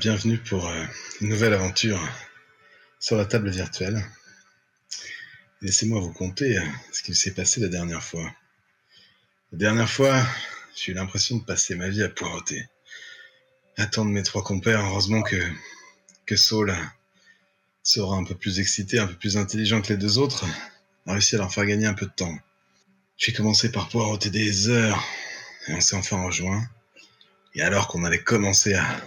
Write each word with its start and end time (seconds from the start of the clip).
Bien, 0.00 0.12
bienvenue 0.12 0.38
pour 0.38 0.66
euh, 0.66 0.84
une 1.20 1.28
nouvelle 1.28 1.52
aventure 1.52 2.00
sur 3.00 3.18
la 3.18 3.26
table 3.26 3.50
virtuelle. 3.50 4.02
Laissez-moi 5.60 6.00
vous 6.00 6.14
conter 6.14 6.56
euh, 6.56 6.62
ce 6.90 7.02
qui 7.02 7.14
s'est 7.14 7.34
passé 7.34 7.60
la 7.60 7.68
dernière 7.68 8.02
fois. 8.02 8.24
La 9.52 9.58
dernière 9.58 9.90
fois, 9.90 10.24
j'ai 10.74 10.92
eu 10.92 10.94
l'impression 10.94 11.36
de 11.36 11.44
passer 11.44 11.74
ma 11.74 11.90
vie 11.90 12.02
à 12.02 12.08
poireauter. 12.08 12.64
Attendre 13.76 14.10
mes 14.10 14.22
trois 14.22 14.42
compères, 14.42 14.80
heureusement 14.80 15.20
que, 15.20 15.36
que 16.24 16.34
Saul 16.34 16.74
sera 17.82 18.16
un 18.16 18.24
peu 18.24 18.34
plus 18.34 18.58
excité, 18.58 18.98
un 18.98 19.06
peu 19.06 19.16
plus 19.16 19.36
intelligent 19.36 19.82
que 19.82 19.88
les 19.88 19.98
deux 19.98 20.16
autres, 20.16 20.46
a 21.06 21.12
réussi 21.12 21.34
à 21.34 21.38
leur 21.38 21.52
faire 21.52 21.66
gagner 21.66 21.86
un 21.86 21.94
peu 21.94 22.06
de 22.06 22.12
temps. 22.12 22.38
J'ai 23.18 23.34
commencé 23.34 23.70
par 23.70 23.90
poireauter 23.90 24.30
des 24.30 24.70
heures, 24.70 25.04
et 25.68 25.74
on 25.74 25.80
s'est 25.82 25.96
enfin 25.96 26.24
rejoint. 26.24 26.66
Et 27.54 27.60
alors 27.60 27.86
qu'on 27.86 28.04
allait 28.04 28.22
commencer 28.22 28.72
à, 28.72 28.98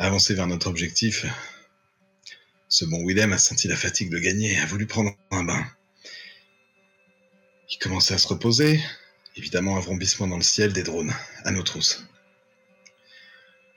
avancer 0.00 0.34
vers 0.34 0.46
notre 0.46 0.68
objectif, 0.68 1.26
ce 2.68 2.86
bon 2.86 3.04
Willem 3.06 3.32
a 3.34 3.38
senti 3.38 3.68
la 3.68 3.76
fatigue 3.76 4.10
de 4.10 4.18
gagner 4.18 4.52
et 4.52 4.58
a 4.58 4.64
voulu 4.64 4.86
prendre 4.86 5.14
un 5.30 5.44
bain. 5.44 5.64
Il 7.70 7.78
commençait 7.78 8.14
à 8.14 8.18
se 8.18 8.28
reposer, 8.28 8.80
évidemment 9.36 9.76
un 9.76 9.80
vrombissement 9.80 10.26
dans 10.26 10.38
le 10.38 10.42
ciel 10.42 10.72
des 10.72 10.82
drones, 10.82 11.12
à 11.44 11.50
nos 11.50 11.62
trousses. 11.62 12.04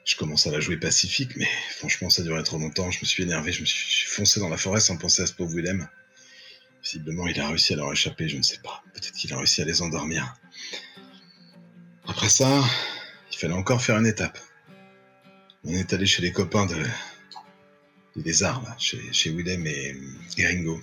Je 0.05 0.15
commençais 0.15 0.49
à 0.49 0.53
la 0.53 0.61
jouer 0.61 0.77
pacifique, 0.77 1.35
mais 1.35 1.47
franchement 1.77 2.09
ça 2.09 2.23
durait 2.23 2.43
trop 2.43 2.57
longtemps, 2.57 2.89
je 2.89 2.99
me 3.01 3.05
suis 3.05 3.23
énervé, 3.23 3.51
je 3.51 3.61
me 3.61 3.65
suis 3.65 4.07
foncé 4.07 4.39
dans 4.39 4.49
la 4.49 4.57
forêt 4.57 4.79
sans 4.79 4.97
penser 4.97 5.21
à 5.21 5.27
ce 5.27 5.33
pauvre 5.33 5.53
Willem. 5.53 5.89
Visiblement 6.83 7.27
il 7.27 7.39
a 7.39 7.49
réussi 7.49 7.73
à 7.73 7.77
leur 7.77 7.91
échapper, 7.91 8.29
je 8.29 8.37
ne 8.37 8.43
sais 8.43 8.59
pas. 8.63 8.81
Peut-être 8.93 9.13
qu'il 9.13 9.33
a 9.33 9.37
réussi 9.37 9.61
à 9.61 9.65
les 9.65 9.81
endormir. 9.81 10.35
Après 12.07 12.29
ça, 12.29 12.63
il 13.31 13.37
fallait 13.37 13.53
encore 13.53 13.81
faire 13.81 13.97
une 13.97 14.07
étape. 14.07 14.39
On 15.65 15.71
est 15.73 15.93
allé 15.93 16.05
chez 16.05 16.21
les 16.21 16.31
copains 16.31 16.65
de 16.65 16.75
des 18.15 18.21
lézards, 18.23 18.61
là, 18.63 18.75
chez, 18.77 19.01
chez 19.11 19.31
Willem 19.31 19.65
et, 19.65 19.95
et 20.37 20.45
Ringo. 20.45 20.79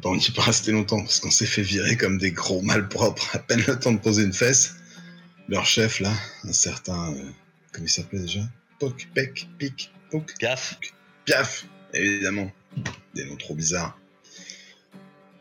Bon, 0.00 0.12
on 0.12 0.16
n'y 0.16 0.24
est 0.24 0.34
pas 0.34 0.42
resté 0.42 0.72
longtemps 0.72 1.00
parce 1.00 1.20
qu'on 1.20 1.30
s'est 1.30 1.44
fait 1.46 1.62
virer 1.62 1.96
comme 1.96 2.16
des 2.18 2.30
gros 2.32 2.62
malpropres. 2.62 3.34
À 3.34 3.38
peine 3.38 3.62
le 3.66 3.78
temps 3.78 3.92
de 3.92 3.98
poser 3.98 4.22
une 4.22 4.32
fesse. 4.32 4.76
Leur 5.48 5.66
chef, 5.66 6.00
là, 6.00 6.12
un 6.44 6.52
certain. 6.54 7.12
euh, 7.12 7.22
comment 7.72 7.84
il 7.86 7.90
s'appelait 7.90 8.20
déjà? 8.20 8.40
Poc, 8.78 9.08
Pec, 9.14 9.46
Pic, 9.58 9.92
Poc. 10.10 10.32
Gaffe. 10.40 10.78
Piaf, 11.26 11.66
évidemment. 11.92 12.50
Des 13.14 13.24
noms 13.26 13.36
trop 13.36 13.54
bizarres. 13.54 13.98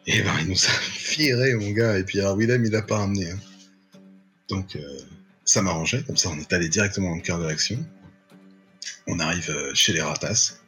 Et 0.07 0.21
ben, 0.21 0.33
il 0.41 0.47
nous 0.49 0.65
a 0.65 0.71
viré, 1.15 1.55
mon 1.55 1.71
gars. 1.71 1.97
Et 1.97 2.03
puis, 2.03 2.19
alors, 2.19 2.35
Willem, 2.37 2.65
il 2.65 2.71
l'a 2.71 2.81
pas 2.81 2.97
ramené. 2.97 3.31
hein. 3.31 3.39
Donc, 4.49 4.75
euh, 4.75 4.99
ça 5.45 5.61
m'arrangeait. 5.61 6.03
Comme 6.03 6.17
ça, 6.17 6.29
on 6.29 6.39
est 6.39 6.53
allé 6.53 6.69
directement 6.69 7.09
dans 7.09 7.15
le 7.15 7.21
cœur 7.21 7.39
de 7.39 7.45
l'action. 7.45 7.83
On 9.07 9.19
arrive 9.19 9.49
euh, 9.49 9.73
chez 9.73 9.93
les 9.93 10.01
ratasses. 10.01 10.61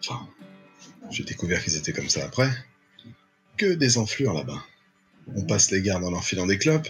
Enfin, 0.00 0.28
j'ai 1.10 1.24
découvert 1.24 1.62
qu'ils 1.62 1.76
étaient 1.76 1.92
comme 1.92 2.08
ça 2.08 2.24
après. 2.24 2.50
Que 3.56 3.74
des 3.74 3.98
enflures 3.98 4.34
là-bas. 4.34 4.62
On 5.34 5.42
passe 5.42 5.70
les 5.70 5.82
gardes 5.82 6.04
en 6.04 6.12
enfilant 6.12 6.46
des 6.46 6.58
clopes. 6.58 6.88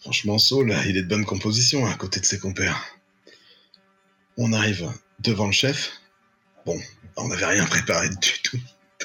Franchement, 0.00 0.38
Saul, 0.38 0.74
il 0.86 0.96
est 0.96 1.02
de 1.02 1.08
bonne 1.08 1.26
composition 1.26 1.86
à 1.86 1.94
côté 1.94 2.20
de 2.20 2.24
ses 2.24 2.38
compères. 2.38 2.82
On 4.38 4.52
arrive 4.52 4.88
devant 5.18 5.46
le 5.46 5.52
chef. 5.52 5.92
Bon, 6.64 6.80
on 7.16 7.28
n'avait 7.28 7.46
rien 7.46 7.66
préparé 7.66 8.08
du 8.08 8.42
tout. 8.42 8.58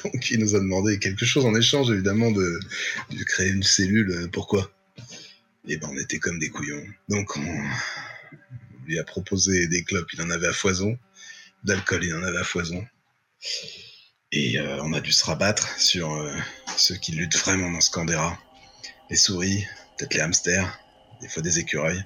Donc 0.04 0.30
il 0.30 0.38
nous 0.38 0.54
a 0.54 0.58
demandé 0.58 0.98
quelque 0.98 1.26
chose 1.26 1.44
en 1.44 1.54
échange, 1.54 1.90
évidemment, 1.90 2.30
de, 2.30 2.60
de 3.10 3.24
créer 3.24 3.50
une 3.50 3.62
cellule. 3.62 4.10
Euh, 4.10 4.28
Pourquoi 4.28 4.70
Et 5.68 5.76
ben 5.78 5.88
on 5.90 5.98
était 5.98 6.18
comme 6.18 6.38
des 6.38 6.50
couillons. 6.50 6.84
Donc 7.08 7.36
on 7.36 7.64
lui 8.84 8.98
a 8.98 9.04
proposé 9.04 9.66
des 9.66 9.82
clopes, 9.84 10.12
il 10.12 10.22
en 10.22 10.30
avait 10.30 10.46
à 10.46 10.52
foison. 10.52 10.98
D'alcool, 11.64 12.04
il 12.04 12.14
en 12.14 12.22
avait 12.22 12.38
à 12.38 12.44
foison. 12.44 12.86
Et 14.32 14.58
euh, 14.58 14.82
on 14.82 14.92
a 14.92 15.00
dû 15.00 15.12
se 15.12 15.24
rabattre 15.24 15.78
sur 15.80 16.12
euh, 16.12 16.36
ceux 16.76 16.96
qui 16.96 17.12
luttent 17.12 17.36
vraiment 17.38 17.70
dans 17.70 17.80
ce 17.80 17.90
Canberra. 17.90 18.38
Les 19.10 19.16
souris, 19.16 19.64
peut-être 19.96 20.14
les 20.14 20.20
hamsters, 20.20 20.80
des 21.20 21.28
fois 21.28 21.42
des 21.42 21.58
écureuils. 21.58 22.04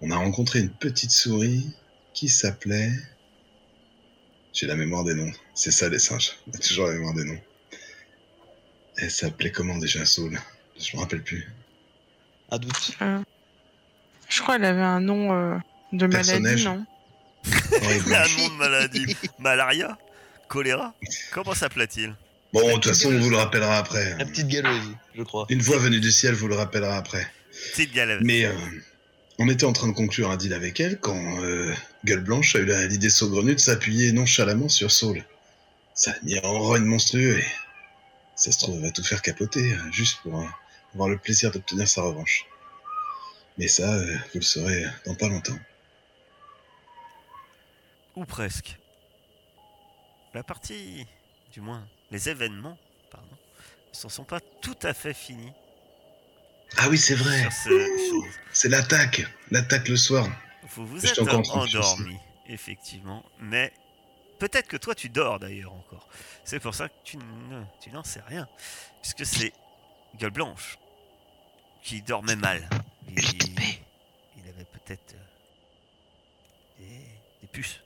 On 0.00 0.10
a 0.10 0.16
rencontré 0.16 0.60
une 0.60 0.70
petite 0.70 1.10
souris 1.10 1.66
qui 2.14 2.28
s'appelait... 2.28 2.92
J'ai 4.52 4.66
la 4.66 4.74
mémoire 4.74 5.04
des 5.04 5.14
noms. 5.14 5.32
C'est 5.54 5.70
ça 5.70 5.88
les 5.88 6.00
singes. 6.00 6.32
On 6.48 6.50
a 6.52 6.58
toujours 6.58 6.86
la 6.86 6.94
mémoire 6.94 7.14
des 7.14 7.24
noms. 7.24 7.40
Elle 8.96 9.10
s'appelait 9.10 9.52
comment 9.52 9.78
déjà 9.78 10.04
Saul? 10.04 10.38
Je 10.78 10.96
me 10.96 11.00
rappelle 11.00 11.22
plus. 11.22 11.48
Un 12.50 12.58
doute. 12.58 12.92
Euh, 13.02 13.18
je 14.28 14.40
crois 14.42 14.56
qu'elle 14.56 14.64
avait 14.66 14.80
un 14.82 15.00
nom 15.00 15.32
euh, 15.32 15.56
de 15.92 16.06
Personnage. 16.06 16.64
maladie, 16.64 16.64
non 16.64 16.86
un 17.46 18.38
nom 18.38 18.48
de 18.48 18.58
maladie. 18.58 19.16
Malaria 19.38 19.96
Choléra 20.48 20.94
Comment 21.32 21.54
s'appelait-il 21.54 22.14
Bon, 22.52 22.66
de 22.66 22.72
toute 22.74 22.86
façon, 22.86 23.10
on 23.12 23.18
vous 23.20 23.30
le 23.30 23.36
rappellera 23.36 23.78
après. 23.78 24.16
La 24.18 24.24
petite 24.24 24.48
galeuse, 24.48 24.90
je 25.16 25.22
crois. 25.22 25.46
Une 25.50 25.62
voix 25.62 25.78
venue 25.78 26.00
du 26.00 26.10
ciel 26.10 26.34
vous 26.34 26.48
le 26.48 26.56
rappellera 26.56 26.96
après. 26.96 27.26
Petite 27.72 27.92
galère. 27.94 28.18
Mais 28.22 28.44
euh, 28.44 28.52
on 29.38 29.48
était 29.48 29.64
en 29.64 29.72
train 29.72 29.86
de 29.86 29.92
conclure 29.92 30.30
un 30.30 30.36
deal 30.36 30.52
avec 30.52 30.80
elle 30.80 30.98
quand 30.98 31.40
euh, 31.42 31.72
Gueule 32.04 32.24
Blanche 32.24 32.56
a 32.56 32.58
eu 32.58 32.64
la- 32.64 32.86
l'idée 32.86 33.08
saugrenue 33.10 33.54
de 33.54 33.60
s'appuyer 33.60 34.10
nonchalamment 34.12 34.68
sur 34.68 34.90
Saul. 34.90 35.24
Ça 35.94 36.10
a 36.10 36.14
mis 36.24 36.38
en 36.40 36.58
rogne 36.58 36.84
monstrueux 36.84 37.38
et 37.38 37.44
ça 38.34 38.50
se 38.50 38.58
trouve, 38.58 38.76
elle 38.78 38.82
va 38.82 38.90
tout 38.90 39.04
faire 39.04 39.22
capoter 39.22 39.72
euh, 39.72 39.92
juste 39.92 40.18
pour 40.22 40.40
euh, 40.40 40.44
avoir 40.94 41.08
le 41.08 41.18
plaisir 41.18 41.50
d'obtenir 41.50 41.88
sa 41.88 42.02
revanche. 42.02 42.46
Mais 43.58 43.68
ça, 43.68 43.94
euh, 43.94 44.16
vous 44.32 44.40
le 44.40 44.42
saurez 44.42 44.84
dans 45.06 45.14
pas 45.14 45.28
longtemps. 45.28 45.58
Ou 48.16 48.24
presque. 48.24 48.76
La 50.34 50.42
partie, 50.42 51.06
du 51.52 51.60
moins, 51.60 51.86
les 52.10 52.28
événements, 52.28 52.78
pardon, 53.10 53.36
ne 53.92 53.96
s'en 53.96 54.08
sont 54.08 54.24
pas 54.24 54.40
tout 54.60 54.78
à 54.82 54.94
fait 54.94 55.14
finis 55.14 55.52
Ah 56.76 56.88
oui, 56.88 56.98
c'est 56.98 57.14
vrai, 57.14 57.48
ce 57.50 57.70
c'est 58.52 58.68
l'attaque, 58.68 59.22
l'attaque 59.50 59.88
le 59.88 59.96
soir. 59.96 60.28
Vous 60.74 60.86
vous 60.86 61.04
êtes 61.04 61.18
endormi, 61.18 62.16
effectivement, 62.46 63.24
mais 63.40 63.72
peut-être 64.38 64.68
que 64.68 64.76
toi 64.76 64.94
tu 64.94 65.08
dors 65.08 65.40
d'ailleurs 65.40 65.72
encore. 65.72 66.08
C'est 66.44 66.60
pour 66.60 66.74
ça 66.74 66.88
que 66.88 66.94
tu 67.04 67.16
n'en 67.90 68.04
sais 68.04 68.22
rien, 68.26 68.48
puisque 69.02 69.26
c'est 69.26 69.52
Gueule 70.18 70.30
Blanche 70.30 70.78
qui 71.82 72.02
dormait 72.02 72.36
mal. 72.36 72.68
Il, 73.08 73.18
il 73.18 74.48
avait 74.48 74.64
peut-être 74.64 75.14
euh, 75.14 76.78
des, 76.78 76.84
des 77.40 77.46
puces. 77.50 77.80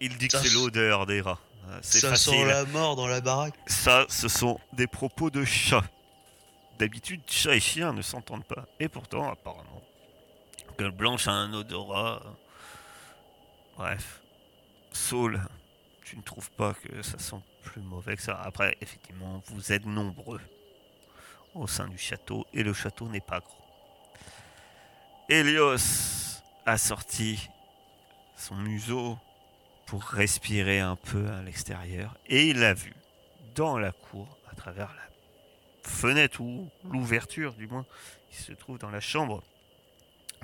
Il 0.00 0.16
dit 0.18 0.28
que 0.28 0.38
c'est 0.38 0.52
l'odeur 0.54 1.06
des 1.06 1.20
rats. 1.20 1.40
Euh, 1.68 1.78
C'est 1.82 2.00
Ça 2.00 2.10
facile. 2.10 2.34
sent 2.34 2.44
la 2.44 2.64
mort 2.66 2.94
dans 2.96 3.06
la 3.06 3.20
baraque. 3.22 3.54
Ça, 3.66 4.04
ce 4.08 4.28
sont 4.28 4.60
des 4.74 4.86
propos 4.86 5.30
de 5.30 5.44
chat. 5.44 5.82
D'habitude, 6.78 7.22
chat 7.26 7.54
et 7.54 7.60
chien 7.60 7.92
ne 7.92 8.02
s'entendent 8.02 8.44
pas. 8.44 8.66
Et 8.80 8.88
pourtant, 8.88 9.30
apparemment, 9.30 9.82
Gueule 10.78 10.90
Blanche 10.90 11.26
a 11.28 11.32
un 11.32 11.54
odorat. 11.54 12.20
Bref. 13.76 14.20
Saul, 14.92 15.40
tu 16.04 16.16
ne 16.16 16.22
trouves 16.22 16.50
pas 16.50 16.74
que 16.74 17.00
ça 17.02 17.18
sent 17.18 17.40
plus 17.64 17.82
mauvais 17.82 18.16
que 18.16 18.22
ça 18.22 18.40
Après, 18.42 18.76
effectivement, 18.80 19.42
vous 19.46 19.72
êtes 19.72 19.86
nombreux 19.86 20.40
au 21.54 21.66
sein 21.66 21.88
du 21.88 21.98
château 21.98 22.46
et 22.52 22.62
le 22.62 22.72
château 22.72 23.08
n'est 23.08 23.20
pas 23.20 23.40
grand. 23.40 23.64
Hélios 25.28 26.42
a 26.66 26.78
sorti 26.78 27.48
son 28.36 28.56
museau 28.56 29.18
pour 29.86 30.02
respirer 30.02 30.80
un 30.80 30.96
peu 30.96 31.28
à 31.30 31.42
l'extérieur 31.42 32.16
et 32.26 32.48
il 32.48 32.62
a 32.62 32.74
vu 32.74 32.94
dans 33.54 33.78
la 33.78 33.92
cour, 33.92 34.38
à 34.50 34.54
travers 34.54 34.88
la 34.88 35.88
fenêtre 35.88 36.40
ou 36.40 36.68
l'ouverture 36.84 37.54
du 37.54 37.66
moins, 37.66 37.86
qui 38.30 38.36
se 38.36 38.52
trouve 38.52 38.78
dans 38.78 38.90
la 38.90 39.00
chambre 39.00 39.42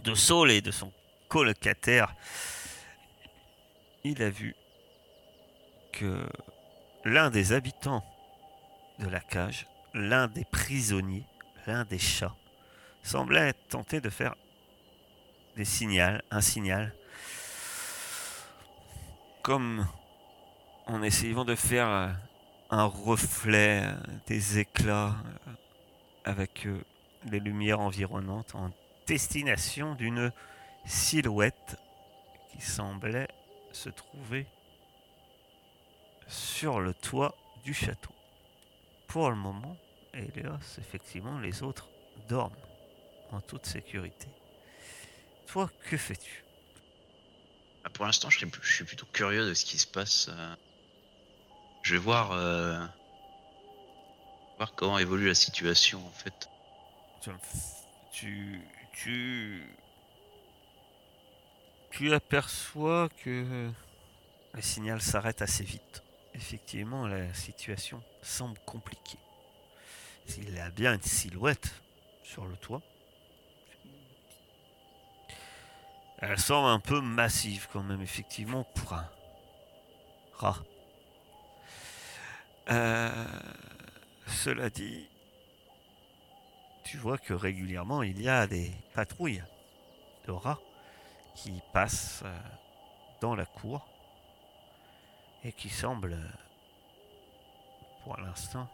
de 0.05 0.15
Saul 0.15 0.51
et 0.51 0.61
de 0.61 0.71
son 0.71 0.93
colocataire, 1.29 2.15
il 4.05 4.23
a 4.23 4.31
vu 4.31 4.55
que 5.93 6.27
l'un 7.05 7.31
des 7.31 7.53
habitants 7.53 8.05
de 8.99 9.09
la 9.09 9.21
cage, 9.21 9.67
l'un 9.95 10.29
des 10.29 10.45
prisonniers, 10.45 11.25
l'un 11.67 11.85
des 11.85 11.99
chats, 11.99 12.35
semblait 13.03 13.55
tenter 13.69 14.01
de 14.01 14.11
faire 14.11 14.35
des 15.57 15.65
signaux, 15.65 16.19
un 16.31 16.41
signal, 16.41 16.95
comme 19.43 19.87
en 20.87 21.03
essayant 21.03 21.45
de 21.45 21.55
faire 21.55 21.89
euh, 21.89 22.09
un 22.71 22.85
reflet, 22.85 23.83
euh, 23.85 23.93
des 24.27 24.59
éclats 24.59 25.17
euh, 25.47 25.53
avec 26.25 26.69
les 27.31 27.41
lumières 27.41 27.81
environnantes 27.81 28.55
en 28.55 28.71
destination 29.07 29.95
d'une 29.95 30.33
silhouette 30.85 31.77
qui 32.51 32.61
semblait 32.61 33.29
se 33.73 33.89
trouver 33.89 34.47
sur 36.31 36.81
le 36.81 36.95
toit 36.95 37.37
du 37.65 37.75
château. 37.75 38.15
Pour 39.09 39.29
le 39.31 39.37
moment, 39.37 39.77
Hélios, 40.15 40.79
effectivement, 40.79 41.39
les 41.41 41.63
autres 41.63 41.89
dorment. 42.29 42.55
en 43.33 43.41
toute 43.41 43.67
sécurité. 43.67 44.27
Toi, 45.47 45.71
que 45.89 45.97
fais-tu? 45.97 46.45
Bah, 47.85 47.91
pour 47.93 48.05
l'instant, 48.07 48.29
je, 48.31 48.39
suis 48.39 48.51
je 48.63 48.73
suis 48.75 48.85
plutôt 48.85 49.07
curieux 49.13 49.47
de 49.49 49.55
ce 49.55 49.65
qui 49.65 49.79
se 49.79 49.87
passe. 49.87 50.29
euh. 50.31 50.55
Je 51.83 51.93
vais 51.95 51.99
voir, 52.01 52.33
euh, 52.33 52.85
voir 54.57 54.75
comment 54.75 54.99
évolue 54.99 55.29
la 55.29 55.35
situation 55.35 56.05
en 56.07 56.11
fait. 56.11 56.49
Tu, 58.13 58.61
tu, 58.93 59.63
tu 61.91 62.13
aperçois 62.13 63.09
que 63.25 63.71
le 64.53 64.61
signal 64.63 65.01
s'arrête 65.01 65.41
assez 65.43 65.65
vite. 65.65 66.03
Effectivement, 66.41 67.07
la 67.07 67.35
situation 67.35 68.03
semble 68.23 68.59
compliquée. 68.61 69.19
Il 70.39 70.59
a 70.59 70.71
bien 70.71 70.95
une 70.95 71.03
silhouette 71.03 71.71
sur 72.25 72.47
le 72.47 72.57
toit. 72.57 72.81
Elle 76.19 76.39
semble 76.39 76.69
un 76.69 76.81
peu 76.81 77.03
massive 77.03 77.69
quand 77.71 77.83
même, 77.83 78.01
effectivement, 78.01 78.65
pour 78.75 78.95
un 78.95 79.09
rat. 80.33 80.57
Euh, 82.71 83.27
cela 84.27 84.71
dit, 84.71 85.07
tu 86.85 86.97
vois 86.97 87.19
que 87.19 87.35
régulièrement 87.35 88.03
il 88.03 88.21
y 88.23 88.31
a 88.31 88.47
des 88.47 88.73
patrouilles 88.95 89.45
de 90.27 90.33
rats 90.33 90.61
qui 91.35 91.61
passent 91.75 92.23
euh, 92.25 92.39
dans 93.21 93.35
la 93.35 93.45
cour 93.45 93.90
et 95.45 95.53
qui 95.53 95.69
semblent, 95.69 96.15
euh, 96.15 96.29
pour 98.05 98.17
l'instant, 98.19 98.69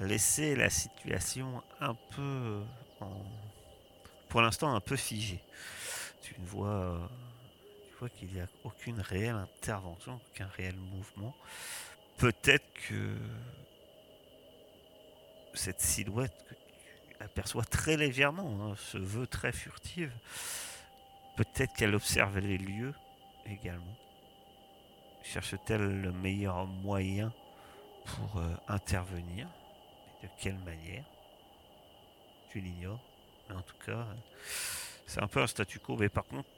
laisser 0.00 0.56
la 0.56 0.70
situation 0.70 1.62
un 1.80 1.94
peu, 1.94 2.62
en- 3.00 3.24
pour 4.28 4.42
l'instant, 4.42 4.74
un 4.74 4.80
peu 4.80 4.96
figée. 4.96 5.42
Tu 6.22 6.34
ne 6.40 6.46
vois, 6.46 7.10
vois 7.98 8.10
qu'il 8.10 8.32
n'y 8.32 8.40
a 8.40 8.48
aucune 8.64 9.00
réelle 9.00 9.36
intervention, 9.36 10.20
aucun 10.32 10.48
réel 10.48 10.76
mouvement. 10.76 11.34
Peut-être 12.18 12.66
que 12.88 13.16
cette 15.54 15.80
silhouette 15.80 16.34
que 16.48 16.54
tu 16.54 17.16
aperçois 17.24 17.64
très 17.64 17.96
légèrement 17.96 18.70
hein, 18.72 18.76
se 18.76 18.98
veut 18.98 19.26
très 19.26 19.52
furtive. 19.52 20.12
Peut-être 21.36 21.72
qu'elle 21.74 21.94
observe 21.94 22.38
les 22.38 22.58
lieux 22.58 22.94
également. 23.46 23.96
Cherche-t-elle 25.32 26.00
le 26.00 26.10
meilleur 26.10 26.66
moyen 26.66 27.34
pour 28.06 28.40
euh, 28.40 28.54
intervenir? 28.66 29.46
De 30.22 30.28
quelle 30.40 30.56
manière? 30.60 31.04
Tu 32.48 32.60
l'ignores. 32.60 33.00
Mais 33.48 33.56
en 33.56 33.60
tout 33.60 33.76
cas, 33.84 33.92
euh, 33.92 34.14
c'est 35.06 35.22
un 35.22 35.26
peu 35.26 35.42
un 35.42 35.46
statu 35.46 35.80
quo. 35.80 35.98
Mais 35.98 36.08
par 36.08 36.24
contre, 36.24 36.48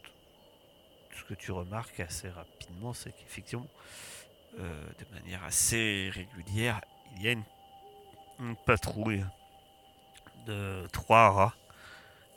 ce 1.17 1.25
que 1.25 1.35
tu 1.35 1.51
remarques 1.51 1.99
assez 1.99 2.29
rapidement, 2.29 2.93
c'est 2.93 3.11
qu'effectivement, 3.11 3.67
euh, 4.61 4.87
de 5.01 5.19
manière 5.19 5.43
assez 5.43 6.09
régulière, 6.15 6.81
il 7.17 7.23
y 7.23 7.29
a 7.29 7.33
une, 7.33 8.57
patrouille 8.65 9.25
de 10.47 10.87
trois 10.93 11.31
rats 11.31 11.55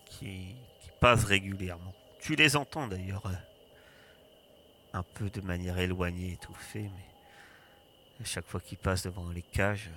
qui, 0.05 0.55
passent 0.99 1.25
régulièrement. 1.25 1.93
Tu 2.21 2.35
les 2.35 2.55
entends 2.55 2.87
d'ailleurs 2.87 3.23
un 4.93 5.03
peu 5.03 5.29
de 5.29 5.41
manière 5.41 5.77
éloignée, 5.79 6.33
étouffée, 6.33 6.89
mais 6.95 8.21
à 8.21 8.25
chaque 8.25 8.47
fois 8.47 8.59
qu'ils 8.59 8.77
passent 8.77 9.03
devant 9.03 9.29
les 9.29 9.41
cages, 9.41 9.89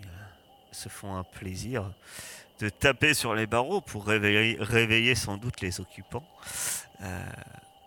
ils 0.00 0.06
euh, 0.06 0.72
se 0.72 0.88
font 0.88 1.16
un 1.16 1.24
plaisir 1.24 1.90
de 2.60 2.68
taper 2.68 3.14
sur 3.14 3.34
les 3.34 3.46
barreaux 3.46 3.80
pour 3.80 4.06
réveiller, 4.06 5.14
sans 5.14 5.36
doute 5.36 5.60
les 5.60 5.80
occupants, 5.80 6.28
euh, 7.00 7.24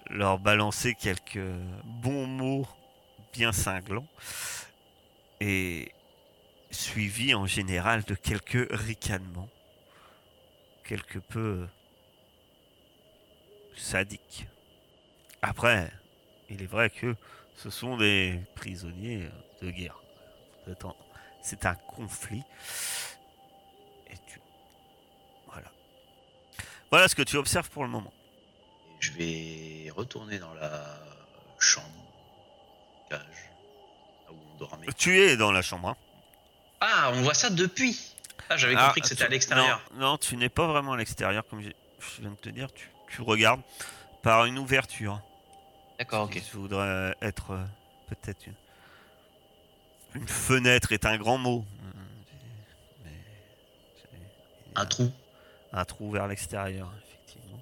leur 0.09 0.39
balancer 0.39 0.95
quelques 0.95 1.39
bons 1.83 2.27
mots 2.27 2.67
bien 3.31 3.51
cinglants 3.51 4.07
et 5.39 5.91
suivi 6.71 7.33
en 7.35 7.45
général 7.45 8.03
de 8.03 8.15
quelques 8.15 8.67
ricanements 8.71 9.49
quelque 10.83 11.19
peu 11.19 11.67
sadiques. 13.75 14.47
Après, 15.41 15.91
il 16.49 16.61
est 16.61 16.67
vrai 16.67 16.89
que 16.89 17.15
ce 17.55 17.69
sont 17.69 17.97
des 17.97 18.39
prisonniers 18.55 19.29
de 19.61 19.71
guerre. 19.71 19.97
C'est 21.41 21.65
un- 21.65 21.75
conflit. 21.75 22.43
Et 24.09 24.15
tu... 24.27 24.39
Voilà. 25.47 25.67
Voilà 26.91 27.07
ce 27.07 27.15
que 27.15 27.21
tu 27.23 27.37
observes 27.37 27.69
pour 27.69 27.83
le 27.83 27.89
moment. 27.89 28.13
Je 28.99 29.11
vais 29.13 29.89
retourner 29.95 30.39
dans 30.39 30.53
la 30.55 30.99
chambre, 31.59 31.87
cage, 33.09 33.19
là 34.25 34.31
où 34.33 34.35
on 34.53 34.57
dormait. 34.57 34.87
Tu 34.97 35.19
es 35.19 35.37
dans 35.37 35.51
la 35.51 35.61
chambre. 35.61 35.89
hein. 35.89 35.97
Ah, 36.81 37.11
on 37.13 37.21
voit 37.21 37.33
ça 37.33 37.49
depuis. 37.49 38.13
Ah, 38.49 38.57
j'avais 38.57 38.75
Ah, 38.77 38.85
compris 38.87 39.01
que 39.01 39.07
c'était 39.07 39.23
à 39.23 39.29
l'extérieur. 39.29 39.81
Non, 39.93 39.99
non, 40.11 40.17
tu 40.17 40.37
n'es 40.37 40.49
pas 40.49 40.67
vraiment 40.67 40.93
à 40.93 40.97
l'extérieur, 40.97 41.43
comme 41.47 41.61
je 41.61 41.71
viens 42.21 42.31
de 42.31 42.35
te 42.35 42.49
dire. 42.49 42.71
Tu, 42.73 42.89
tu 43.09 43.21
regardes 43.21 43.61
par 44.21 44.45
une 44.45 44.57
ouverture. 44.59 45.21
D'accord, 45.99 46.25
ok. 46.25 46.31
qui 46.39 46.51
voudrait 46.51 47.15
être 47.21 47.51
euh, 47.51 47.65
peut-être 48.07 48.45
une, 48.47 48.53
une 50.21 50.27
fenêtre 50.27 50.91
est 50.91 51.05
un 51.05 51.17
grand 51.17 51.37
mot. 51.37 51.65
Euh, 51.83 53.05
mais 53.05 53.11
Un 54.75 54.85
trou. 54.85 55.11
un 55.73 55.85
trou 55.85 56.11
vers 56.11 56.27
l'extérieur, 56.27 56.91
effectivement. 57.03 57.61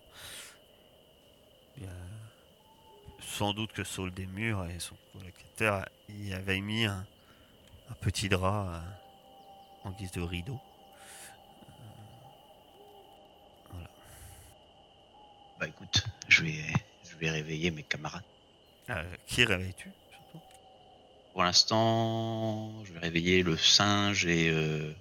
Sans 3.20 3.54
doute 3.54 3.74
que 3.74 3.84
Saul 3.84 4.14
des 4.14 4.28
murs 4.28 4.66
et 4.66 4.80
son 4.80 4.96
colocataire 5.12 5.86
y 6.08 6.32
avait 6.34 6.62
mis 6.62 6.86
un, 6.86 7.06
un 7.90 7.94
petit 7.96 8.30
drap 8.30 8.70
euh, 8.70 8.80
en 9.84 9.92
guise 9.92 10.12
de 10.12 10.22
rideau. 10.22 10.60
Bah 15.60 15.68
écoute, 15.68 16.06
je 16.28 16.44
vais, 16.44 16.64
je 17.16 17.20
vais 17.26 17.32
réveiller 17.32 17.72
mes 17.72 17.84
camarades. 17.84 18.24
Euh, 18.90 19.04
qui 19.28 19.44
réveilles-tu 19.44 19.90
surtout? 20.12 20.46
Pour 21.34 21.44
l'instant, 21.44 22.84
je 22.86 22.94
vais 22.94 23.00
réveiller 23.00 23.44
le 23.44 23.58
singe 23.58 24.26
et, 24.26 24.50
euh, 24.50 24.94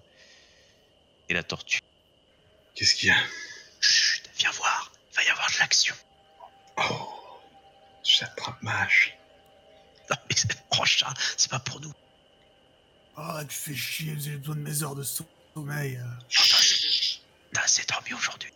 et 1.29 1.35
la 1.35 1.43
tortue. 1.43 1.81
Qu'est-ce 2.75 2.95
qu'il 2.95 3.09
y 3.09 3.13
a? 3.13 3.17
Chut, 3.81 4.29
viens 4.37 4.51
voir. 4.53 4.91
Il 5.13 5.17
va 5.17 5.23
y 5.25 5.29
avoir 5.29 5.49
de 5.51 5.59
l'action. 5.61 5.95
Oh, 6.77 7.41
j'attrape 8.03 8.61
mâche. 8.63 9.15
Non, 10.11 10.17
mais 10.29 10.37
c'est 10.37 10.49
oh, 10.79 10.85
chat, 10.85 11.15
c'est 11.37 11.51
pas 11.51 11.61
pour 11.61 11.81
nous. 11.81 11.93
Ah, 13.17 13.43
tu 13.49 13.55
fais 13.57 13.75
chier, 13.75 14.17
j'ai 14.19 14.37
besoin 14.37 14.57
de 14.57 14.61
mes 14.61 14.83
heures 14.83 14.97
de 14.97 15.05
so- 15.05 15.25
sommeil. 15.55 15.97
euh. 15.97 16.05
T'as 17.53 17.63
assez 17.63 17.85
dormi 17.87 18.13
aujourd'hui. 18.13 18.51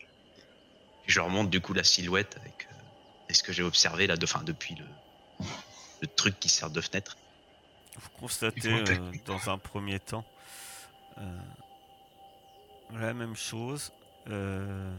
Je 1.07 1.21
remonte 1.21 1.49
du 1.49 1.61
coup 1.61 1.73
la 1.75 1.85
silhouette 1.85 2.37
avec 2.41 2.67
euh, 2.73 2.75
ce 3.35 3.43
que 3.43 3.53
j'ai 3.53 3.63
observé 3.63 4.07
là, 4.07 4.17
de, 4.17 4.27
fin, 4.27 4.43
depuis 4.43 4.75
le, 4.77 4.85
le 6.03 6.07
truc 6.09 6.39
qui 6.41 6.49
sert 6.49 6.71
de 6.71 6.81
fenêtre. 6.81 7.17
Vous 7.97 8.09
constatez 8.21 8.71
euh, 8.73 9.13
dans 9.27 9.51
un 9.51 9.59
premier 9.59 9.99
temps 10.01 10.25
euh, 11.19 11.39
la 12.93 13.13
même 13.13 13.37
chose, 13.37 13.93
euh, 14.29 14.95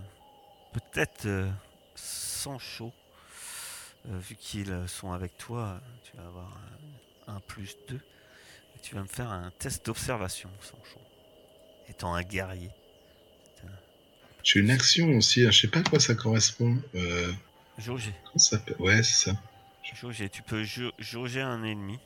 peut-être 0.73 1.25
euh, 1.25 1.49
sans 1.95 2.59
chaud, 2.59 2.93
Euh, 4.07 4.17
vu 4.17 4.35
qu'ils 4.35 4.73
sont 4.87 5.11
avec 5.11 5.37
toi, 5.37 5.81
tu 6.05 6.15
vas 6.17 6.25
avoir 6.25 6.57
un, 7.27 7.35
un 7.35 7.39
plus 7.41 7.75
2, 7.89 7.95
et 7.95 8.79
tu 8.81 8.95
vas 8.95 9.01
me 9.01 9.07
faire 9.07 9.29
un 9.29 9.51
test 9.59 9.85
d'observation 9.85 10.49
sans 10.61 10.81
chaud, 10.85 11.01
étant 11.89 12.13
un 12.15 12.23
guerrier. 12.23 12.71
J'ai 14.43 14.61
une 14.61 14.71
action 14.71 15.09
aussi, 15.17 15.45
hein, 15.45 15.51
je 15.51 15.59
sais 15.61 15.67
pas 15.67 15.79
à 15.79 15.83
quoi 15.83 15.99
ça 15.99 16.15
correspond. 16.15 16.81
Euh, 16.95 17.31
Jauger, 17.79 18.13
ça 18.35 18.57
Ouais, 18.79 19.01
c'est 19.03 19.29
ça. 19.31 19.37
jauger, 19.95 20.29
tu 20.29 20.41
peux 20.43 20.63
jau- 20.63 20.91
jauger 20.99 21.41
un 21.41 21.63
ennemi 21.63 21.99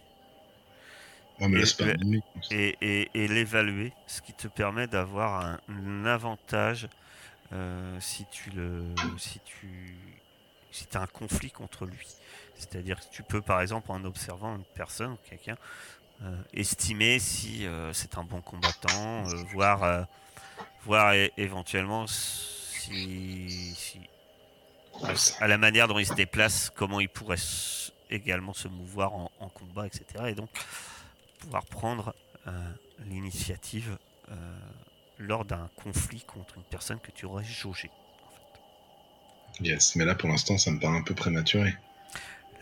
mais 1.40 1.58
Et 1.58 1.60
là, 1.60 1.66
c'est 1.66 1.78
pas 1.78 1.86
le- 1.86 1.92
un 1.92 1.96
ennemi. 1.96 2.22
et, 2.52 2.78
et- 2.82 3.10
et 3.16 3.28
l'évaluer, 3.28 3.92
ce 4.08 4.22
qui 4.22 4.34
te 4.34 4.48
permet 4.48 4.88
d'avoir 4.88 5.46
un, 5.46 5.60
un 5.70 6.06
avantage 6.06 6.88
euh, 7.52 8.00
si 8.00 8.26
tu 8.32 8.50
le 8.52 8.84
si 9.18 9.40
tu 9.46 9.96
si 10.72 10.88
as 10.94 11.02
un 11.02 11.08
conflit 11.08 11.52
contre 11.52 11.86
lui. 11.86 12.08
C'est-à-dire 12.56 13.00
que 13.00 13.06
tu 13.12 13.24
peux 13.24 13.42
par 13.42 13.62
exemple 13.62 13.92
en 13.92 14.04
observant 14.06 14.56
une 14.56 14.64
personne 14.76 15.12
ou 15.12 15.18
quelqu'un 15.30 15.58
euh, 16.24 16.36
estimer 16.54 17.20
si 17.20 17.66
euh, 17.66 17.92
c'est 17.94 18.18
un 18.18 18.24
bon 18.24 18.42
combattant, 18.42 19.24
voir 20.86 21.14
éventuellement 21.38 22.08
si, 22.08 23.74
à 25.40 25.48
la 25.48 25.58
manière 25.58 25.88
dont 25.88 26.00
il 26.00 26.06
se 26.06 26.14
déplace, 26.14 26.72
comment 26.76 27.00
il 27.00 27.10
pourrait 27.10 27.38
également 28.10 28.54
se 28.54 28.68
mouvoir 28.68 29.14
en, 29.14 29.32
en 29.40 29.50
combat, 29.50 29.88
etc. 29.88 30.06
Et 30.28 30.36
donc 30.36 30.50
pouvoir 31.40 31.66
prendre 31.66 32.16
euh, 32.48 32.52
l'initiative 33.06 33.98
euh, 34.32 34.36
lors 35.20 35.46
d'un 35.46 35.70
conflit 35.76 36.22
contre 36.22 36.58
une 36.58 36.64
personne 36.64 37.00
que 37.00 37.12
tu 37.12 37.26
aurais 37.26 37.44
jaugée. 37.44 37.92
Yes, 39.60 39.96
mais 39.96 40.06
là 40.06 40.16
pour 40.16 40.30
l'instant 40.30 40.58
ça 40.58 40.72
me 40.72 40.80
paraît 40.80 40.98
un 40.98 41.04
peu 41.04 41.16
prématuré. 41.16 41.74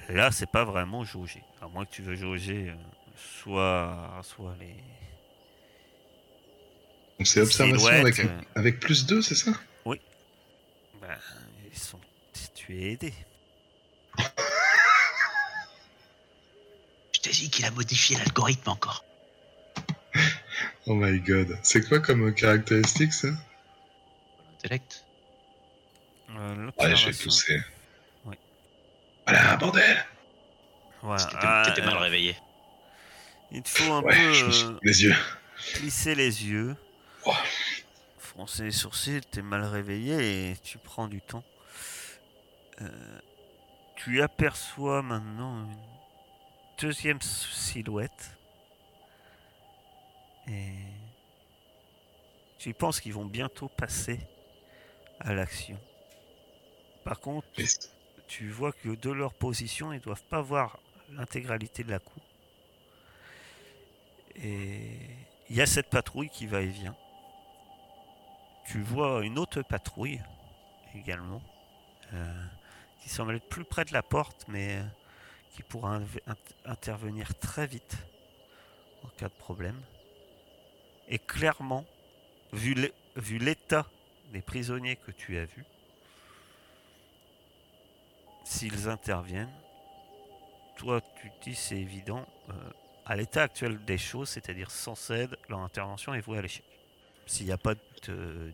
Là, 0.10 0.30
c'est 0.32 0.50
pas 0.50 0.66
vraiment 0.66 1.06
jauger. 1.06 1.42
À 1.62 1.68
moins 1.68 1.86
que 1.86 1.92
tu 1.92 2.02
veux 2.02 2.16
jauger 2.16 2.70
euh, 2.70 2.76
soit, 3.16 4.22
soit 4.24 4.56
les. 4.60 4.76
Donc 7.18 7.28
c'est 7.28 7.42
observation 7.42 7.88
avec, 7.88 8.20
avec 8.56 8.80
plus 8.80 9.06
2, 9.06 9.22
c'est 9.22 9.36
ça? 9.36 9.52
Ben, 11.02 11.18
ils 11.72 11.80
sont. 11.80 12.00
Tu 12.56 12.78
es 12.78 12.92
aidé. 12.94 13.14
Je 17.14 17.20
t'ai 17.22 17.30
dit 17.32 17.50
qu'il 17.50 17.66
a 17.66 17.72
modifié 17.72 18.18
l'algorithme 18.18 18.70
encore. 18.70 19.04
Oh 20.88 20.96
my 20.96 21.20
god. 21.20 21.58
C'est 21.64 21.88
quoi 21.88 22.00
comme 22.00 22.28
euh, 22.30 22.32
caractéristique 22.32 23.14
ça? 23.14 23.28
L'intellect. 24.54 25.06
Euh, 26.32 26.56
Ouais, 26.78 26.96
je 26.96 27.06
vais 27.08 27.12
l'observation- 27.12 27.24
pousser. 27.24 27.62
Oui. 28.26 28.36
Voilà, 29.28 29.56
bordel 29.58 30.06
Voilà. 31.02 31.24
T'étais 31.26 31.38
Ah, 31.42 31.64
t'étais 31.68 31.82
mal 31.86 31.96
euh, 31.96 32.00
réveillé. 32.00 32.36
Il 33.52 33.62
te 33.64 33.70
faut 33.70 33.92
un 33.92 34.02
Ouais, 34.02 34.14
je 34.34 34.46
me 34.46 34.48
peu 34.48 34.52
suis... 34.54 34.66
euh, 34.66 34.80
Les 34.84 35.04
yeux. 35.04 35.16
plisser 35.76 36.16
les 36.16 36.46
yeux, 36.46 36.76
Oh. 37.26 37.34
froncer 38.18 38.64
les 38.64 38.72
sourcils, 38.72 39.22
t'es 39.30 39.42
mal 39.42 39.64
réveillé 39.66 40.52
et 40.52 40.58
tu 40.64 40.78
prends 40.78 41.08
du 41.08 41.22
temps. 41.22 41.44
Euh, 42.82 43.20
tu 43.96 44.22
aperçois 44.22 45.02
maintenant 45.02 45.66
une 45.66 45.78
deuxième 46.80 47.22
silhouette. 47.22 48.38
Et 50.48 50.74
tu 52.58 52.74
penses 52.74 53.00
qu'ils 53.00 53.14
vont 53.14 53.26
bientôt 53.26 53.68
passer 53.70 54.20
à 55.20 55.34
l'action. 55.34 55.80
Par 57.04 57.20
contre, 57.20 57.48
tu 58.28 58.50
vois 58.50 58.72
que 58.72 58.90
de 58.90 59.12
leur 59.12 59.34
position, 59.34 59.94
ils 59.94 60.00
doivent 60.00 60.24
pas 60.24 60.42
voir 60.42 60.80
l'intégralité 61.12 61.84
de 61.84 61.92
la 61.92 62.00
cour. 62.00 62.24
Et 64.36 65.00
il 65.50 65.56
y 65.56 65.62
a 65.62 65.66
cette 65.66 65.90
patrouille 65.90 66.30
qui 66.30 66.48
va 66.48 66.62
et 66.62 66.68
vient. 66.68 66.96
Tu 68.68 68.82
vois 68.82 69.24
une 69.26 69.38
autre 69.38 69.62
patrouille 69.64 70.22
également, 70.96 71.42
euh, 72.14 72.46
qui 73.02 73.10
semble 73.10 73.36
être 73.36 73.50
plus 73.50 73.66
près 73.66 73.86
de 73.86 73.94
la 73.94 74.04
porte, 74.04 74.46
mais 74.48 74.78
euh, 74.78 74.84
qui 75.56 75.64
pourra 75.64 76.00
intervenir 76.66 77.38
très 77.40 77.68
vite 77.68 77.98
en 79.04 79.08
cas 79.18 79.28
de 79.28 79.34
problème. 79.34 79.80
Et 81.08 81.20
clairement, 81.20 81.86
vu 82.54 82.74
l'é- 82.74 82.94
vu 83.16 83.38
l'état 83.38 83.86
des 84.32 84.42
prisonniers 84.42 84.96
que 84.96 85.12
tu 85.12 85.38
as 85.38 85.46
vus, 85.46 85.66
s'ils 88.46 88.88
interviennent, 88.88 89.52
toi 90.78 91.02
tu 91.20 91.32
dis 91.42 91.56
c'est 91.56 91.78
évident, 91.78 92.26
euh, 92.50 92.54
à 93.06 93.16
l'état 93.16 93.44
actuel 93.44 93.84
des 93.84 93.98
choses, 93.98 94.30
c'est-à-dire 94.30 94.72
sans 94.72 95.10
aide, 95.12 95.38
leur 95.50 95.60
intervention 95.60 96.14
est 96.14 96.22
vouée 96.22 96.38
à 96.38 96.42
l'échec. 96.42 96.64
S'il 97.26 97.46
n'y 97.48 97.52
a 97.52 97.58
pas 97.58 97.76
de... 98.08 98.54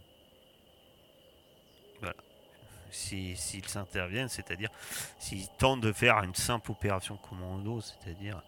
Voilà. 2.88 2.94
Si- 2.94 3.36
S'ils 3.36 3.77
interviennent, 3.77 4.29
c'est-à-dire 4.29 4.70
s'ils 5.20 5.48
tentent 5.58 5.82
de 5.82 5.91
faire 5.91 6.17
une 6.24 6.36
simple 6.36 6.72
opération 6.72 7.17
commando, 7.17 7.82
c'est-à-dire 7.82 8.41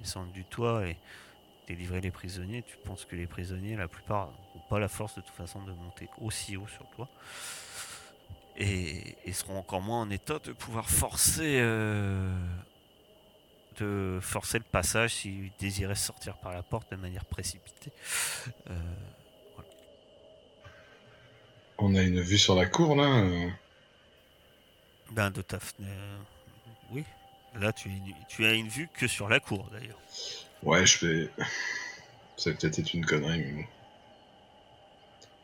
descendre 0.00 0.32
du 0.32 0.44
toit 0.44 0.86
et 0.86 0.96
délivrer 1.68 2.00
les 2.00 2.10
prisonniers, 2.10 2.62
tu 2.62 2.76
penses 2.84 3.04
que 3.04 3.16
les 3.16 3.26
prisonniers, 3.26 3.76
la 3.76 3.88
plupart, 3.88 4.28
n'ont 4.54 4.62
pas 4.68 4.78
la 4.78 4.88
force 4.88 5.16
de 5.16 5.20
toute 5.22 5.34
façon 5.34 5.62
de 5.62 5.72
monter 5.72 6.08
aussi 6.20 6.56
haut 6.56 6.68
sur 6.68 6.82
le 6.90 6.96
toit. 6.96 7.08
Et, 8.58 9.16
seront 9.32 9.58
encore 9.58 9.82
moins 9.82 10.00
en 10.00 10.10
état 10.10 10.38
de 10.38 10.52
pouvoir 10.52 10.88
forcer 10.88 11.58
euh, 11.60 12.34
de 13.78 14.18
forcer 14.22 14.56
le 14.58 14.64
passage 14.64 15.14
s'ils 15.16 15.50
désiraient 15.58 15.94
sortir 15.94 16.36
par 16.38 16.52
la 16.54 16.62
porte 16.62 16.90
de 16.90 16.96
manière 16.96 17.26
précipitée. 17.26 17.92
Euh, 18.70 18.74
On 21.78 21.94
a 21.94 22.02
une 22.02 22.20
vue 22.20 22.38
sur 22.38 22.54
la 22.54 22.64
cour 22.66 22.96
là. 22.96 23.22
Euh. 25.08 25.12
ben 25.14 25.30
de 25.30 25.42
ta 25.42 25.58
fenêtre. 25.58 25.92
Oui. 26.90 27.04
Là 27.60 27.72
tu, 27.72 27.88
as 28.44 28.52
une- 28.52 28.68
vue 28.68 28.88
que 28.94 29.06
sur 29.06 29.28
la 29.28 29.40
cour 29.40 29.68
d'ailleurs. 29.72 29.98
Ouais, 30.62 30.84
je 30.86 31.06
vais. 31.06 31.30
Ça 32.36 32.50
va 32.50 32.56
peut-être 32.56 32.78
être 32.78 32.92
une 32.94 33.04
connerie, 33.06 33.38
mais 33.38 33.52
bon. 33.52 33.64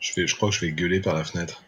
Je, 0.00 0.12
vais... 0.14 0.26
je 0.26 0.35
crois 0.37 0.50
que 0.50 0.54
je 0.54 0.61
vais 0.61 0.73
gueuler 0.73 1.00
par 1.00 1.14
la 1.14 1.25
fenêtre. 1.25 1.62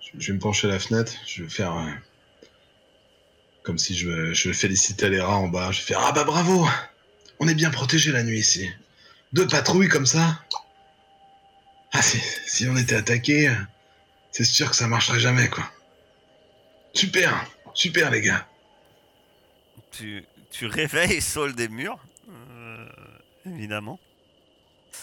Je 0.00 0.18
je 0.18 0.28
vais 0.28 0.32
me 0.34 0.38
pencher 0.40 0.66
à 0.66 0.70
la 0.70 0.78
fenêtre, 0.78 1.12
je 1.26 1.42
vais 1.42 1.50
faire. 1.50 1.74
euh, 1.76 1.90
Comme 3.62 3.76
si 3.78 3.94
je, 3.96 4.32
je 4.32 4.52
félicitais 4.52 5.10
les 5.10 5.20
rats 5.20 5.36
en 5.36 5.48
bas. 5.48 5.70
Je 5.72 5.80
vais 5.80 5.86
faire 5.86 6.00
Ah 6.00 6.12
bah 6.12 6.24
bravo 6.24 6.66
On 7.40 7.48
est 7.48 7.54
bien 7.54 7.70
protégé 7.70 8.12
la 8.12 8.22
nuit 8.22 8.38
ici. 8.38 8.70
Deux 9.34 9.46
patrouilles 9.46 9.88
comme 9.88 10.06
ça. 10.06 10.40
Ah, 11.92 12.00
si, 12.02 12.18
si 12.46 12.66
on 12.68 12.76
était 12.76 12.94
attaqué, 12.96 13.54
c'est 14.32 14.44
sûr 14.44 14.70
que 14.70 14.76
ça 14.76 14.86
marcherait 14.88 15.20
jamais, 15.20 15.48
quoi. 15.48 15.70
Super 16.94 17.46
Super, 17.74 18.10
les 18.10 18.20
gars 18.22 18.46
Tu, 19.92 20.24
tu 20.50 20.66
réveilles 20.66 21.20
Saul 21.20 21.54
des 21.54 21.68
murs, 21.68 21.98
euh, 22.30 22.88
évidemment. 23.46 23.98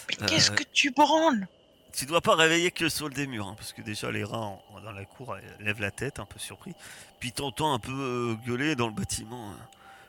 Mais 0.08 0.26
qu'est-ce 0.26 0.50
que 0.50 0.62
tu 0.72 0.90
branles? 0.90 1.48
Tu 1.94 2.04
dois 2.04 2.20
pas 2.20 2.34
réveiller 2.34 2.70
que 2.70 2.88
Saul 2.90 3.12
des 3.14 3.26
murs, 3.26 3.46
hein, 3.46 3.54
parce 3.56 3.72
que 3.72 3.80
déjà 3.80 4.10
les 4.10 4.24
rats 4.24 4.36
en- 4.38 4.62
en- 4.74 4.80
dans 4.80 4.92
la 4.92 5.04
cour 5.06 5.32
euh, 5.32 5.38
lèvent 5.60 5.80
la 5.80 5.90
tête, 5.90 6.18
un 6.18 6.26
peu 6.26 6.38
surpris. 6.38 6.74
Puis 7.20 7.32
t'entends 7.32 7.72
un 7.72 7.78
peu 7.78 7.92
euh, 7.92 8.34
gueuler 8.46 8.76
dans 8.76 8.86
le 8.88 8.92
bâtiment. 8.92 9.52
hein. 9.52 9.58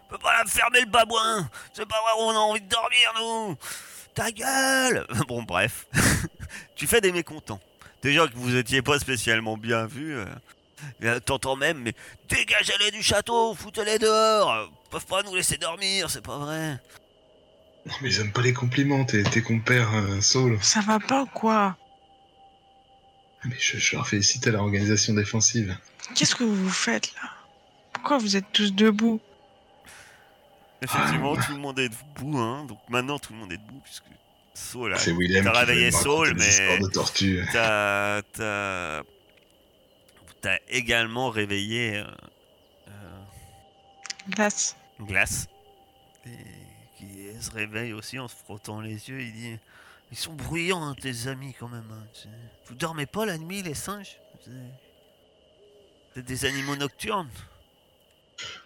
On 0.05 0.09
peut 0.09 0.17
pas 0.17 0.37
la 0.37 0.45
fermer 0.49 0.81
le 0.81 0.87
babouin 0.87 1.49
C'est 1.73 1.85
pas 1.85 2.01
vrai, 2.01 2.11
on 2.19 2.29
a 2.31 2.35
envie 2.39 2.61
de 2.61 2.67
dormir, 2.69 3.13
nous 3.19 3.55
Ta 4.13 4.31
gueule 4.31 5.05
Bon, 5.27 5.43
bref. 5.43 5.85
tu 6.75 6.87
fais 6.87 6.99
des 7.01 7.11
mécontents. 7.13 7.59
Déjà 8.01 8.27
que 8.27 8.33
vous 8.35 8.55
étiez 8.55 8.81
pas 8.81 8.99
spécialement 8.99 9.57
bien 9.57 9.85
vus. 9.85 10.15
euh, 10.17 10.25
T'entends 11.25 11.55
même, 11.55 11.79
mais 11.79 11.93
dégagez-les 12.29 12.91
du 12.91 13.01
château, 13.01 13.53
foutez-les 13.55 13.99
dehors 13.99 14.69
Ils 14.85 14.89
peuvent 14.89 15.05
pas 15.05 15.23
nous 15.23 15.35
laisser 15.35 15.57
dormir, 15.57 16.09
c'est 16.09 16.21
pas 16.23 16.37
vrai 16.37 16.79
Non, 17.85 17.93
mais 18.01 18.09
ils 18.09 18.19
aiment 18.21 18.31
pas 18.31 18.41
les 18.41 18.53
compliments, 18.53 19.03
tes, 19.05 19.23
tes 19.23 19.41
compères, 19.41 19.93
euh, 19.95 20.21
Saul. 20.21 20.57
Ça 20.61 20.81
va 20.81 20.99
pas 20.99 21.23
ou 21.23 21.25
quoi? 21.27 21.77
Mais 23.45 23.55
je, 23.59 23.77
je 23.77 23.95
leur 23.95 24.07
félicite 24.07 24.45
à 24.47 24.51
l'organisation 24.51 25.13
défensive. 25.13 25.77
Qu'est-ce 26.15 26.35
que 26.35 26.43
vous 26.43 26.69
faites 26.69 27.13
là? 27.15 27.29
Pourquoi 27.93 28.17
vous 28.17 28.35
êtes 28.35 28.51
tous 28.51 28.73
debout? 28.73 29.19
Effectivement, 30.81 31.35
tout 31.35 31.51
le 31.53 31.57
monde 31.57 31.79
est 31.79 31.89
debout, 31.89 32.37
hein. 32.37 32.65
Donc 32.65 32.79
maintenant, 32.89 33.17
tout 33.17 33.33
le 33.33 33.39
monde 33.39 33.51
est 33.51 33.57
debout, 33.57 33.81
puisque 33.83 34.03
Saul 34.53 34.93
a 34.93 34.97
C'est 34.97 35.11
Willem 35.11 35.45
t'as 35.45 35.51
qui 35.53 35.57
réveillé 35.59 35.91
Saul, 35.91 36.33
mais- 36.35 36.47
histoires 36.47 36.79
de 36.79 36.87
tortue. 36.89 37.45
T'as, 37.51 38.21
t'as, 38.33 39.01
t'as 40.41 40.57
également 40.69 41.29
réveillé 41.29 41.97
euh, 41.97 42.05
euh, 42.89 43.19
Glace. 44.29 44.75
Glace, 44.99 45.47
et 46.25 46.29
qui 46.97 47.27
se 47.41 47.51
réveille 47.51 47.93
aussi 47.93 48.17
en 48.19 48.27
se 48.27 48.35
frottant 48.35 48.81
les 48.81 49.09
yeux. 49.09 49.21
Il 49.21 49.33
dit 49.33 49.57
Ils 50.11 50.17
sont 50.17 50.33
bruyants, 50.33 50.83
hein, 50.83 50.95
tes 51.01 51.27
amis, 51.27 51.53
quand 51.59 51.67
même. 51.67 51.89
hein. 51.91 52.29
Vous 52.67 52.75
dormez 52.75 53.05
pas 53.05 53.25
la 53.25 53.37
nuit, 53.37 53.61
les 53.61 53.73
singes 53.75 54.17
C'est- 54.43 54.51
C'est 56.15 56.25
des 56.25 56.45
animaux 56.45 56.75
nocturnes. 56.75 57.29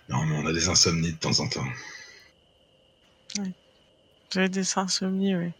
Non, 0.09 0.23
mais 0.25 0.37
on 0.37 0.45
a 0.45 0.53
des 0.53 0.69
insomnies 0.69 1.11
de 1.13 1.17
temps 1.17 1.37
en 1.39 1.47
temps. 1.49 1.65
J'avais 4.33 4.49
des 4.49 4.77
insomnies, 4.77 5.35
oui. 5.35 5.51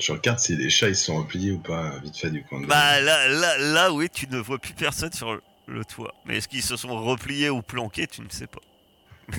Je 0.00 0.12
regarde 0.12 0.38
si 0.38 0.54
les 0.56 0.70
chats 0.70 0.88
ils 0.88 0.96
sont 0.96 1.16
repliés 1.16 1.50
ou 1.50 1.58
pas, 1.58 1.98
vite 1.98 2.16
fait, 2.16 2.30
du 2.30 2.44
coin 2.44 2.60
de 2.60 2.66
Bah 2.66 3.00
là, 3.00 3.28
là, 3.28 3.58
là, 3.58 3.92
oui, 3.92 4.08
tu 4.12 4.28
ne 4.28 4.38
vois 4.38 4.58
plus 4.58 4.74
personne 4.74 5.12
sur 5.12 5.32
le- 5.34 5.42
le 5.66 5.84
toit. 5.84 6.14
Mais 6.24 6.36
est-ce 6.36 6.46
qu'ils 6.48 6.62
se 6.62 6.76
sont 6.76 7.02
repliés 7.04 7.50
ou 7.50 7.62
planqués, 7.62 8.06
tu 8.06 8.20
ne 8.22 8.28
sais 8.30 8.46
pas. 8.46 8.60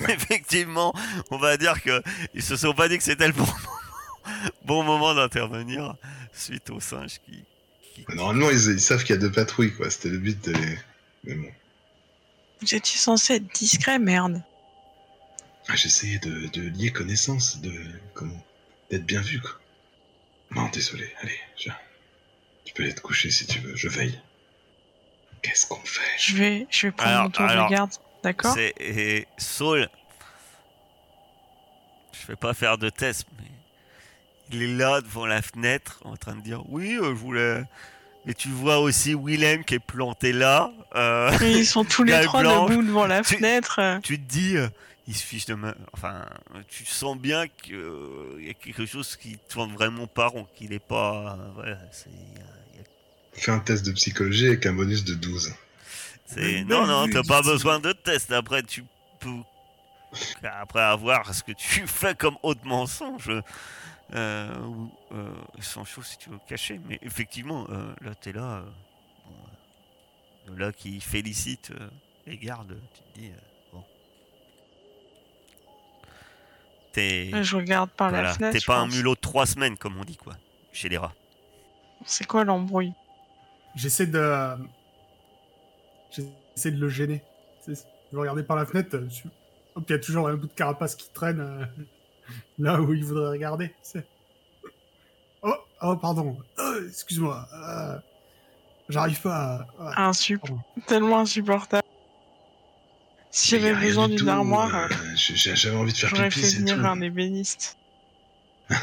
Mais 0.00 0.14
effectivement, 0.14 0.92
on 1.30 1.38
va 1.38 1.56
dire 1.56 1.82
que 1.82 2.02
ils 2.34 2.42
se 2.42 2.56
sont 2.56 2.74
pas 2.74 2.88
dit 2.88 2.98
que 2.98 3.04
c'était 3.04 3.26
le 3.26 3.32
bon 3.32 3.44
moment, 3.46 3.78
bon 4.64 4.82
moment 4.84 5.14
d'intervenir 5.14 5.94
suite 6.32 6.70
aux 6.70 6.78
singes 6.80 7.18
qui. 7.24 7.42
qui- 7.94 8.04
Normalement, 8.14 8.50
ils, 8.50 8.70
ils 8.74 8.80
savent 8.80 9.02
qu'il 9.02 9.14
y 9.16 9.18
a 9.18 9.20
deux 9.20 9.32
patrouilles, 9.32 9.74
quoi. 9.74 9.90
C'était 9.90 10.10
le 10.10 10.18
but 10.18 10.44
de 10.44 10.52
les... 10.52 10.78
Mais 11.24 11.34
bon. 11.34 11.50
Vous 12.60 12.74
étiez 12.74 12.98
censé 12.98 13.36
être 13.36 13.52
discret, 13.54 13.98
merde. 13.98 14.42
Ah, 15.68 15.74
J'essayais 15.76 16.18
de, 16.18 16.46
de 16.48 16.62
lier 16.68 16.92
connaissance, 16.92 17.60
de... 17.60 17.72
Comment 18.14 18.44
D'être 18.90 19.06
bien 19.06 19.20
vu, 19.22 19.40
quoi. 19.40 19.59
Non, 20.54 20.68
désolé. 20.68 21.12
Allez, 21.22 21.38
je... 21.56 21.70
Tu 22.64 22.74
peux 22.74 22.82
aller 22.82 22.94
te 22.94 23.00
coucher 23.00 23.30
si 23.30 23.46
tu 23.46 23.58
veux, 23.60 23.74
je 23.76 23.88
veille. 23.88 24.20
Qu'est-ce 25.42 25.66
qu'on 25.66 25.80
fait? 25.84 26.00
Je 26.18 26.36
vais, 26.36 26.66
je 26.70 26.86
vais 26.86 26.92
prendre 26.92 27.10
Alors- 27.10 27.24
mon 27.24 27.30
tour 27.30 27.44
alors, 27.46 27.68
de 27.68 27.74
garde. 27.74 27.90
D'accord? 28.22 28.54
C'est 28.54 28.74
et 28.78 29.26
Saul. 29.38 29.88
Je 32.20 32.26
vais 32.26 32.36
pas 32.36 32.52
faire 32.54 32.76
de 32.78 32.90
test, 32.90 33.26
mais 33.38 33.46
il 34.52 34.62
est 34.62 34.74
là 34.76 35.00
devant 35.00 35.26
la 35.26 35.40
fenêtre 35.42 36.00
en 36.04 36.16
train 36.16 36.34
de 36.36 36.42
dire 36.42 36.62
oui, 36.68 36.94
euh, 36.96 37.04
je 37.10 37.20
voulais. 37.20 37.62
Et 38.26 38.34
tu 38.34 38.48
vois 38.48 38.78
aussi 38.80 39.14
Willem 39.14 39.64
qui 39.64 39.76
est 39.76 39.78
planté 39.78 40.32
là. 40.34 40.70
euh, 40.94 41.32
ils 41.40 41.64
sont 41.64 41.84
tous 41.84 42.02
les 42.04 42.20
trois 42.24 42.42
blanche. 42.42 42.70
debout 42.70 42.82
devant 42.82 43.06
la 43.06 43.22
Tu- 43.22 43.36
fenêtre. 43.36 43.80
tu 44.02 44.18
te 44.18 44.28
dis, 44.30 44.56
euh, 44.58 44.68
il 45.10 45.16
se 45.16 45.24
fiche 45.24 45.46
de 45.46 45.54
ma... 45.54 45.74
Enfin, 45.92 46.24
tu 46.68 46.84
sens 46.84 47.18
bien 47.18 47.48
qu'il 47.48 47.74
y 48.46 48.48
a 48.50 48.54
quelque 48.54 48.86
chose 48.86 49.16
qui 49.16 49.38
tourne 49.48 49.72
vraiment 49.74 50.06
pas 50.06 50.28
rond, 50.28 50.46
qu'il 50.54 50.72
est 50.72 50.78
pas... 50.78 51.36
euh, 51.36 51.50
voilà, 51.54 51.78
c'est... 51.90 52.10
il 52.10 52.38
y 52.38 52.40
a- 52.40 52.46
il 52.74 52.78
y 52.78 52.80
a- 52.80 52.86
Fais 53.32 53.50
un 53.50 53.58
test 53.58 53.84
de 53.84 53.90
psychologie 53.90 54.46
avec 54.46 54.64
un 54.66 54.72
bonus 54.72 55.02
de 55.04 55.14
12. 55.14 55.52
c'est- 56.26 56.62
Non, 56.64 56.86
non, 56.86 57.08
t'as 57.08 57.24
pas 57.24 57.42
besoin 57.42 57.80
de 57.80 57.90
test. 57.90 58.30
Après, 58.30 58.62
tu 58.62 58.84
peux... 59.18 59.38
Après 60.44 60.80
avoir 60.82 61.34
ce 61.34 61.42
que 61.42 61.52
tu 61.52 61.86
fais 61.88 62.14
comme 62.14 62.36
haute 62.44 62.64
mensonge, 62.64 63.30
euh, 64.14 64.58
ou 64.60 64.92
euh, 65.12 65.34
sans 65.60 65.84
chose 65.84 66.06
si 66.06 66.18
tu 66.18 66.30
veux 66.30 66.38
cacher. 66.48 66.80
Mais 66.88 67.00
effectivement, 67.02 67.66
euh, 67.70 67.92
là, 68.00 68.14
t'es 68.14 68.30
là... 68.32 68.58
euh, 68.58 68.62
bon, 69.26 70.52
euh, 70.54 70.58
là 70.58 70.72
qui 70.72 71.00
félicite 71.00 71.72
euh, 71.72 71.88
les 72.28 72.36
gardes, 72.38 72.76
tu 72.94 73.00
te 73.02 73.18
dis... 73.18 73.28
euh, 73.30 73.38
bon. 73.72 73.84
T'es... 76.92 77.30
Je 77.42 77.56
regarde 77.56 77.90
par 77.90 78.08
Voilà, 78.10 78.28
la 78.28 78.34
fenêtre. 78.34 78.58
t'es 78.58 78.64
pas 78.66 78.78
un 78.78 78.86
mulot 78.88 79.14
de 79.14 79.20
trois 79.20 79.46
semaines, 79.46 79.76
comme 79.76 79.96
on 79.98 80.04
dit, 80.04 80.16
quoi, 80.16 80.34
chez 80.72 80.88
les 80.88 80.98
rats. 80.98 81.14
C'est 82.04 82.26
quoi 82.26 82.44
l'embrouille? 82.44 82.92
J'essaie 83.76 84.06
de. 84.06 84.56
J'essaie 86.10 86.70
de 86.72 86.80
le 86.80 86.88
gêner. 86.88 87.22
Je 87.66 87.72
vais 87.72 87.78
regarder 88.18 88.42
par 88.42 88.56
la 88.56 88.66
fenêtre. 88.66 88.96
euh, 88.96 89.08
je- 89.08 89.28
Hop, 89.76 89.84
il 89.88 89.92
y 89.92 89.94
a 89.94 89.98
toujours 90.00 90.26
un 90.28 90.34
bout 90.34 90.48
de 90.48 90.52
carapace 90.52 90.96
qui 90.96 91.08
traîne 91.12 91.40
euh, 91.40 91.64
là 92.58 92.80
où 92.80 92.92
il 92.92 93.04
voudrait 93.04 93.28
regarder. 93.30 93.72
c'est- 93.82 94.06
Oh, 95.42 95.54
oh, 95.82 95.96
pardon. 95.96 96.36
Oh, 96.58 96.74
Excuse-moi. 96.88 97.46
euh, 97.54 97.98
J'arrive 98.88 99.20
pas 99.22 99.66
à. 99.78 100.08
Insup... 100.08 100.42
Tellement 100.88 101.20
insupportable. 101.20 101.79
Si 103.32 103.50
j'avais 103.50 103.74
besoin 103.74 104.08
du 104.08 104.16
d'une 104.16 104.28
armoire, 104.28 104.74
euh, 104.74 104.88
euh, 104.90 105.14
J'avais 105.14 105.76
envie 105.76 105.92
de 105.92 105.96
faire 105.96 106.10
j'aurais 106.10 106.28
pipi, 106.28 106.40
fait 106.40 106.46
c'est 106.50 106.56
venir 106.58 106.76
tout. 106.78 106.86
un 106.86 107.00
ébéniste. 107.00 107.76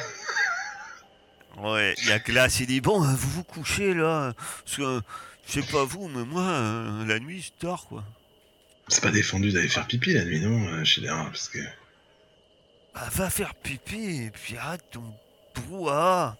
Ouais, 1.58 1.96
il 2.04 2.10
y 2.10 2.12
a 2.12 2.20
Glace, 2.20 2.60
il 2.60 2.68
dit 2.68 2.82
Bon, 2.82 3.00
vous 3.00 3.16
vous 3.32 3.44
couchez 3.44 3.96
là, 3.96 4.34
parce 4.64 4.78
que 4.78 5.02
je 5.48 5.52
sais 5.54 5.64
pas 5.64 5.86
vous, 5.86 6.08
mais 6.08 6.24
moi, 6.24 6.44
euh, 6.44 7.04
la 7.06 7.20
nuit, 7.20 7.42
je 7.42 7.50
dors, 7.66 7.88
quoi. 7.88 8.04
C'est 8.90 9.02
pas 9.02 9.10
défendu 9.10 9.52
d'aller 9.52 9.68
faire 9.68 9.88
pipi 9.88 10.14
la 10.14 10.24
nuit, 10.24 10.40
non, 10.40 10.68
euh, 10.68 10.84
chez 10.84 11.02
les 11.02 11.10
rats, 11.10 11.26
parce 11.26 11.50
que... 11.50 11.58
Bah, 12.94 13.08
va 13.12 13.30
faire 13.32 13.56
pipi, 13.56 14.26
et 14.26 14.30
puis 14.30 14.56
arrête 14.56 14.84
ton 14.92 15.04
brouhaha. 15.56 16.38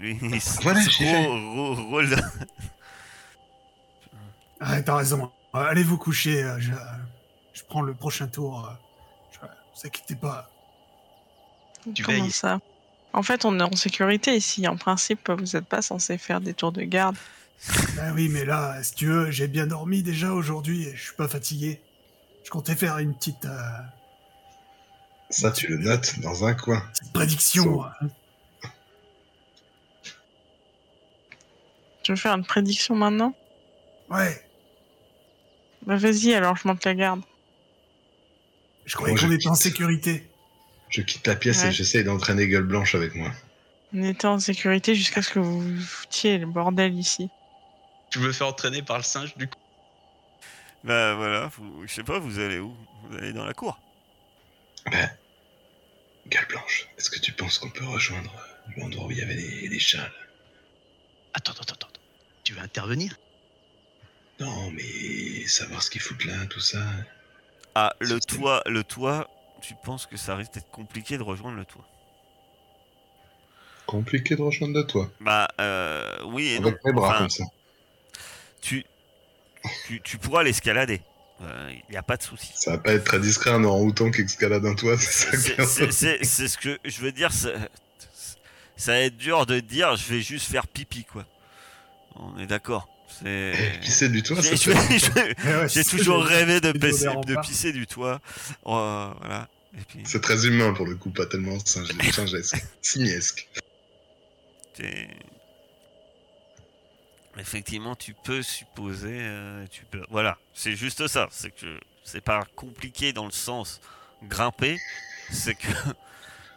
Lui, 0.00 0.18
il 0.20 0.40
Voilà, 0.62 0.80
se 0.82 0.90
fait. 0.90 1.26
ro- 1.26 1.74
ro- 1.74 1.84
roule- 1.90 2.16
Ah, 4.60 4.82
t'as 4.82 4.96
raison. 4.96 5.30
Allez 5.52 5.84
vous 5.84 5.98
coucher. 5.98 6.42
Je, 6.58 6.72
je 7.54 7.62
prends 7.64 7.80
le 7.82 7.94
prochain 7.94 8.26
tour. 8.28 8.66
euh, 8.68 8.72
Je... 9.32 9.38
Vous 9.40 9.86
inquiétez 9.86 10.16
pas. 10.16 10.50
Tu 11.94 12.02
Comment 12.02 12.18
veilles. 12.22 12.30
ça 12.30 12.60
En 13.12 13.22
fait, 13.22 13.44
on 13.44 13.58
est 13.58 13.62
en 13.62 13.74
sécurité 13.76 14.36
ici. 14.36 14.66
En 14.68 14.76
principe, 14.76 15.30
vous 15.30 15.56
n'êtes 15.56 15.66
pas 15.66 15.82
censé 15.82 16.18
faire 16.18 16.40
des 16.40 16.54
tours 16.54 16.72
de 16.72 16.82
garde. 16.82 17.16
Ben 17.96 18.12
oui, 18.14 18.28
mais 18.28 18.44
là, 18.44 18.82
si 18.82 18.94
tu 18.94 19.06
veux, 19.06 19.30
j'ai 19.30 19.48
bien 19.48 19.66
dormi 19.66 20.02
déjà 20.02 20.32
aujourd'hui 20.32 20.84
et 20.88 20.96
je 20.96 21.02
suis 21.02 21.14
pas 21.14 21.28
fatigué. 21.28 21.80
Je 22.44 22.50
comptais 22.50 22.74
faire 22.74 22.98
une 22.98 23.14
petite, 23.14 23.44
euh, 23.46 23.58
Ça, 25.30 25.50
tu 25.50 25.68
le 25.68 25.78
notes 25.78 26.18
dans 26.20 26.44
un 26.44 26.54
coin. 26.54 26.80
petite 26.92 27.12
prédiction. 27.12 27.84
hein. 27.84 27.92
Tu 32.02 32.12
veux 32.12 32.16
faire 32.16 32.34
une 32.34 32.44
prédiction 32.44 32.94
maintenant? 32.94 33.34
Ouais, 34.10 34.44
Bah 35.86 35.96
vas-y, 35.96 36.34
alors 36.34 36.56
je 36.56 36.68
monte 36.68 36.84
la 36.84 36.94
garde. 36.94 37.22
Je 38.86 38.94
croyais 38.96 39.14
qu'on 39.16 39.30
était 39.30 39.48
en 39.48 39.54
sécurité. 39.54 40.28
Je 40.88 41.00
quitte 41.02 41.26
la 41.26 41.34
pièce 41.36 41.62
Ouais. 41.62 41.68
et 41.68 41.72
j'essaye 41.72 42.04
d'entraîner 42.04 42.46
Gueule 42.46 42.62
Blanche 42.64 42.94
avec 42.94 43.14
moi. 43.14 43.30
On 43.92 44.02
était 44.04 44.26
en 44.26 44.38
sécurité 44.38 44.94
jusqu'à 44.94 45.22
ce 45.22 45.30
que 45.30 45.38
vous 45.38 45.60
vous 45.60 45.80
foutiez 45.80 46.38
le 46.38 46.46
bordel 46.46 46.94
ici. 46.98 47.28
Tu 48.10 48.18
me 48.20 48.30
fais 48.32 48.44
entraîner 48.44 48.82
par 48.82 48.96
le 48.98 49.02
singe 49.02 49.36
du 49.36 49.48
coup 49.48 49.58
Bah 50.84 51.14
voilà, 51.14 51.50
vous- 51.56 51.86
je 51.86 51.92
sais 51.92 52.02
pas, 52.04 52.18
vous 52.18 52.38
allez 52.38 52.58
où? 52.58 52.74
Vous 53.04 53.16
allez 53.16 53.32
dans 53.32 53.44
la 53.44 53.54
cour 53.54 53.78
Ben, 54.90 55.10
Gueule 56.28 56.46
Blanche, 56.48 56.88
est-ce 56.98 57.10
que 57.10 57.18
tu 57.18 57.32
penses 57.32 57.58
qu'on 57.58 57.70
peut 57.70 57.84
rejoindre 57.86 58.32
l'endroit 58.76 59.06
où 59.06 59.10
il 59.10 59.18
y 59.18 59.22
avait 59.22 59.34
les, 59.34 59.68
les 59.68 59.78
chats 59.78 59.98
là 59.98 60.10
attends, 61.34 61.52
attends. 61.52 61.74
attends. 61.74 61.88
Tu 62.44 62.52
veux 62.54 62.60
intervenir? 62.60 63.16
Non, 64.40 64.70
mais 64.70 65.46
savoir 65.46 65.82
ce 65.82 65.90
qu'ils 65.90 66.00
foutent 66.00 66.24
là, 66.24 66.46
tout 66.46 66.60
ça. 66.60 66.82
Ah, 67.74 67.94
le 68.00 68.18
C'est- 68.20 68.36
toit, 68.36 68.62
le 68.66 68.84
toit, 68.84 69.28
tu 69.60 69.74
penses 69.84 70.06
que 70.06 70.16
ça 70.16 70.36
risque 70.36 70.54
d'être 70.54 70.70
compliqué 70.70 71.18
de 71.18 71.22
rejoindre 71.22 71.56
le 71.56 71.64
toit? 71.64 71.84
Compliqué 73.86 74.36
de 74.36 74.42
rejoindre 74.42 74.74
de 74.74 74.82
toi. 74.82 75.10
Bah, 75.20 75.48
euh, 75.60 76.16
oui 76.26 76.48
et 76.54 76.58
non. 76.60 76.68
Avec 76.68 76.84
mes 76.84 76.92
bras 76.92 77.08
Enfin, 77.08 77.18
comme 77.18 77.30
ça. 77.30 77.44
tu, 78.62 78.84
tu, 79.86 80.00
tu 80.00 80.18
pourras 80.18 80.42
l'escalader. 80.42 81.02
Il 81.40 81.82
n'y 81.90 81.96
a 81.96 82.02
pas 82.02 82.16
de 82.16 82.22
souci. 82.22 82.52
Ça 82.54 82.70
va 82.72 82.78
pas 82.78 82.92
être 82.92 83.04
très 83.04 83.18
discret 83.20 83.50
un 83.50 83.62
orang-outan 83.64 84.10
qui 84.10 84.22
escalade 84.22 84.64
un 84.64 84.74
toit, 84.74 84.96
c'est- 84.96 85.92
c'est 86.24 86.48
ce 86.48 86.56
que 86.56 86.78
je 86.84 87.00
veux 87.02 87.12
dire. 87.12 87.32
Ça, 87.32 87.50
ça 88.76 88.92
va 88.92 89.00
être 89.00 89.16
dur 89.18 89.44
de 89.44 89.60
dire 89.60 89.94
je 89.96 90.14
vais 90.14 90.20
juste 90.22 90.50
faire 90.50 90.66
pipi, 90.66 91.04
quoi. 91.04 91.26
On 92.16 92.38
est 92.38 92.46
d'accord. 92.46 92.88
C'est. 93.18 93.80
Pisser 93.80 94.08
du 94.08 94.22
toit, 94.22 94.42
ça 94.42 94.54
J'ai 95.68 95.80
ouais, 95.80 95.84
toujours 95.84 96.24
rêvé 96.24 96.60
de, 96.60 96.72
pisser, 96.72 97.72
de 97.72 97.78
du 97.78 97.86
toit. 97.86 98.20
Oh, 98.64 99.10
voilà. 99.20 99.48
Puis, 99.88 100.00
C'est 100.04 100.20
très 100.20 100.46
humain 100.46 100.72
pour 100.72 100.86
le 100.86 100.94
coup, 100.94 101.10
pas 101.10 101.26
tellement 101.26 101.58
singe- 101.64 101.90
singesque. 102.12 102.56
Simiesque. 102.82 103.48
Effectivement, 107.38 107.96
tu 107.96 108.14
peux 108.24 108.42
supposer, 108.42 109.18
euh, 109.20 109.66
tu 109.70 109.84
peux. 109.84 110.04
Voilà, 110.10 110.38
c'est 110.54 110.76
juste 110.76 111.06
ça. 111.08 111.28
C'est 111.30 111.50
que 111.50 111.78
c'est 112.04 112.20
pas 112.20 112.44
compliqué 112.54 113.12
dans 113.12 113.26
le 113.26 113.32
sens 113.32 113.80
grimper. 114.28 114.78
C'est 115.32 115.54
que 115.54 115.66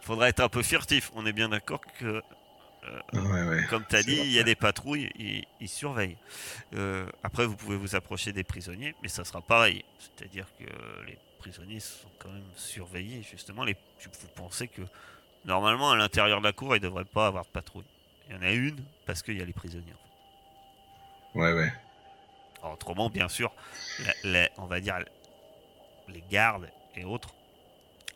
faudra 0.02 0.30
être 0.30 0.39
un 0.39 0.50
peu 0.50 0.62
furtif. 0.62 1.12
On 1.15 1.26
est 1.26 1.34
bien 1.34 1.50
d'accord 1.50 1.82
que 2.00 2.22
ouais, 3.13 3.43
ouais. 3.47 3.65
Comme 3.69 3.86
tu 3.88 3.95
as 3.95 4.04
dit, 4.04 4.17
il 4.17 4.32
y 4.32 4.39
a 4.39 4.43
des 4.43 4.56
patrouilles, 4.56 5.10
ils, 5.17 5.45
ils 5.60 5.69
surveillent. 5.69 6.17
Euh, 6.73 7.06
après, 7.23 7.45
vous 7.45 7.56
pouvez 7.56 7.78
vous 7.78 7.95
approcher 7.95 8.32
des 8.34 8.43
prisonniers, 8.43 8.95
mais 9.02 9.10
ça 9.10 9.23
sera 9.23 9.41
pareil. 9.41 9.84
C'est-à-dire 10.00 10.45
que 10.60 10.65
les 11.06 11.17
prisonniers 11.39 11.80
sont 11.80 12.10
quand 12.19 12.30
même 12.30 12.43
surveillés. 12.56 13.21
Justement, 13.23 13.63
les, 13.63 13.73
vous 14.04 14.28
pensez 14.36 14.67
que 14.67 14.82
normalement, 15.45 15.91
à 15.91 15.95
l'intérieur 15.95 16.39
de 16.39 16.45
la 16.45 16.54
cour, 16.54 16.76
il 16.76 16.80
ne 16.82 16.88
devrait 16.88 17.06
pas 17.06 17.28
avoir 17.28 17.45
de 17.45 17.50
patrouille. 17.50 17.86
Il 18.30 18.36
y 18.36 18.38
en 18.38 18.41
a 18.41 18.52
une 18.52 18.84
parce 19.06 19.21
qu'il 19.21 19.38
y 19.38 19.41
a 19.41 19.45
les 19.45 19.54
prisonniers. 19.54 19.93
Ouais, 21.36 21.54
ouais. 21.54 21.71
Alors, 22.62 22.73
autrement, 22.73 23.10
bien 23.10 23.30
sûr, 23.30 23.54
la- 24.23 24.32
la- 24.32 24.50
on 24.58 24.65
va 24.65 24.80
dire 24.80 24.97
les 26.10 26.23
gardes 26.30 26.69
et 26.95 27.04
autres 27.04 27.30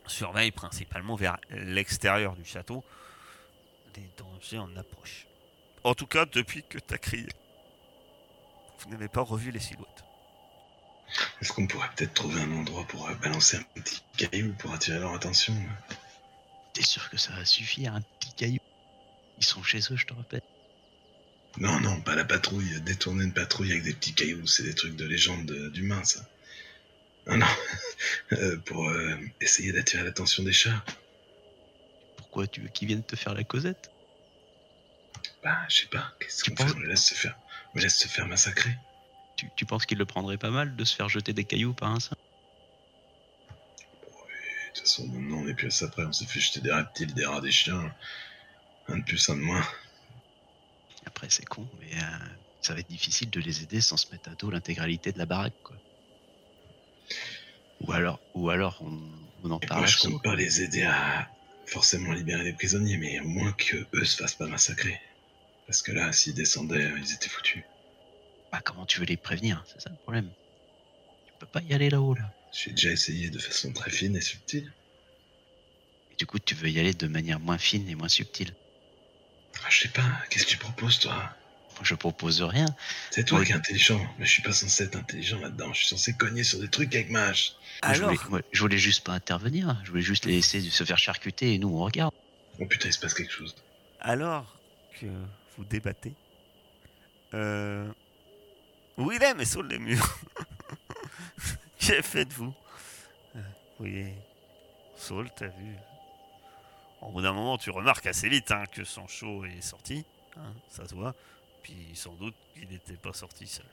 surveillent 0.06 0.50
principalement 0.50 1.14
vers 1.14 1.38
l'extérieur 1.50 2.34
du 2.34 2.44
château 2.44 2.82
des 3.94 4.08
dangers 4.16 4.58
en 4.58 4.76
approche. 4.76 5.26
En 5.84 5.94
tout 5.94 6.06
cas, 6.06 6.26
depuis 6.26 6.62
que 6.68 6.78
tu 6.78 6.94
as 6.94 6.98
crié, 6.98 7.28
vous 8.80 8.90
n'avez 8.90 9.08
pas 9.08 9.22
revu 9.22 9.50
les 9.50 9.60
silhouettes. 9.60 10.04
Est-ce 11.40 11.52
qu'on 11.52 11.66
pourrait 11.66 11.90
peut-être 11.96 12.14
trouver 12.14 12.40
un 12.40 12.52
endroit 12.52 12.84
pour 12.86 13.08
euh, 13.08 13.14
balancer 13.16 13.56
un 13.56 13.80
petit 13.80 14.02
caillou 14.16 14.54
pour 14.54 14.72
attirer 14.72 14.98
leur 14.98 15.14
attention 15.14 15.54
T'es 16.72 16.82
sûr 16.82 17.10
que 17.10 17.18
ça 17.18 17.32
va 17.32 17.44
suffire, 17.44 17.94
un 17.94 18.00
petit 18.00 18.32
caillou? 18.34 18.60
Ils 19.38 19.44
sont 19.44 19.62
chez 19.62 19.80
eux, 19.90 19.96
je 19.96 20.06
te 20.06 20.14
rappelle. 20.14 20.42
Non, 21.58 21.80
non, 21.80 22.00
pas 22.00 22.14
la 22.14 22.24
patrouille. 22.24 22.80
Détourner 22.80 23.24
une 23.24 23.34
patrouille 23.34 23.72
avec 23.72 23.84
des 23.84 23.92
petits 23.92 24.14
cailloux, 24.14 24.46
c'est 24.46 24.62
des 24.62 24.74
trucs 24.74 24.96
de 24.96 25.04
légende 25.04 25.50
d'humains, 25.70 26.04
ça. 26.04 26.26
Non, 27.26 27.36
non. 27.38 27.46
Euh, 28.32 28.56
pour 28.56 28.88
euh, 28.88 29.14
essayer 29.40 29.70
d'attirer 29.70 30.02
l'attention 30.02 30.42
des 30.42 30.52
chats. 30.52 30.84
Pourquoi 32.32 32.46
tu 32.48 32.62
veux 32.62 32.68
qu'ils 32.68 32.88
viennent 32.88 33.04
te 33.04 33.14
faire 33.14 33.34
la 33.34 33.44
causette? 33.44 33.92
Bah, 35.42 35.66
je 35.68 35.82
sais 35.82 35.88
pas. 35.88 36.14
Qu'est-ce 36.18 36.44
qu'on 36.44 36.56
fait? 36.56 36.64
penses- 36.64 36.72
On 36.74 36.78
le 36.78 36.88
laisse 36.88 37.04
se 37.04 37.14
faire. 37.14 37.38
On 37.74 37.78
laisse 37.78 37.98
se 37.98 38.08
faire 38.08 38.26
massacrer. 38.26 38.74
tu, 39.36 39.52
tu 39.54 39.66
penses 39.66 39.84
qu'ils 39.84 39.98
le 39.98 40.06
prendraient 40.06 40.38
pas 40.38 40.48
mal 40.50 40.74
de 40.74 40.84
se 40.86 40.96
faire 40.96 41.10
jeter 41.10 41.34
des 41.34 41.44
cailloux 41.44 41.74
par 41.74 41.90
un 41.90 42.00
singe? 42.00 42.14
De 43.50 43.58
toute 44.72 44.78
façon, 44.78 45.06
maintenant, 45.08 45.40
on 45.40 45.46
est 45.46 45.52
plus 45.52 45.66
à 45.66 45.70
ça 45.70 45.88
près. 45.88 46.06
On 46.06 46.12
s'est 46.12 46.24
fait 46.24 46.40
jeter 46.40 46.62
des 46.62 46.72
reptiles, 46.72 47.12
des 47.12 47.26
rats, 47.26 47.42
des 47.42 47.52
chiens. 47.52 47.94
Un 48.86 48.96
de 48.96 49.04
plus, 49.04 49.28
un 49.28 49.36
de 49.36 49.42
moins. 49.42 49.66
Après, 51.04 51.28
c'est 51.28 51.44
con, 51.44 51.68
mais 51.78 51.94
euh, 52.02 52.28
ça 52.62 52.72
va 52.72 52.80
être 52.80 52.88
difficile 52.88 53.28
de 53.28 53.40
les 53.40 53.62
aider 53.62 53.82
sans 53.82 53.98
se 53.98 54.10
mettre 54.10 54.30
à 54.30 54.36
dos 54.36 54.50
l'intégralité 54.50 55.12
de 55.12 55.18
la 55.18 55.26
baraque, 55.26 55.60
quoi. 55.62 55.76
Ou 57.80 57.92
alors, 57.92 58.22
ou 58.32 58.48
alors 58.48 58.78
on, 58.80 59.28
on 59.42 59.50
en 59.50 59.58
parle 59.58 59.80
Moi, 59.80 59.86
je 59.86 59.98
compte 59.98 60.22
pas 60.22 60.34
les 60.34 60.62
aider 60.62 60.84
à, 60.84 61.28
forcément 61.66 62.12
libérer 62.12 62.44
les 62.44 62.52
prisonniers, 62.54 62.98
mais 62.98 63.20
au 63.20 63.28
moins 63.28 63.52
que 63.52 63.76
eux 63.94 64.04
se 64.04 64.16
fassent 64.16 64.34
pas 64.34 64.46
massacrer. 64.46 65.00
Parce 65.66 65.82
que 65.82 65.92
là, 65.92 66.12
s'ils 66.12 66.34
descendaient, 66.34 66.92
ils 66.98 67.12
étaient 67.14 67.28
foutus. 67.28 67.64
Bah, 68.50 68.60
comment 68.64 68.86
tu 68.86 69.00
veux 69.00 69.06
les 69.06 69.16
prévenir 69.16 69.64
C'est 69.66 69.80
ça 69.80 69.90
le 69.90 69.96
problème. 69.96 70.32
Tu 71.26 71.32
peux 71.38 71.46
pas 71.46 71.62
y 71.62 71.72
aller 71.72 71.90
là-haut, 71.90 72.14
là. 72.14 72.32
J'ai 72.52 72.70
déjà 72.72 72.90
essayé 72.90 73.30
de 73.30 73.38
façon 73.38 73.72
très 73.72 73.90
fine 73.90 74.16
et 74.16 74.20
subtile. 74.20 74.72
Et 76.10 76.16
du 76.16 76.26
coup, 76.26 76.38
tu 76.38 76.54
veux 76.54 76.70
y 76.70 76.78
aller 76.78 76.94
de 76.94 77.06
manière 77.08 77.40
moins 77.40 77.58
fine 77.58 77.88
et 77.88 77.94
moins 77.96 78.08
subtile. 78.08 78.54
Ah, 79.64 79.68
je 79.70 79.80
sais 79.82 79.88
pas, 79.88 80.22
qu'est-ce 80.28 80.44
que 80.44 80.50
tu 80.50 80.58
proposes, 80.58 80.98
toi? 80.98 81.34
Je 81.82 81.94
propose 81.94 82.42
rien. 82.42 82.66
C'est 83.10 83.24
toi 83.24 83.38
Ouais. 83.40 83.46
qui 83.46 83.52
es 83.52 83.54
intelligent, 83.54 84.00
mais 84.18 84.26
je 84.26 84.30
suis 84.30 84.42
pas 84.42 84.52
censé 84.52 84.84
être 84.84 84.96
intelligent 84.96 85.38
là-dedans. 85.40 85.72
Je 85.72 85.78
suis 85.78 85.88
censé 85.88 86.12
cogner 86.14 86.44
sur 86.44 86.60
des 86.60 86.68
trucs 86.68 86.94
avec 86.94 87.10
ma 87.10 87.24
hache. 87.26 87.52
Je, 87.82 87.88
Alors, 87.88 88.12
voulais, 88.28 88.44
je 88.52 88.60
voulais 88.60 88.78
juste 88.78 89.04
pas 89.04 89.12
intervenir. 89.12 89.76
Je 89.84 89.90
voulais 89.90 90.02
juste 90.02 90.24
les 90.26 90.32
laisser 90.36 90.60
se 90.60 90.84
faire 90.84 90.98
charcuter 90.98 91.54
et 91.54 91.58
nous, 91.58 91.68
on 91.68 91.84
regarde. 91.84 92.12
Oh 92.60 92.66
putain, 92.66 92.88
il 92.88 92.92
se 92.92 92.98
passe 93.00 93.14
quelque 93.14 93.32
chose. 93.32 93.54
alors 94.00 94.58
que 95.00 95.06
vous 95.56 95.64
débattez, 95.64 96.14
euh... 97.34 97.90
Willem 98.98 99.40
est 99.40 99.44
sur 99.46 99.62
les 99.62 99.78
murs. 99.78 100.18
Que 101.78 102.00
faites-vous? 102.00 102.54
Euh, 103.34 103.40
Oui, 103.80 104.06
Saul, 104.96 105.28
t'as 105.36 105.48
vu. 105.48 105.74
Au 107.00 107.10
bout 107.10 107.22
d'un 107.22 107.32
moment, 107.32 107.58
tu 107.58 107.70
remarques 107.70 108.06
assez 108.06 108.28
vite 108.28 108.52
hein, 108.52 108.62
que 108.70 108.84
Sancho 108.84 109.44
est 109.44 109.60
sorti, 109.60 110.04
hein, 110.36 110.52
ça 110.68 110.86
se 110.86 110.94
voit. 110.94 111.14
Puis 111.62 111.90
sans 111.94 112.12
doute 112.14 112.34
qu'il 112.54 112.68
n'était 112.68 112.94
pas 112.94 113.12
sorti 113.12 113.46
seul. 113.46 113.66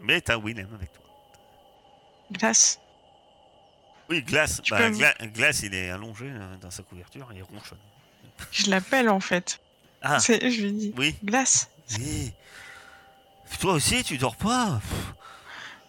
Mais 0.00 0.20
t'as 0.20 0.38
Willem 0.38 0.68
avec 0.74 0.92
toi. 0.92 1.04
Glace. 2.32 2.80
Oui, 4.08 4.22
Glace, 4.22 4.60
bah, 4.70 4.90
me- 4.90 5.26
Glace, 5.26 5.62
il 5.62 5.74
est 5.74 5.90
allongé 5.90 6.26
euh, 6.28 6.56
dans 6.56 6.70
sa 6.70 6.82
couverture 6.82 7.30
et 7.32 7.36
il 7.36 7.42
ronchonne. 7.42 7.78
Je 8.50 8.70
l'appelle 8.70 9.08
en 9.08 9.20
fait. 9.20 9.60
Ah, 10.02 10.18
Je 10.18 10.62
lui 10.62 10.72
dis 10.72 10.94
oui, 10.96 11.14
Glace. 11.22 11.68
oui. 11.98 12.32
Toi 13.60 13.74
aussi, 13.74 14.02
tu 14.02 14.16
dors 14.16 14.36
pas 14.36 14.80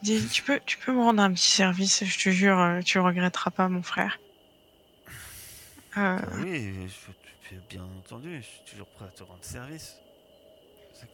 Dis, 0.02 0.28
tu 0.28 0.42
peux, 0.42 0.60
tu 0.66 0.78
peux 0.80 0.92
me 0.92 1.00
rendre 1.00 1.22
un 1.22 1.32
petit 1.32 1.50
service, 1.52 2.04
je 2.04 2.18
te 2.20 2.30
jure, 2.32 2.60
euh, 2.60 2.82
tu 2.82 3.00
regretteras 3.00 3.52
pas, 3.52 3.70
mon 3.70 3.84
frère. 3.84 4.20
Euh, 5.98 6.20
Ah 6.20 6.22
Oui, 6.40 6.74
bien 7.70 7.84
entendu, 8.00 8.38
je 8.38 8.42
suis 8.48 8.62
toujours 8.72 8.88
prêt 8.88 9.06
à 9.06 9.10
te 9.10 9.24
rendre 9.24 9.44
service. 9.44 9.96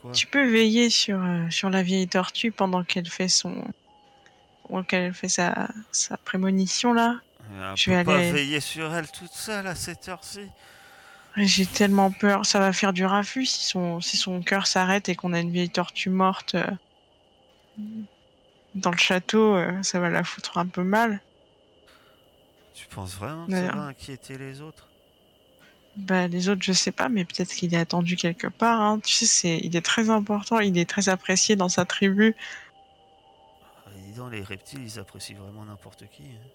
Quoi 0.01 0.11
tu 0.11 0.27
peux 0.27 0.45
veiller 0.45 0.89
sur, 0.89 1.21
euh, 1.21 1.49
sur 1.49 1.69
la 1.69 1.83
vieille 1.83 2.07
tortue 2.07 2.51
pendant 2.51 2.83
qu'elle 2.83 3.07
fait 3.09 3.27
son. 3.27 3.65
qu'elle 4.87 5.13
fait 5.13 5.29
sa, 5.29 5.69
sa 5.91 6.17
prémonition 6.17 6.93
là. 6.93 7.19
Je 7.75 7.85
peut 7.85 7.91
vais 7.97 8.03
pas 8.03 8.15
aller- 8.17 8.31
veiller 8.31 8.59
sur 8.59 8.93
elle 8.93 9.09
toute 9.09 9.31
seule 9.31 9.67
à 9.67 9.75
cette 9.75 10.07
heure-ci. 10.09 10.41
J'ai 11.37 11.65
tellement 11.65 12.11
peur, 12.11 12.45
ça 12.45 12.59
va 12.59 12.73
faire 12.73 12.93
du 12.93 13.05
raffut 13.05 13.45
si 13.45 13.63
son, 13.63 14.01
si 14.01 14.17
son 14.17 14.41
cœur 14.41 14.65
s'arrête 14.65 15.07
et 15.07 15.15
qu'on 15.15 15.33
a 15.33 15.39
une 15.39 15.51
vieille 15.51 15.69
tortue 15.69 16.09
morte 16.09 16.55
euh, 16.55 16.65
dans 18.75 18.91
le 18.91 18.97
château, 18.97 19.55
euh, 19.55 19.81
ça 19.83 19.99
va 19.99 20.09
la 20.09 20.23
foutre 20.23 20.57
un 20.57 20.65
peu 20.67 20.83
mal. 20.83 21.21
Tu 22.73 22.87
penses 22.87 23.15
vraiment 23.15 23.45
que 23.45 23.53
ça 23.53 23.71
va 23.75 23.83
inquiéter 23.83 24.37
les 24.37 24.61
autres? 24.61 24.86
Bah, 25.97 26.27
les 26.27 26.47
autres, 26.49 26.61
je 26.63 26.73
sais 26.73 26.91
pas, 26.91 27.09
mais 27.09 27.25
peut-être 27.25 27.53
qu'il 27.53 27.73
est 27.73 27.77
attendu 27.77 28.15
quelque 28.15 28.47
part. 28.47 28.79
hein. 28.81 28.99
Tu 28.99 29.13
sais, 29.13 29.25
c'est, 29.25 29.57
il 29.63 29.75
est 29.75 29.81
très 29.81 30.09
important, 30.09 30.59
il 30.59 30.77
est 30.77 30.87
très 30.89 31.09
apprécié 31.09 31.55
dans 31.55 31.69
sa 31.69 31.85
tribu. 31.85 32.35
Ah, 33.85 33.89
Dis 34.05 34.13
donc, 34.13 34.31
les 34.31 34.43
reptiles, 34.43 34.83
ils 34.83 34.99
apprécient 34.99 35.37
vraiment 35.37 35.65
n'importe 35.65 36.03
qui. 36.11 36.23
hein. 36.23 36.47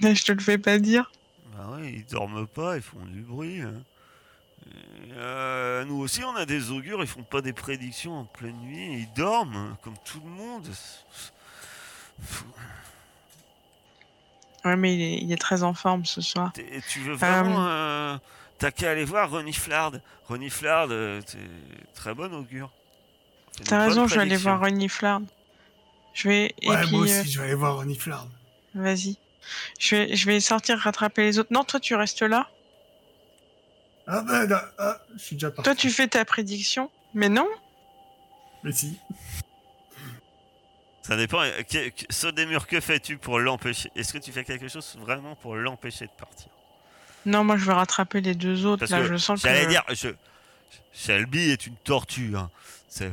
Mais 0.00 0.14
je 0.14 0.24
te 0.24 0.32
le 0.32 0.40
fais 0.40 0.58
pas 0.58 0.78
dire. 0.78 1.10
Bah 1.56 1.70
ouais, 1.72 1.92
ils 1.92 2.06
dorment 2.06 2.46
pas, 2.46 2.76
ils 2.76 2.82
font 2.82 3.04
du 3.04 3.20
bruit. 3.22 3.60
hein. 3.60 3.82
Euh, 5.12 5.84
nous 5.84 5.96
aussi, 6.00 6.22
on 6.24 6.34
a 6.36 6.46
des 6.46 6.70
augures, 6.70 7.00
ils 7.00 7.06
font 7.08 7.22
pas 7.22 7.40
des 7.40 7.52
prédictions 7.52 8.18
en 8.18 8.24
pleine 8.24 8.56
nuit, 8.58 8.92
ils 9.02 9.12
dorment 9.14 9.56
hein, 9.56 9.78
comme 9.82 9.94
tout 10.04 10.20
le 10.22 10.30
monde. 10.30 10.68
Ouais, 14.64 14.76
mais 14.76 14.94
il 14.94 15.00
est, 15.02 15.18
il 15.22 15.32
est 15.32 15.36
très 15.40 15.62
en 15.62 15.72
forme 15.74 16.04
ce 16.04 16.20
soir. 16.20 16.52
T'es- 16.52 16.80
Tu 16.90 17.00
veux 17.00 17.14
vraiment. 17.14 17.66
euh, 17.68 18.16
T'as 18.58 18.70
qu'à 18.72 18.90
aller 18.90 19.04
voir 19.04 19.30
Reniflard. 19.30 19.92
Reniflard, 20.28 20.88
euh, 20.90 21.20
t'es 21.22 21.38
très 21.94 22.12
bonne 22.14 22.34
augure. 22.34 22.70
T'as 23.64 23.86
raison, 23.86 24.06
je 24.08 24.16
vais 24.16 24.22
aller 24.22 24.36
voir 24.36 24.60
Ronnie 24.60 24.88
Flard. 24.88 25.22
Je 26.14 26.28
vais. 26.28 26.54
Et 26.62 26.68
Ouais, 26.68 26.80
puis, 26.82 26.90
moi 26.90 27.00
euh, 27.00 27.20
aussi, 27.20 27.30
je 27.30 27.38
vais 27.38 27.46
aller 27.46 27.54
voir 27.54 27.76
Ronnie 27.76 27.96
Flard. 27.96 28.28
vas-y. 28.74 29.16
Je 29.78 29.96
vais, 29.96 30.16
je 30.16 30.26
vais 30.26 30.40
sortir 30.40 30.78
rattraper 30.78 31.22
les 31.22 31.38
autres. 31.38 31.52
Non, 31.52 31.64
toi, 31.64 31.78
tu 31.80 31.94
restes 31.94 32.22
là. 32.22 32.48
Ah 34.06 34.22
ben, 34.22 34.46
là, 34.46 34.64
ah, 34.78 34.98
je 35.16 35.22
suis 35.22 35.36
déjà 35.36 35.50
parti. 35.50 35.62
Toi, 35.64 35.74
tu 35.74 35.90
fais 35.90 36.08
ta 36.08 36.24
prédiction. 36.24 36.90
Mais 37.14 37.28
non. 37.28 37.48
Mais 38.64 38.72
si. 38.72 38.98
Ça 41.08 41.16
dépend. 41.16 41.40
euh, 41.40 41.50
que- 41.62 41.88
que- 41.88 42.04
Saut 42.10 42.30
des 42.32 42.46
murs, 42.46 42.66
que 42.66 42.80
fais-tu 42.80 43.16
pour 43.16 43.38
l'empêcher? 43.40 43.90
Est-ce 43.96 44.12
que 44.12 44.18
tu 44.18 44.30
fais 44.30 44.44
quelque 44.44 44.68
chose 44.68 44.96
vraiment 45.00 45.34
pour 45.36 45.56
l'empêcher 45.56 46.04
de 46.06 46.10
partir? 46.12 46.48
Non, 47.26 47.42
moi, 47.44 47.56
je 47.56 47.64
vais 47.64 47.72
rattraper 47.72 48.20
les 48.20 48.34
deux 48.34 48.64
autres. 48.66 48.80
Parce 48.80 48.90
là, 48.92 49.00
que 49.00 49.06
je 49.08 49.16
sens 49.16 49.42
que. 49.42 49.48
J'allais 49.48 49.66
dire, 49.66 49.82
je... 49.90 50.10
Shelby 50.92 51.50
est 51.50 51.66
une 51.66 51.76
tortue. 51.76 52.36
Hein. 52.36 52.50
C'est. 52.88 53.12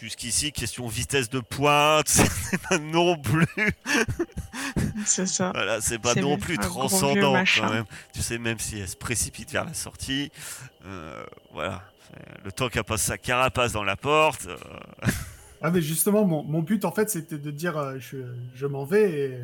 Jusqu'ici, 0.00 0.50
question 0.52 0.86
vitesse 0.88 1.30
de 1.30 1.38
pointe, 1.40 2.08
c'est 2.08 2.60
pas 2.60 2.78
non 2.78 3.16
plus. 3.16 3.46
C'est 5.06 5.26
ça. 5.26 5.52
Voilà, 5.54 5.80
c'est 5.80 5.98
pas 6.00 6.14
non 6.16 6.36
plus 6.38 6.58
transcendant 6.58 7.44
quand 7.56 7.70
même. 7.70 7.84
Tu 8.12 8.20
sais, 8.20 8.36
même 8.38 8.58
si 8.58 8.80
elle 8.80 8.88
se 8.88 8.96
précipite 8.96 9.50
vers 9.52 9.64
la 9.64 9.74
sortie, 9.74 10.32
euh, 10.86 11.24
voilà. 11.52 11.82
C'est- 12.10 12.44
Le 12.44 12.50
temps 12.52 12.68
qu'elle 12.68 12.82
passe 12.84 13.02
sa 13.02 13.16
carapace 13.16 13.72
dans 13.72 13.84
la 13.84 13.94
porte. 13.96 14.46
euh, 14.46 14.56
Ah, 15.62 15.70
mais 15.70 15.80
justement, 15.80 16.24
mon, 16.24 16.42
mon 16.42 16.60
but, 16.60 16.84
en 16.84 16.92
fait, 16.92 17.08
c'était 17.10 17.38
de 17.38 17.50
dire 17.50 17.76
euh, 17.78 17.98
je, 17.98 18.18
je 18.54 18.66
m'en 18.66 18.84
vais 18.84 19.10
et. 19.12 19.38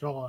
Genre. 0.00 0.24
euh, 0.26 0.28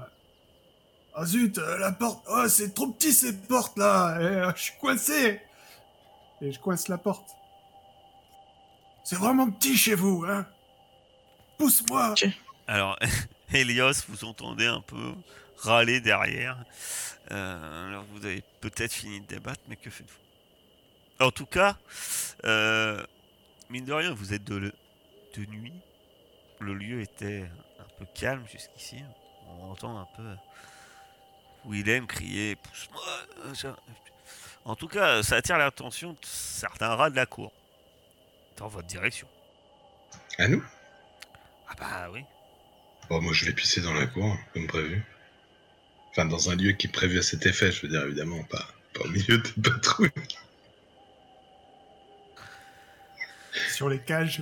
Ah 1.15 1.25
zut, 1.25 1.58
euh, 1.58 1.78
la 1.78 1.91
porte. 1.93 2.23
Oh, 2.30 2.47
c'est 2.49 2.73
trop 2.73 2.88
petit 2.88 3.13
ces 3.13 3.34
portes 3.38 3.78
là. 3.78 4.17
Et, 4.19 4.25
euh, 4.25 4.51
je 4.56 4.62
suis 4.63 4.73
coincé. 4.80 5.39
Et 6.41 6.51
je 6.51 6.60
coince 6.60 6.89
la 6.89 6.97
porte. 6.97 7.30
C'est 9.06 9.15
vraiment 9.17 9.49
petit 9.49 9.78
chez 9.78 9.95
vous, 9.95 10.25
hein. 10.28 10.45
Pousse-moi. 11.58 12.13
Alors, 12.67 12.97
Helios, 13.54 13.93
vous 14.10 14.25
entendez 14.25 14.65
un 14.65 14.82
peu 14.82 15.13
râler 15.58 16.01
derrière. 16.01 16.58
Euh, 17.32 17.88
alors, 17.89 18.04
vous 18.12 18.25
avez 18.25 18.43
peut-être 18.60 18.91
fini 18.91 19.21
de 19.21 19.25
débattre, 19.28 19.62
mais 19.69 19.78
que 19.78 19.89
faites-vous? 19.89 21.25
En 21.25 21.32
tout 21.32 21.45
cas, 21.45 21.78
euh, 22.43 23.01
mine 23.69 23.86
de 23.86 23.93
rien, 23.93 24.13
vous 24.13 24.34
êtes 24.34 24.43
de, 24.43 24.56
le- 24.56 24.73
de 25.41 25.45
nuit. 25.45 25.74
Le 26.60 26.74
lieu 26.74 27.02
était 27.02 27.45
un 27.80 28.00
peu 28.00 28.06
calme 28.13 28.45
jusqu'ici. 28.48 29.04
On 29.48 29.71
entend 29.71 29.98
un 30.00 30.08
peu 30.15 30.36
Willem 31.67 32.08
crier 32.08 32.56
Pousse-moi 32.56 33.02
euh. 33.45 33.74
En 34.63 34.76
tout 34.76 34.88
cas, 34.88 35.21
ça 35.21 35.36
attire 35.36 35.58
l'attention 35.58 36.13
de 36.13 36.17
certains 36.24 36.95
rats 36.95 37.10
de 37.10 37.15
la 37.15 37.26
cour. 37.26 37.52
Dans 38.58 38.67
votre 38.67 38.88
direction. 38.88 39.28
À 40.38 40.48
nous? 40.48 40.63
Ah 41.67 41.74
bah 41.78 42.10
oui. 42.12 42.24
Bon, 43.10 43.21
moi, 43.21 43.34
je 43.34 43.45
vais 43.45 43.54
pisser 43.54 43.82
dans 43.82 43.93
la 43.93 44.08
cour, 44.08 44.36
comme 44.54 44.65
prévu. 44.65 45.04
Enfin, 46.12 46.26
dans 46.26 46.50
un 46.50 46.56
lieu 46.56 46.71
qui 46.71 46.88
est 46.88 46.91
prévu 46.91 47.19
à 47.19 47.21
cet 47.21 47.45
effet, 47.45 47.71
je 47.71 47.82
veux 47.82 47.89
dire, 47.89 48.04
évidemment, 48.04 48.41
pas, 48.45 48.65
pas 48.93 49.02
au 49.02 49.10
milieu 49.10 49.38
des 49.38 49.62
patrouilles. 49.62 50.10
Sur 53.69 53.89
les 53.89 54.00
cages. 54.00 54.41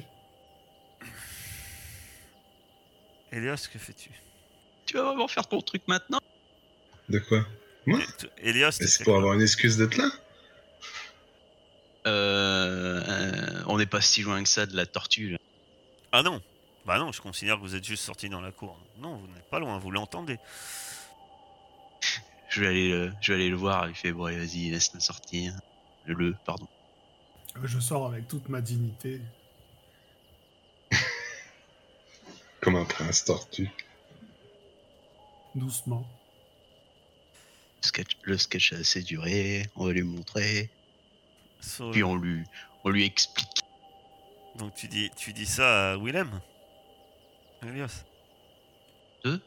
Elios, 3.33 3.67
que 3.71 3.79
fais-tu? 3.79 4.09
Tu 4.85 4.95
vas 4.97 5.03
vraiment 5.03 5.27
faire 5.27 5.47
ton 5.47 5.59
truc 5.61 5.81
maintenant? 5.87 6.19
De 7.09 7.19
quoi? 7.19 7.45
Elios, 7.87 7.99
tu 8.17 8.27
Mais 8.81 8.87
C'est 8.87 9.03
pour 9.03 9.17
avoir 9.17 9.33
une 9.33 9.41
excuse 9.41 9.77
d'être 9.77 9.97
là? 9.97 10.09
Euh, 12.05 13.01
euh, 13.07 13.63
On 13.67 13.77
n'est 13.77 13.85
pas 13.85 14.01
si 14.01 14.21
loin 14.21 14.41
que 14.43 14.49
ça 14.49 14.65
de 14.65 14.75
la 14.75 14.85
tortue. 14.85 15.31
Là. 15.31 15.37
Ah 16.11 16.21
non 16.21 16.41
Bah 16.85 16.99
non, 16.99 17.11
je 17.11 17.21
considère 17.21 17.55
que 17.55 17.61
vous 17.61 17.75
êtes 17.75 17.83
juste 17.85 18.03
sorti 18.03 18.29
dans 18.29 18.41
la 18.41 18.51
cour. 18.51 18.77
Non, 18.99 19.17
vous 19.17 19.27
n'êtes 19.33 19.49
pas 19.49 19.59
loin, 19.59 19.77
vous 19.79 19.91
l'entendez. 19.91 20.37
Je 22.49 22.61
vais 22.61 22.67
aller, 22.67 22.89
le- 22.91 23.13
je 23.21 23.31
vais 23.33 23.39
aller 23.39 23.49
le 23.49 23.55
voir. 23.55 23.89
Il 23.89 23.95
fait 23.95 24.11
bon, 24.11 24.25
vas-y, 24.25 24.69
laisse-le 24.69 24.99
sortir. 24.99 25.53
Le, 26.05 26.13
le, 26.13 26.35
pardon. 26.45 26.67
Je 27.63 27.79
sors 27.79 28.05
avec 28.07 28.27
toute 28.27 28.47
ma 28.49 28.61
dignité. 28.61 29.21
Comme 32.63 32.75
un 32.75 32.85
prince 32.85 33.25
tortue. 33.25 33.69
Doucement. 35.53 36.07
Le 37.81 37.87
sketch, 37.87 38.17
le 38.23 38.37
sketch 38.37 38.73
a 38.73 38.77
assez 38.77 39.01
duré. 39.01 39.67
On 39.75 39.85
va 39.85 39.93
lui 39.93 40.03
montrer. 40.03 40.69
Puis 41.91 42.03
on 42.03 42.15
lui, 42.15 42.43
on 42.83 42.89
lui 42.89 43.05
explique. 43.05 43.61
Donc 44.55 44.73
tu 44.75 44.87
dis, 44.87 45.11
tu 45.15 45.33
dis 45.33 45.45
ça 45.45 45.91
à 45.91 45.97
Willem 45.97 46.41
Elios 47.63 48.03
Deux 49.23 49.41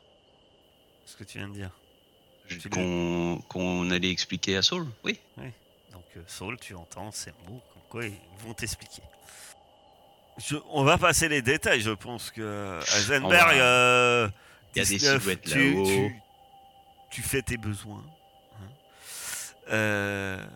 ce 1.06 1.16
que 1.16 1.24
tu 1.24 1.38
viens 1.38 1.48
de 1.48 1.54
dire. 1.54 1.70
Qu'on 2.70 3.42
qu'on 3.48 3.90
allait 3.90 4.10
expliquer 4.10 4.56
à 4.56 4.62
Saul 4.62 4.86
Oui. 5.04 5.18
Donc, 5.92 6.04
euh, 6.16 6.22
Saul, 6.26 6.58
tu 6.58 6.74
entends 6.74 7.10
ces 7.10 7.32
mots, 7.48 7.62
comme 7.72 7.82
quoi 7.88 8.04
ils 8.04 8.18
vont 8.38 8.54
t'expliquer. 8.54 9.02
Je- 10.38 10.56
on 10.70 10.84
va 10.84 10.98
passer 10.98 11.28
les 11.28 11.40
détails, 11.42 11.80
je 11.80 11.90
pense 11.90 12.30
que 12.30 12.78
Heisenberg. 12.96 13.56
Euh, 13.58 14.28
Il 14.74 14.78
y 14.78 14.80
a 14.82 14.84
des 14.84 14.90
19, 14.96 15.22
silhouettes 15.22 15.42
tu, 15.42 15.72
là-haut. 15.74 15.86
tu, 15.86 16.22
tu 17.10 17.22
fais 17.22 17.42
tes 17.42 17.56
besoins. 17.56 18.04
hein. 18.60 18.68
Euh, 19.70 20.46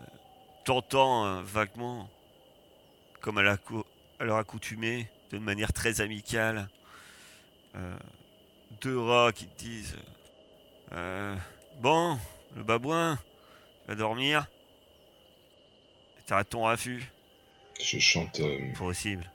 T'entends 0.63 1.25
euh, 1.25 1.41
vaguement, 1.43 2.07
comme 3.21 3.39
à, 3.39 3.41
la 3.43 3.57
à 4.19 4.23
leur 4.23 4.37
accoutumée, 4.37 5.09
de 5.31 5.39
manière 5.39 5.73
très 5.73 6.01
amicale, 6.01 6.69
deux 8.81 8.99
rats 8.99 9.31
qui 9.33 9.47
te 9.47 9.57
disent 9.59 9.95
Bon, 11.79 12.19
le 12.55 12.63
babouin, 12.63 13.17
tu 13.85 13.87
vas 13.87 13.95
dormir 13.95 14.45
T'arrêtes 16.27 16.49
ton 16.49 16.63
raffut 16.63 17.03
Je 17.81 17.97
chante. 17.97 18.39
Possible. 18.77 19.29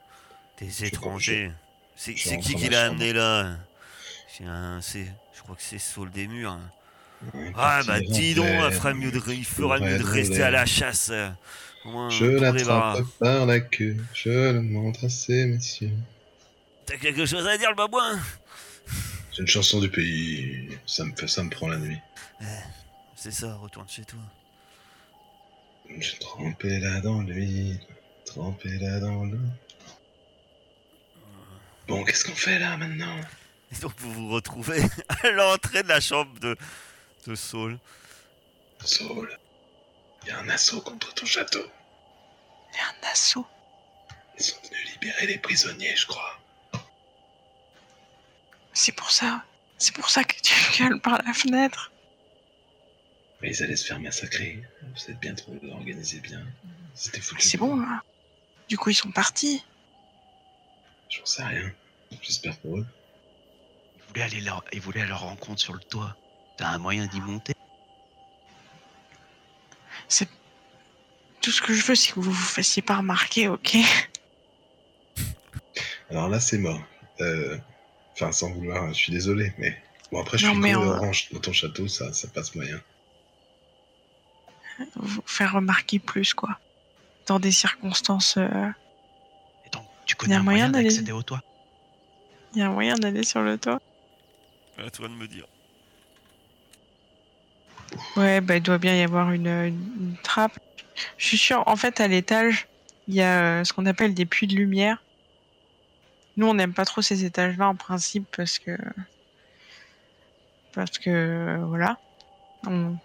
Des 0.59 0.85
étrangers. 0.85 1.51
C'est 1.95 2.13
qui 2.13 2.55
qui 2.55 2.69
la 2.69 2.85
amené 2.85 3.13
là? 3.13 3.57
Un- 4.45 4.79
Je 4.81 5.41
crois 5.41 5.55
que 5.55 5.61
c'est 5.61 5.79
Saul 5.79 6.11
des 6.11 6.27
murs. 6.27 6.51
hein. 6.51 6.71
Ah 7.55 7.81
bah 7.87 7.99
dis 7.99 8.35
donc, 8.35 8.45
il 8.47 8.71
ferait 8.71 8.93
mieux 8.93 9.11
de, 9.11 9.21
il 9.29 9.45
ferait 9.45 9.79
mieux 9.79 9.97
de 9.97 10.03
pourrait 10.03 10.13
rester 10.19 10.43
à 10.43 10.51
la 10.51 10.65
chasse. 10.65 11.11
Au 11.85 11.89
moins, 11.89 12.09
Je 12.09 12.25
l'attrape 12.25 13.05
par 13.19 13.45
la 13.45 13.59
queue, 13.59 13.97
je 14.13 14.29
le 14.29 14.61
montre 14.61 15.05
à 15.05 15.09
ces 15.09 15.45
messieurs. 15.45 15.91
T'as 16.85 16.97
quelque 16.97 17.25
chose 17.25 17.47
à 17.47 17.57
dire, 17.57 17.69
le 17.69 17.75
babouin? 17.75 18.19
C'est 19.31 19.41
une 19.41 19.47
chanson 19.47 19.79
du 19.79 19.89
pays, 19.89 20.77
ça 20.85 21.03
me 21.05 21.15
fait, 21.15 21.27
ça 21.27 21.43
me 21.43 21.49
prend 21.49 21.67
la 21.67 21.77
nuit. 21.77 21.97
C'est 23.15 23.31
ça, 23.31 23.55
retourne 23.55 23.87
chez 23.89 24.03
toi. 24.05 24.19
J'ai 25.99 26.17
trempé 26.19 26.79
là 26.79 27.01
dans 27.01 27.21
l'huile, 27.21 27.79
trempé 28.25 28.69
là 28.79 28.99
dans 28.99 29.23
l'eau. 29.23 29.37
Bon, 31.87 32.03
qu'est-ce 32.03 32.25
qu'on 32.25 32.35
fait 32.35 32.59
là 32.59 32.75
maintenant? 32.77 33.19
Et 33.71 33.75
donc 33.79 33.93
vous 33.97 34.11
vous 34.11 34.29
retrouvez 34.29 34.81
à 35.23 35.29
l'entrée 35.29 35.83
de 35.83 35.87
la 35.87 36.01
chambre 36.01 36.37
de, 36.39 36.57
de 37.25 37.35
Saul. 37.35 37.79
Saul, 38.83 39.37
il 40.23 40.29
y 40.29 40.31
a 40.31 40.39
un 40.39 40.49
assaut 40.49 40.81
contre 40.81 41.13
ton 41.13 41.25
château. 41.25 41.65
Il 42.73 42.77
y 42.77 42.79
a 42.79 42.83
un 42.83 43.11
assaut? 43.11 43.47
Ils 44.37 44.43
sont 44.43 44.57
venus 44.63 44.91
libérer 44.93 45.27
les 45.27 45.37
prisonniers, 45.37 45.95
je 45.95 46.05
crois. 46.05 46.39
C'est 48.73 48.91
pour 48.91 49.09
ça. 49.09 49.43
C'est 49.77 49.95
pour 49.95 50.09
ça 50.09 50.23
que 50.23 50.35
tu 50.41 50.53
gueules 50.79 50.99
par 50.99 51.21
la 51.23 51.33
fenêtre. 51.33 51.91
Mais 53.41 53.51
ils 53.51 53.63
allaient 53.63 53.75
se 53.75 53.85
faire 53.85 53.99
massacrer. 53.99 54.61
Vous 54.81 55.11
êtes 55.11 55.19
bien 55.19 55.35
trop 55.35 55.55
organisé 55.71 56.19
bien. 56.19 56.45
C'était 56.93 57.21
foutu. 57.21 57.47
C'est 57.47 57.57
bon, 57.57 57.77
là. 57.77 58.03
Du 58.67 58.77
coup, 58.77 58.89
ils 58.89 58.95
sont 58.95 59.11
partis. 59.11 59.63
J'en 61.09 61.25
sais 61.25 61.43
rien. 61.43 61.71
J'espère 62.21 62.57
pour 62.57 62.77
eux. 62.77 62.85
Il 63.97 64.03
voulait 64.09 64.21
aller 64.23 64.41
leur, 64.41 64.63
il 64.73 64.81
voulait 64.81 65.01
à 65.01 65.05
leur 65.05 65.21
rencontre 65.21 65.59
sur 65.61 65.73
le 65.73 65.79
toit. 65.81 66.15
T'as 66.57 66.69
un 66.69 66.77
moyen 66.77 67.05
d'y 67.07 67.21
monter 67.21 67.53
Tout 71.41 71.51
ce 71.51 71.61
que 71.61 71.73
je 71.73 71.81
veux, 71.85 71.95
c'est 71.95 72.11
que 72.11 72.19
vous 72.19 72.31
vous 72.31 72.45
fassiez 72.45 72.81
pas 72.81 72.97
remarquer, 72.97 73.47
ok? 73.47 73.77
Alors 76.09 76.27
là, 76.27 76.39
c'est 76.39 76.57
mort. 76.57 76.81
Euh, 77.21 77.57
Enfin, 78.13 78.31
sans 78.31 78.51
vouloir, 78.51 78.87
je 78.89 78.93
suis 78.95 79.11
désolé, 79.13 79.53
mais. 79.59 79.79
Bon, 80.11 80.19
après, 80.19 80.37
je 80.39 80.45
Non, 80.47 80.53
suis 80.53 80.61
mais 80.61 80.75
on- 80.75 80.81
orange. 80.81 81.29
Dans 81.31 81.39
ton 81.39 81.53
château, 81.53 81.87
ça, 81.87 82.11
ça 82.11 82.27
passe 82.27 82.55
moyen. 82.55 82.81
Vous 84.95 85.21
faire 85.27 85.53
remarquer 85.53 85.99
plus, 85.99 86.33
quoi. 86.33 86.59
Dans 87.27 87.39
des 87.39 87.51
circonstances. 87.51 88.35
euh, 88.37 88.67
tu 90.07 90.15
Y 90.15 90.17
connais 90.17 90.35
a 90.35 90.39
un 90.39 90.43
moyen 90.43 90.69
moyen 90.69 90.71
d'aller- 90.71 90.83
d'accéder 90.85 91.11
au 91.11 91.21
toit? 91.21 91.41
Il 92.53 92.59
y 92.59 92.61
a 92.63 92.67
un 92.67 92.71
moyen 92.71 92.95
d'aller 92.95 93.23
sur 93.23 93.41
le 93.41 93.57
toit? 93.57 93.79
À 94.77 94.89
toi 94.89 95.07
de 95.07 95.13
me 95.13 95.27
dire. 95.27 95.45
Ouais, 98.15 98.41
bah, 98.41 98.55
il 98.57 98.63
doit 98.63 98.77
bien 98.79 98.95
y 98.95 99.01
avoir 99.03 99.31
une, 99.31 99.47
une- 99.47 99.91
une 99.99 100.15
trappe. 100.23 100.57
Je 101.17 101.25
suis 101.27 101.37
sûre, 101.37 101.63
en 101.67 101.75
fait, 101.75 101.99
à 101.99 102.07
l'étage, 102.07 102.67
il 103.07 103.15
y 103.15 103.21
a 103.21 103.59
euh, 103.59 103.63
ce 103.63 103.73
qu'on 103.73 103.85
appelle 103.85 104.13
des 104.13 104.25
puits 104.25 104.47
de 104.47 104.55
lumière. 104.55 105.03
Nous, 106.37 106.47
on 106.47 106.53
n'aime 106.53 106.73
pas 106.73 106.85
trop 106.85 107.01
ces 107.01 107.25
étages-là, 107.25 107.67
en 107.67 107.75
principe, 107.75 108.25
parce 108.35 108.59
que. 108.59 108.77
Parce 110.73 110.97
que, 110.97 111.09
euh, 111.09 111.57
voilà. 111.65 111.97
On, 112.65 112.97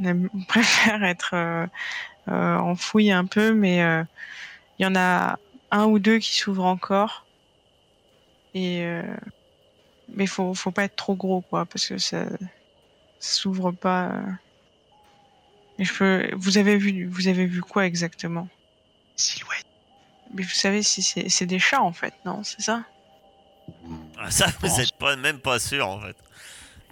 on 0.00 0.04
aime- 0.04 0.30
on 0.34 0.42
préfère 0.48 1.02
être 1.04 1.34
euh, 1.34 1.66
euh, 2.28 2.56
enfoui 2.58 3.10
un 3.10 3.24
peu, 3.26 3.52
mais 3.54 3.82
euh, 3.82 4.04
il 4.78 4.84
y 4.84 4.86
en 4.86 4.94
a 4.96 5.38
un 5.70 5.86
ou 5.86 5.98
deux 5.98 6.18
qui 6.18 6.36
s'ouvrent 6.36 6.64
encore. 6.66 7.26
Et. 8.54 8.84
euh, 8.84 9.02
mais 10.12 10.26
faut, 10.26 10.54
faut 10.54 10.72
pas 10.72 10.84
être 10.84 10.96
trop 10.96 11.14
gros, 11.14 11.40
quoi, 11.40 11.66
parce 11.66 11.86
que 11.86 11.98
ça, 11.98 12.28
ça 12.28 12.36
s'ouvre 13.20 13.70
pas. 13.72 14.12
Et 15.78 15.84
je 15.84 15.94
peux... 15.94 16.30
Vous 16.34 16.58
avez 16.58 16.76
vu, 16.76 17.06
vous 17.06 17.28
avez 17.28 17.46
vu 17.46 17.62
quoi 17.62 17.86
exactement? 17.86 18.48
Silhouette. 19.16 19.66
Mais 20.34 20.42
vous 20.42 20.48
savez 20.50 20.82
si 20.82 21.02
c'est 21.02 21.28
c'est 21.28 21.46
des 21.46 21.58
chats 21.58 21.82
en 21.82 21.92
fait, 21.92 22.14
non 22.24 22.44
C'est 22.44 22.60
ça? 22.60 22.84
Ah, 24.18 24.30
ça, 24.30 24.46
vous 24.46 24.68
pense. 24.68 24.78
êtes 24.78 24.92
pas, 24.92 25.16
même 25.16 25.40
pas 25.40 25.58
sûr 25.58 25.88
en 25.88 26.00
fait. 26.00 26.16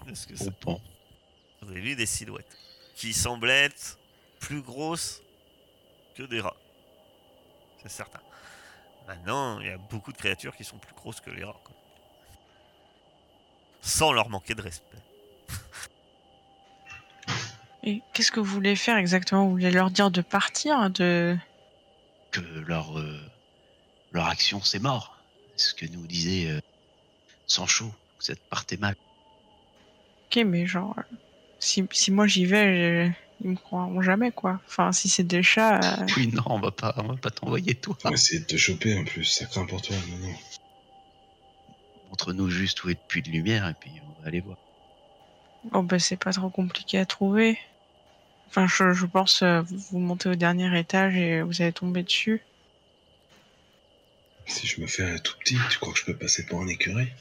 que. 0.06 0.34
Vous 1.62 1.70
avez 1.70 1.80
vu 1.80 1.96
des 1.96 2.06
silhouettes 2.06 2.56
qui 2.94 3.12
semblaient 3.12 3.64
être 3.64 3.98
plus 4.40 4.62
grosses 4.62 5.22
que 6.16 6.22
des 6.22 6.40
rats. 6.40 6.56
C'est 7.82 7.90
certain. 7.90 8.20
Maintenant, 9.08 9.58
il 9.60 9.66
y 9.66 9.70
a 9.70 9.78
beaucoup 9.78 10.12
de 10.12 10.18
créatures 10.18 10.54
qui 10.54 10.64
sont 10.64 10.76
plus 10.76 10.94
grosses 10.94 11.20
que 11.20 11.30
les 11.30 11.42
rats. 11.42 11.56
quoi. 11.64 11.74
Sans 13.80 14.12
leur 14.12 14.28
manquer 14.28 14.54
de 14.54 14.60
respect. 14.60 14.98
Et 17.84 18.02
qu'est-ce 18.12 18.30
que 18.30 18.38
vous 18.40 18.52
voulez 18.52 18.76
faire 18.76 18.98
exactement? 18.98 19.44
Vous 19.46 19.52
voulez 19.52 19.70
leur 19.70 19.90
dire 19.90 20.10
de 20.10 20.20
partir 20.20 20.90
de... 20.90 21.36
Que 22.32 22.40
leur, 22.40 22.98
euh, 22.98 23.18
leur 24.12 24.26
action, 24.26 24.60
c'est 24.60 24.78
mort. 24.78 25.16
C'est 25.56 25.70
ce 25.70 25.74
que 25.74 25.86
nous 25.86 26.06
disait 26.06 26.50
euh, 26.50 26.60
Sancho. 27.46 27.86
Vous 28.20 28.30
êtes 28.30 28.40
partez 28.50 28.76
mal. 28.76 28.94
Ok, 30.26 30.42
mais 30.44 30.66
genre, 30.66 30.94
euh, 30.98 31.02
si, 31.60 31.88
si 31.92 32.10
moi 32.10 32.26
j'y 32.26 32.44
vais, 32.44 33.06
je- 33.06 33.12
ils 33.42 33.51
me 33.51 33.57
croiront 33.57 34.03
jamais 34.03 34.33
quoi. 34.33 34.61
Enfin, 34.66 34.92
si 34.92 35.09
c'est 35.09 35.24
des 35.24 35.42
chats, 35.42 35.81
euh, 36.03 36.07
Oui, 36.16 36.29
non, 36.29 36.42
on 36.46 36.61
va 36.61 36.70
pas, 36.70 36.94
on 36.98 37.05
va 37.09 37.16
pas 37.16 37.31
t'envoyer 37.31 37.74
toi. 37.74 37.96
On 38.05 38.09
va 38.09 38.14
essayer 38.14 38.40
de 38.40 38.46
te 38.46 38.57
choper 38.57 38.96
en 38.98 39.05
plus, 39.05 39.24
ça 39.24 39.46
craint 39.46 39.66
pour 39.66 39.81
toi. 39.83 39.96
Non, 40.11 40.29
non. 40.29 40.35
Montre-nous 42.11 42.48
juste 42.51 42.83
où 42.85 42.88
est 42.88 42.94
le 42.94 42.98
puits 43.07 43.22
de 43.22 43.31
lumière 43.31 43.68
et 43.68 43.74
puis 43.74 43.92
on 44.07 44.22
va 44.22 44.29
aller 44.29 44.40
voir. 44.40 44.57
oh 45.72 45.83
bah 45.83 45.98
c'est 45.98 46.16
pas 46.16 46.33
trop 46.33 46.51
compliqué 46.51 46.98
à 46.98 47.07
trouver. 47.07 47.59
Enfin, 48.48 48.66
je, 48.66 48.92
je 48.94 49.05
pense 49.07 49.42
euh, 49.42 49.61
vous 49.62 49.79
vous 49.90 49.98
montez 49.98 50.29
au 50.31 50.35
dernier 50.35 50.77
étage 50.79 51.14
et 51.16 51.42
vous 51.42 51.61
allez 51.61 51.72
tomber 51.72 52.03
dessus. 52.03 52.40
Si 54.46 54.66
je 54.66 54.81
me 54.81 54.87
fais 54.87 55.05
un 55.05 55.18
tout 55.18 55.37
petit, 55.38 55.59
tu 55.70 55.79
crois 55.79 55.92
que 55.92 55.98
je 55.98 56.07
peux 56.07 56.16
passer 56.16 56.46
pour 56.46 56.62
un 56.62 56.68
écureuil? 56.68 57.12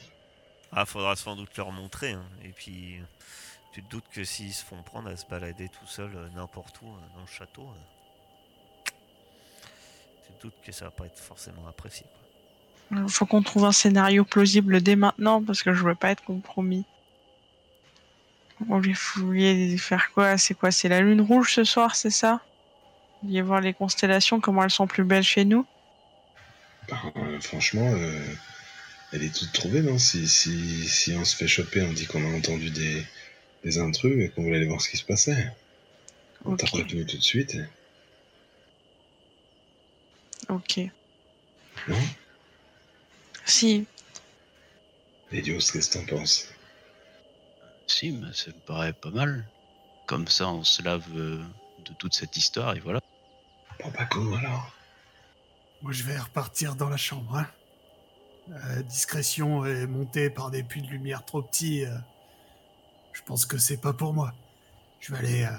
Ah, 0.72 0.86
faudra 0.86 1.14
sans 1.16 1.36
doute 1.36 1.54
leur 1.58 1.70
montrer. 1.72 2.12
hein. 2.12 2.24
Et 2.44 2.48
puis, 2.48 2.96
tu 3.72 3.82
te 3.82 3.90
doutes 3.90 4.08
que 4.12 4.24
s'ils 4.24 4.54
se 4.54 4.64
font 4.64 4.82
prendre 4.82 5.08
à 5.10 5.16
se 5.16 5.26
balader 5.26 5.68
tout 5.68 5.86
seuls 5.86 6.14
euh, 6.16 6.28
n'importe 6.34 6.80
où 6.82 6.86
euh, 6.86 6.98
dans 7.14 7.20
le 7.20 7.26
château, 7.26 7.62
euh, 7.62 8.90
tu 10.26 10.32
te 10.32 10.42
doutes 10.42 10.60
que 10.64 10.72
ça 10.72 10.86
va 10.86 10.90
pas 10.90 11.06
être 11.06 11.18
forcément 11.18 11.66
apprécié. 11.68 12.06
quoi. 12.90 12.98
Euh, 12.98 13.08
Faut 13.08 13.26
qu'on 13.26 13.42
trouve 13.42 13.64
un 13.64 13.72
scénario 13.72 14.24
plausible 14.24 14.80
dès 14.80 14.96
maintenant 14.96 15.42
parce 15.42 15.62
que 15.62 15.72
je 15.72 15.84
veux 15.84 15.94
pas 15.94 16.10
être 16.10 16.24
compromis. 16.24 16.84
Vous 18.60 18.74
vouliez- 18.74 18.94
vous 19.16 19.26
vouliez 19.26 19.78
faire 19.78 20.10
quoi? 20.12 20.36
C'est 20.38 20.54
quoi? 20.54 20.70
C'est 20.70 20.88
la 20.88 21.00
lune 21.00 21.20
rouge 21.20 21.54
ce 21.54 21.64
soir, 21.64 21.94
c'est 21.94 22.10
ça? 22.10 22.40
Vous 23.22 23.28
vouliez 23.28 23.42
voir 23.42 23.60
les 23.60 23.74
constellations, 23.74 24.40
comment 24.40 24.64
elles 24.64 24.70
sont 24.70 24.86
plus 24.86 25.04
belles 25.04 25.22
chez 25.22 25.44
nous? 25.44 25.66
Ben, 26.88 26.98
euh, 27.16 27.40
franchement, 27.40 27.92
euh, 27.92 28.34
elle 29.12 29.22
est 29.22 29.34
toute 29.34 29.52
trouvée, 29.52 29.82
non? 29.82 29.98
Si, 29.98 30.26
si, 30.26 30.88
si 30.88 31.12
on 31.14 31.24
se 31.24 31.36
fait 31.36 31.46
choper, 31.46 31.82
on 31.82 31.92
dit 31.92 32.06
qu'on 32.06 32.24
a 32.24 32.36
entendu 32.36 32.70
des, 32.70 33.04
des 33.64 33.78
intrus 33.78 34.24
et 34.24 34.30
qu'on 34.30 34.42
voulait 34.42 34.56
aller 34.56 34.66
voir 34.68 34.80
ce 34.80 34.88
qui 34.88 34.96
se 34.96 35.04
passait. 35.04 35.52
On 36.44 36.56
t'a 36.56 36.66
prévenu 36.66 37.04
tout 37.04 37.16
de 37.16 37.22
suite. 37.22 37.56
Ok. 40.48 40.80
Non? 41.88 41.96
Si, 43.44 43.86
Elios, 45.32 45.58
qu'est-ce 45.72 45.90
que 45.90 45.98
t'en 46.06 46.16
penses? 46.16 46.48
Si, 47.86 48.12
mais 48.12 48.32
ça 48.32 48.48
me 48.48 48.66
paraît 48.66 48.92
pas 48.92 49.10
mal. 49.10 49.46
Comme 50.06 50.26
ça, 50.26 50.48
on 50.48 50.64
se 50.64 50.82
lave 50.82 51.04
euh, 51.14 51.42
de 51.84 51.92
toute 51.98 52.14
cette 52.14 52.36
histoire 52.36 52.76
et 52.76 52.80
voilà. 52.80 53.00
Bon, 53.82 53.90
pas 53.90 54.06
con 54.06 54.32
alors. 54.34 54.72
Moi, 55.82 55.92
je 55.92 56.02
vais 56.02 56.18
repartir 56.18 56.76
dans 56.76 56.88
la 56.88 56.96
chambre. 56.96 57.36
Hein. 57.36 57.46
Euh, 58.50 58.82
discrétion 58.82 59.66
et 59.66 59.86
monter 59.86 60.30
par 60.30 60.50
des 60.50 60.62
puits 60.62 60.82
de 60.82 60.88
lumière 60.88 61.24
trop 61.24 61.42
petits. 61.42 61.84
euh, 61.84 61.94
je 63.18 63.22
pense 63.24 63.46
que 63.46 63.58
c'est 63.58 63.80
pas 63.80 63.92
pour 63.92 64.14
moi. 64.14 64.32
Je 65.00 65.12
vais 65.12 65.18
aller 65.18 65.42
euh, 65.42 65.50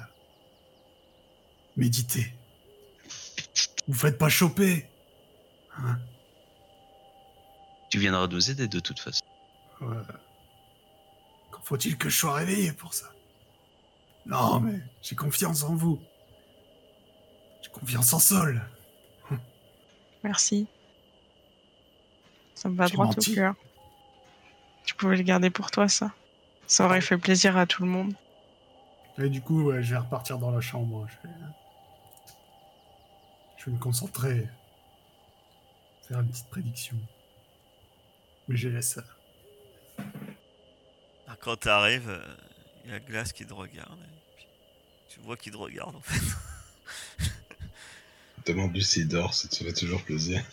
méditer. 1.76 2.34
Vous 3.88 3.93
faites 3.93 4.17
pas 4.17 4.30
choper. 4.30 4.88
Hein 5.78 6.00
Tu 7.89 8.00
viendras 8.00 8.28
nous 8.28 8.50
aider 8.50 8.69
de 8.69 8.80
toute 8.80 9.00
façon. 9.00 9.26
Ouais. 9.82 9.98
Quand 11.52 11.62
faut-il 11.63 11.98
que 11.98 12.10
je 12.10 12.17
sois 12.17 12.34
réveillé 12.36 12.72
pour 12.72 12.93
ça? 12.93 13.12
Non, 14.26 14.62
mais 14.62 14.80
j'ai 15.02 15.15
confiance 15.17 15.63
en 15.63 15.76
vous. 15.76 16.00
J'ai 17.62 17.72
confiance 17.72 18.13
en 18.13 18.19
Sol. 18.19 18.62
Merci. 20.24 20.65
Ça 22.56 22.69
me 22.69 22.76
va 22.76 22.88
droit 22.88 23.06
menti. 23.08 23.32
au 23.32 23.36
cœur. 23.36 23.56
Tu 24.86 24.95
pouvais 24.95 25.17
le 25.17 25.24
garder 25.24 25.50
pour 25.50 25.72
toi, 25.72 25.89
ça. 25.89 26.13
Ça 26.69 26.86
aurait 26.86 27.01
fait 27.01 27.17
plaisir 27.17 27.58
à 27.58 27.65
tout 27.65 27.82
le 27.84 27.89
monde. 27.89 28.13
Et 29.17 29.27
du 29.27 29.41
coup, 29.41 29.63
ouais, 29.63 29.82
je 29.84 29.91
vais 29.91 29.97
repartir 29.97 30.38
dans 30.38 30.51
la 30.51 30.62
chambre. 30.62 31.05
Je 31.10 31.27
vais, 31.27 31.34
je 33.58 33.65
vais 33.65 33.71
me 33.71 33.79
concentrer. 33.79 34.47
Faire 36.08 36.19
une 36.19 36.29
petite 36.29 36.47
prédiction. 36.47 36.95
Mais 38.47 38.55
je 38.55 38.69
laisse 38.69 38.93
ça. 38.93 39.03
Ah, 41.27 41.36
Quand 41.41 41.58
t'arrives, 41.58 42.08
euh, 42.10 42.23
il 42.86 42.91
y 42.91 42.93
a 42.93 42.99
Glace 42.99 43.34
qui 43.34 43.45
te 43.45 43.53
regarde. 43.53 43.99
et 43.99 44.36
puis 44.38 44.45
tu 45.10 45.19
vois 45.21 45.36
qu'il 45.38 45.51
te 45.51 45.58
regarde 45.58 45.95
en 45.95 46.01
fait. 46.01 46.21
Demande-lui 48.45 48.84
s'il 48.84 49.08
dort, 49.08 49.34
ça 49.34 49.47
te 49.47 49.55
fait 49.55 49.73
toujours 49.73 50.03
plaisir. 50.03 50.43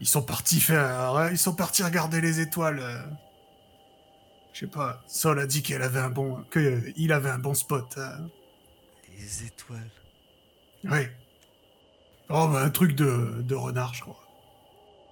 Ils 0.00 0.08
sont 0.08 0.22
partis 0.22 0.60
faire. 0.60 1.28
Ils 1.30 1.38
sont 1.38 1.54
partis 1.54 1.82
regarder 1.82 2.20
les 2.22 2.40
étoiles. 2.40 3.04
Euh. 4.62 4.66
Je 4.66 4.66
sais 4.66 4.70
pas. 4.70 5.02
Sol 5.06 5.38
a 5.38 5.46
dit 5.46 5.62
qu'elle 5.62 5.82
avait 5.82 6.00
un 6.00 6.10
bon. 6.10 6.44
que 6.50 6.58
euh, 6.58 7.14
avait 7.14 7.30
un 7.30 7.38
bon 7.38 7.54
spot. 7.54 7.96
hein. 7.98 8.28
Les 9.18 9.44
étoiles. 9.46 9.90
Ouais. 10.84 11.12
Oh, 12.28 12.48
bah, 12.48 12.62
un 12.62 12.70
truc 12.70 12.94
de, 12.94 13.42
de 13.42 13.54
renard, 13.54 13.94
je 13.94 14.02
crois. 14.02 14.20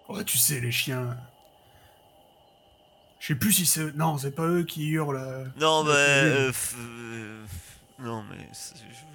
Ouais, 0.09 0.25
tu 0.25 0.39
sais, 0.39 0.61
les 0.61 0.71
chiens. 0.71 1.17
Je 3.19 3.29
sais 3.29 3.35
plus 3.35 3.53
si 3.53 3.67
c'est. 3.67 3.93
Non, 3.97 4.19
c'est 4.19 4.31
pas 4.31 4.47
eux 4.47 4.65
qui 4.65 4.89
hurlent. 4.89 5.17
euh. 5.17 5.45
Non, 5.59 5.83
mais. 5.85 5.91
Euh, 5.93 6.53
euh, 6.79 7.45
non, 7.99 8.23
mais 8.31 8.49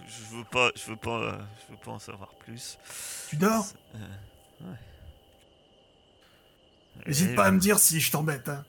je, 0.08 0.36
veux 0.36 0.44
pas, 0.44 0.72
je 0.76 0.90
veux 0.90 0.98
pas, 0.98 1.20
euh, 1.22 1.38
je 1.68 1.74
veux 1.74 1.80
pas 1.80 1.92
en 1.92 2.00
savoir 2.00 2.34
plus. 2.36 2.78
Tu 3.30 3.38
dors? 3.38 3.68
Euh, 3.96 4.00
ouais. 4.70 4.78
N'hésite 7.06 7.36
pas 7.36 7.46
à 7.46 7.52
me 7.52 7.60
dire 7.60 7.80
si 7.80 8.00
je 8.02 8.12
t'embête. 8.12 8.50
Hein. 8.50 8.66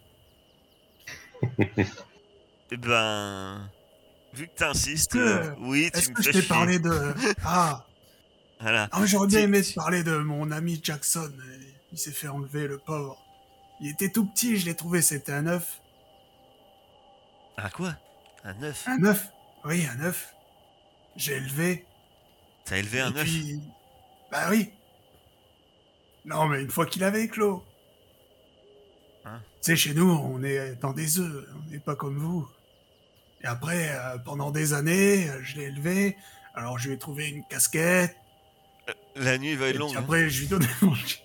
Eh 2.74 2.76
ben, 2.78 3.68
vu 4.32 4.48
que 4.48 4.54
t'insistes, 4.54 5.16
euh, 5.16 5.54
oui, 5.60 5.90
Est-ce 5.92 6.06
tu 6.06 6.10
me 6.10 6.16
que 6.16 6.22
je 6.22 6.30
t'ai 6.30 6.42
parlé 6.42 6.78
de. 6.78 7.14
Ah 7.44 7.84
Voilà. 8.60 8.88
Ah, 8.92 9.04
j'aurais 9.04 9.26
bien 9.26 9.40
aimé 9.40 9.62
te 9.62 9.74
parler 9.74 10.02
de 10.02 10.16
mon 10.16 10.50
ami 10.50 10.80
Jackson. 10.82 11.30
Il 11.92 11.98
s'est 11.98 12.12
fait 12.12 12.28
enlever, 12.28 12.66
le 12.66 12.78
pauvre. 12.78 13.18
Il 13.80 13.90
était 13.90 14.08
tout 14.08 14.24
petit, 14.26 14.56
je 14.56 14.64
l'ai 14.64 14.74
trouvé, 14.74 15.02
c'était 15.02 15.32
un 15.32 15.46
œuf. 15.48 15.80
Ah 17.58 17.68
quoi? 17.68 17.94
Un 18.44 18.62
œuf? 18.62 18.84
Un 18.86 19.04
œuf 19.04 19.28
Oui, 19.64 19.86
un 19.94 20.00
œuf. 20.00 20.34
J'ai 21.16 21.34
élevé. 21.34 21.84
T'as 22.64 22.78
élevé 22.78 23.00
un 23.00 23.14
œuf? 23.14 23.24
puis... 23.24 23.60
Bah 24.30 24.46
oui. 24.48 24.70
Non, 26.24 26.46
mais 26.46 26.62
une 26.62 26.70
fois 26.70 26.86
qu'il 26.86 27.04
avait 27.04 27.24
éclos. 27.24 27.62
Hein 29.24 29.40
Tu 29.62 29.66
sais, 29.72 29.76
chez 29.76 29.94
nous, 29.94 30.10
on 30.10 30.42
est 30.42 30.74
dans 30.80 30.92
des 30.92 31.18
œufs, 31.20 31.46
on 31.56 31.70
n'est 31.70 31.78
pas 31.78 31.94
comme 31.96 32.16
vous. 32.18 32.48
Et 33.42 33.46
après, 33.46 33.90
euh, 33.90 34.18
pendant 34.18 34.50
des 34.50 34.72
années, 34.72 35.28
euh, 35.28 35.40
je 35.42 35.56
l'ai 35.56 35.64
élevé. 35.64 36.16
Alors, 36.54 36.78
je 36.78 36.88
lui 36.88 36.94
ai 36.94 36.98
trouvé 36.98 37.28
une 37.28 37.44
casquette. 37.46 38.16
La 39.16 39.38
nuit 39.38 39.54
va 39.56 39.68
être 39.68 39.78
longue. 39.78 39.94
hein. 39.96 40.00
après, 40.00 40.28
je 40.28 40.44
lui 40.44 40.48
manger. 40.82 41.18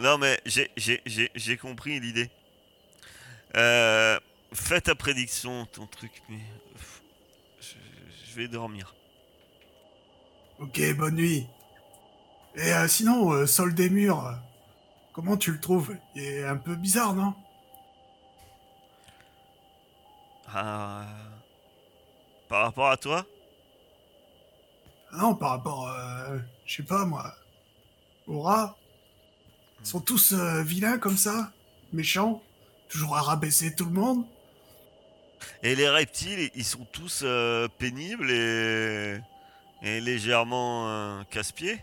Non, 0.00 0.18
mais 0.18 0.40
j'ai- 0.44 0.70
j'ai 0.76 1.00
j'ai- 1.06 1.30
j'ai 1.34 1.56
compris 1.56 2.00
l'idée. 2.00 2.30
Euh, 3.56 4.18
fais 4.52 4.80
ta 4.80 4.94
prédiction, 4.94 5.66
ton 5.66 5.86
truc, 5.86 6.10
mais. 6.28 6.40
Je, 7.60 7.74
je 8.30 8.36
vais 8.36 8.48
dormir. 8.48 8.94
Ok, 10.58 10.80
bonne 10.96 11.14
nuit. 11.16 11.46
Et 12.56 12.72
euh, 12.72 12.88
sinon, 12.88 13.32
euh, 13.32 13.46
Sol 13.46 13.74
des 13.74 13.88
murs, 13.90 14.26
euh, 14.26 14.32
comment 15.14 15.38
tu 15.38 15.52
le 15.52 15.60
trouves? 15.60 15.96
Il 16.14 16.22
est 16.22 16.44
un 16.44 16.56
peu 16.56 16.74
bizarre, 16.74 17.14
non? 17.14 17.34
Ah. 20.52 21.06
Par 22.48 22.64
rapport 22.64 22.90
à 22.90 22.96
toi? 22.98 23.24
Ah 25.12 25.16
Non, 25.16 25.34
par 25.34 25.50
rapport, 25.50 25.88
euh, 25.88 26.38
je 26.66 26.76
sais 26.76 26.82
pas 26.82 27.06
moi, 27.06 27.34
aux 28.26 28.42
rats. 28.42 28.76
Ils 29.80 29.86
sont 29.86 30.00
tous 30.00 30.32
euh, 30.32 30.62
vilains 30.62 30.98
comme 30.98 31.16
ça, 31.16 31.52
méchants, 31.92 32.42
toujours 32.88 33.16
à 33.16 33.22
rabaisser 33.22 33.74
tout 33.74 33.86
le 33.86 33.92
monde? 33.92 34.24
Et 35.62 35.74
les 35.74 35.88
reptiles, 35.88 36.50
ils 36.54 36.64
sont 36.64 36.86
tous 36.92 37.22
euh, 37.24 37.68
pénibles 37.78 38.30
et, 38.30 39.20
et 39.82 40.00
légèrement 40.00 40.88
euh, 40.88 41.22
casse-pieds? 41.30 41.82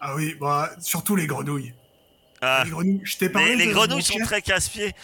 Ah 0.00 0.14
oui, 0.14 0.34
bah, 0.40 0.70
surtout 0.78 1.16
les 1.16 1.26
grenouilles. 1.26 1.74
Ah, 2.40 2.62
Les 2.64 2.70
grenouilles, 2.70 3.00
je 3.04 3.16
t'ai 3.16 3.28
parlé 3.28 3.56
les, 3.56 3.56
les 3.56 3.66
de 3.66 3.72
grenouilles 3.72 3.96
mon 3.96 4.02
sont 4.02 4.18
très 4.24 4.42
casse-pieds. 4.42 4.94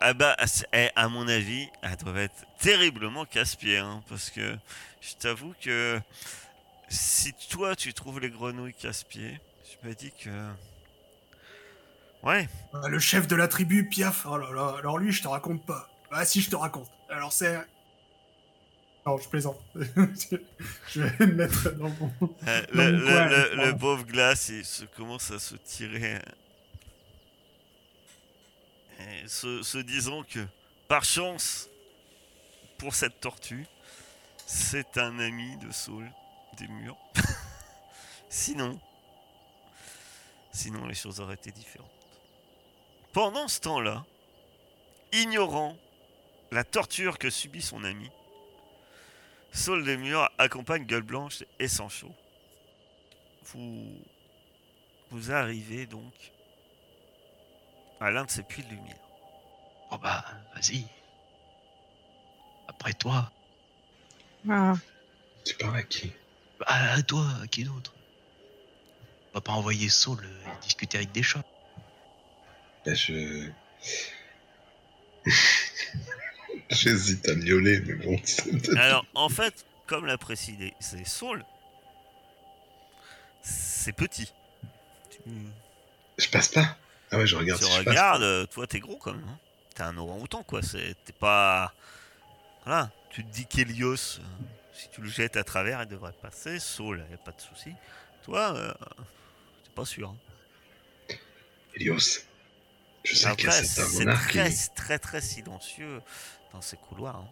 Ah 0.00 0.14
bah, 0.14 0.36
eh, 0.72 0.88
à 0.96 1.08
mon 1.08 1.28
avis, 1.28 1.68
elles 1.82 1.96
doivent 1.96 2.18
être 2.18 2.44
terriblement 2.58 3.24
casse-pieds. 3.24 3.78
hein, 3.78 4.02
parce 4.08 4.30
que 4.30 4.56
je 5.00 5.14
t'avoue 5.18 5.54
que 5.60 6.00
si 6.88 7.32
toi 7.50 7.74
tu 7.76 7.94
trouves 7.94 8.20
les 8.20 8.30
grenouilles 8.30 8.74
casse-pieds, 8.74 9.40
je 9.82 9.88
me 9.88 9.94
dis 9.94 10.12
que. 10.12 10.30
Ouais, 12.22 12.48
Bah, 12.72 12.88
Le 12.88 12.98
chef 12.98 13.26
de 13.26 13.34
la 13.36 13.48
tribu, 13.48 13.88
Piaf, 13.88 14.26
oh 14.26 14.36
là 14.38 14.50
là, 14.52 14.76
alors 14.78 14.98
lui, 14.98 15.12
je 15.12 15.22
te 15.22 15.28
raconte 15.28 15.64
pas. 15.66 15.88
Ah 16.10 16.24
si, 16.24 16.40
je 16.40 16.50
te 16.50 16.56
raconte. 16.56 16.90
Alors 17.08 17.32
c'est... 17.32 17.58
Non, 19.04 19.16
je 19.18 19.28
plaisante. 19.28 19.60
je 19.74 21.00
vais 21.00 21.26
me 21.26 21.32
mettre 21.34 21.72
dans 21.72 21.88
mon... 21.88 22.12
euh, 22.46 22.62
Dans 22.72 22.84
le, 22.84 22.92
mon 22.92 22.98
le- 22.98 23.04
coin, 23.06 23.26
le- 23.28 23.66
le 23.66 23.76
pauvre 23.76 24.04
glace, 24.04 24.48
il 24.50 24.64
se 24.64 24.84
commence 24.84 25.32
à 25.32 25.40
se 25.40 25.56
tirer. 25.56 26.20
Se 29.26 29.78
disant 29.78 30.22
que, 30.24 30.46
par 30.88 31.04
chance, 31.04 31.68
pour 32.78 32.94
cette 32.94 33.20
tortue, 33.20 33.66
c'est 34.46 34.98
un 34.98 35.18
ami 35.18 35.56
de 35.58 35.70
Saul 35.70 36.10
des 36.58 36.68
murs. 36.68 36.96
sinon, 38.28 38.78
sinon 40.52 40.86
les 40.86 40.94
choses 40.94 41.20
auraient 41.20 41.34
été 41.34 41.52
différentes. 41.52 41.90
Pendant 43.12 43.48
ce 43.48 43.60
temps-là, 43.60 44.04
ignorant 45.12 45.76
la 46.50 46.64
torture 46.64 47.18
que 47.18 47.30
subit 47.30 47.62
son 47.62 47.84
ami, 47.84 48.10
Saul 49.52 49.84
des 49.84 49.96
murs 49.96 50.30
accompagne 50.38 50.84
Gueule 50.84 51.02
Blanche 51.02 51.44
et 51.58 51.68
Sancho. 51.68 52.10
Vous, 53.46 54.02
vous 55.10 55.30
arrivez 55.30 55.86
donc 55.86 56.32
à 58.02 58.10
l'un 58.10 58.24
de 58.24 58.30
ces 58.30 58.42
puits 58.42 58.62
de 58.64 58.70
lumière. 58.70 58.96
Oh 59.90 59.98
bah, 59.98 60.24
vas-y. 60.54 60.84
Après 62.68 62.92
toi. 62.94 63.30
Ah, 64.48 64.74
Tu 65.44 65.54
parles 65.54 65.76
à 65.76 65.82
qui? 65.82 66.12
Bah, 66.58 66.66
à 66.68 67.02
toi, 67.02 67.26
à 67.42 67.46
qui 67.46 67.64
d'autre 67.64 67.92
On 69.30 69.38
va 69.38 69.40
pas 69.40 69.52
envoyer 69.52 69.88
Saul 69.88 70.18
euh, 70.24 70.50
discuter 70.62 70.98
avec 70.98 71.12
des 71.12 71.22
chats. 71.22 71.44
Ben, 72.84 72.94
je. 72.94 73.48
J'hésite 76.70 77.28
à 77.28 77.34
miauler, 77.34 77.80
mais 77.80 77.94
bon, 77.94 78.20
Alors, 78.76 79.04
en 79.14 79.28
fait, 79.28 79.64
comme 79.86 80.06
l'a 80.06 80.18
précisé, 80.18 80.74
c'est 80.80 81.06
Saul. 81.06 81.44
C'est 83.42 83.92
petit. 83.92 84.32
Tu, 85.10 85.18
Je 86.18 86.28
passe 86.28 86.48
pas. 86.48 86.76
Ah 87.12 87.18
ouais, 87.18 87.26
je 87.26 87.36
regarde 87.36 87.60
tu 87.60 87.66
si 87.66 87.72
je 87.72 87.84
passe. 87.84 88.20
euh, 88.22 88.46
toi 88.46 88.66
t'es 88.66 88.80
gros 88.80 88.96
quand 88.96 89.12
même. 89.12 89.28
hein. 89.28 89.38
T'es 89.74 89.82
un 89.82 89.96
orang-outan 89.96 90.42
quoi. 90.42 90.60
T'es 90.62 90.94
pas. 91.18 91.72
Voilà. 92.64 92.90
Tu 93.10 93.24
te 93.24 93.30
dis 93.30 93.46
qu'Elios, 93.46 93.94
euh, 94.18 94.22
si 94.72 94.88
tu 94.90 95.02
le 95.02 95.08
jettes 95.08 95.36
à 95.36 95.44
travers, 95.44 95.82
il 95.82 95.88
devrait 95.88 96.12
passer. 96.12 96.58
Saul, 96.58 97.04
y 97.10 97.14
a 97.14 97.18
pas 97.18 97.32
de 97.32 97.40
souci. 97.40 97.72
Toi, 98.24 98.54
euh, 98.56 98.72
t'es 99.64 99.70
pas 99.74 99.84
sûr. 99.84 100.10
hein. 100.10 101.14
Helios. 101.74 102.24
Je 103.04 103.14
sais 103.16 103.34
qu'il 103.36 103.50
c'est 103.52 104.04
très, 104.04 104.50
qui... 104.50 104.68
très 104.76 104.98
très 104.98 105.20
silencieux 105.20 106.02
dans 106.52 106.60
ces 106.60 106.76
couloirs. 106.76 107.16
hein. 107.16 107.28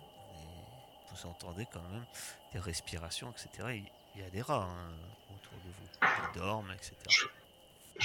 Vous 1.13 1.29
entendez 1.29 1.67
quand 1.73 1.83
même 1.91 2.05
des 2.53 2.59
respirations, 2.59 3.31
etc. 3.33 3.83
Il 4.15 4.21
y 4.21 4.25
a 4.25 4.31
des 4.31 4.43
rats 4.43 4.69
hein, 4.71 4.91
autour 5.35 5.59
de 5.65 5.71
vous. 5.71 5.89
Ils 6.35 6.39
dorment, 6.39 6.73
etc. 6.73 6.95
Je 7.09 7.27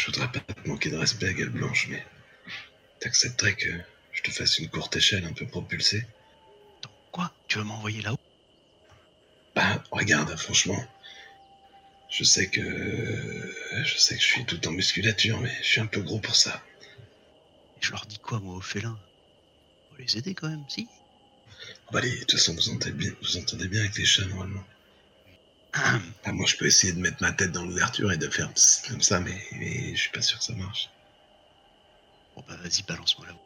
voudrais 0.06 0.32
pas 0.32 0.40
te 0.42 0.68
manquer 0.68 0.90
de 0.90 0.98
respect, 0.98 1.34
Gueule 1.34 1.50
Blanche, 1.50 1.88
mais 1.90 2.06
t'accepterais 3.00 3.56
que 3.56 3.70
je 4.12 4.22
te 4.24 4.32
fasse 4.32 4.60
une 4.60 4.70
courte 4.70 4.96
échelle 4.98 5.26
un 5.26 5.34
peu 5.34 5.48
propulsée? 5.48 6.06
Pourquoi 6.82 7.34
Tu 7.48 7.58
veux 7.58 7.64
m'envoyer 7.64 8.02
là-haut? 8.02 8.18
Bah, 9.56 9.84
regarde, 9.92 10.36
franchement. 10.38 10.82
Je 12.10 12.24
sais 12.24 12.50
que. 12.50 12.62
Je 13.84 13.98
sais 13.98 14.16
que 14.16 14.22
je 14.22 14.26
suis 14.26 14.46
tout 14.46 14.68
en 14.68 14.72
musculature, 14.72 15.40
mais 15.40 15.54
je 15.62 15.68
suis 15.68 15.82
un 15.82 15.86
peu 15.88 16.02
gros 16.02 16.20
pour 16.20 16.36
ça. 16.36 16.64
Et 17.78 17.86
je 17.86 17.92
leur 17.92 18.06
dis 18.06 18.20
quoi, 18.20 18.40
moi, 18.40 18.56
aux 18.56 18.62
félins 18.62 19.00
Faut 19.90 19.96
les 19.98 20.18
aider 20.18 20.36
quand 20.36 20.50
même, 20.50 20.68
si? 20.70 20.90
Bah, 21.92 22.00
allez, 22.00 22.12
de 22.12 22.20
toute 22.20 22.32
façon, 22.34 22.54
vous 22.54 22.70
entendez 22.70 22.92
bien, 22.92 23.12
vous 23.22 23.38
entendez 23.38 23.68
bien 23.68 23.82
avec 23.82 23.98
les 23.98 24.06
chats, 24.06 24.26
normalement. 24.26 24.64
Ah, 26.24 26.32
moi, 26.32 26.46
je 26.48 26.56
peux 26.58 26.66
essayer 26.66 26.94
de 26.94 27.00
mettre 27.00 27.22
ma 27.22 27.32
tête 27.32 27.52
dans 27.52 27.64
l'ouverture 27.66 28.12
et 28.12 28.18
de 28.18 28.28
faire 28.30 28.52
psst 28.54 28.88
comme 28.90 29.02
ça, 29.02 29.20
mais, 29.20 29.40
mais 29.54 29.94
je 29.96 30.02
suis 30.02 30.10
pas 30.12 30.22
sûr 30.22 30.40
que 30.40 30.44
ça 30.44 30.54
marche. 30.54 30.90
Bon 32.36 32.44
bah 32.48 32.56
vas-y, 32.58 32.82
balance-moi 32.84 33.28
là-haut. 33.28 33.42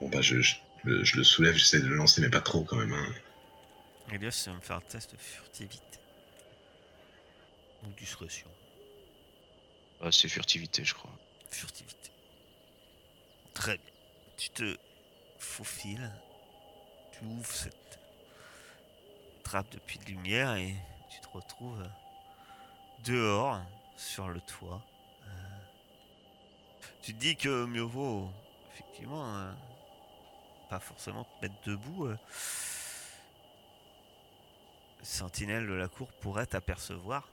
Bon, 0.00 0.08
bah, 0.08 0.20
je, 0.22 0.40
je, 0.40 0.56
le- 0.84 1.04
je 1.04 1.16
le 1.16 1.24
soulève, 1.24 1.54
j'essaie 1.54 1.80
de 1.80 1.86
le 1.86 1.96
lancer, 1.96 2.20
mais 2.22 2.30
pas 2.30 2.40
trop 2.40 2.64
quand 2.64 2.76
même. 2.76 2.92
Hein. 2.92 3.14
Elias, 4.12 4.40
tu 4.44 4.50
vas 4.50 4.56
me 4.56 4.60
faire 4.60 4.76
un 4.76 4.80
test 4.80 5.12
de 5.12 5.16
furtivité. 5.18 5.82
Ou 7.84 7.88
discrétion. 7.98 8.48
Ah, 10.02 10.10
c'est 10.12 10.28
furtivité, 10.28 10.84
je 10.84 10.94
crois. 10.94 11.12
Furtivité. 11.50 12.10
Très 13.54 13.76
bien. 13.76 13.92
Tu 14.38 14.50
te 14.50 14.76
faufiles. 15.38 16.10
Tu 17.12 17.24
ouvres 17.24 17.46
cette 17.54 17.98
trappe 19.44 19.70
de 19.72 19.78
puits 19.78 19.98
de 19.98 20.06
lumière 20.06 20.54
et 20.56 20.74
tu 21.08 21.20
te 21.20 21.28
retrouves 21.28 21.80
euh, 21.82 21.88
dehors, 23.04 23.60
sur 23.96 24.28
le 24.28 24.40
toit. 24.40 24.82
Euh, 25.26 25.28
tu 27.02 27.14
te 27.14 27.18
dis 27.18 27.36
que 27.36 27.64
mieux 27.64 27.80
vaut, 27.82 28.30
effectivement, 28.72 29.36
euh, 29.36 29.52
pas 30.68 30.80
forcément 30.80 31.24
te 31.24 31.46
mettre 31.46 31.54
debout. 31.64 32.06
Le 32.08 32.18
sentinelle 35.02 35.66
de 35.66 35.72
la 35.72 35.88
cour 35.88 36.08
pourrait 36.20 36.46
t'apercevoir. 36.46 37.28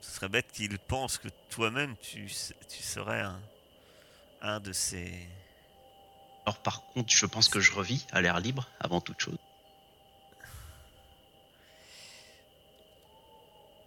Ce 0.00 0.10
serait 0.10 0.28
bête 0.28 0.52
qu'il 0.52 0.78
pense 0.78 1.16
que 1.16 1.28
toi-même 1.48 1.96
tu, 1.96 2.26
tu 2.68 2.82
serais 2.82 3.22
un, 3.22 3.40
un 4.42 4.60
de 4.60 4.72
ces. 4.72 5.28
Alors 6.44 6.58
par 6.58 6.82
contre, 6.82 7.12
je 7.12 7.24
pense 7.24 7.48
que 7.48 7.60
je 7.60 7.72
revis 7.72 8.06
à 8.12 8.20
l'air 8.20 8.38
libre 8.40 8.68
avant 8.80 9.00
toute 9.00 9.20
chose. 9.20 9.38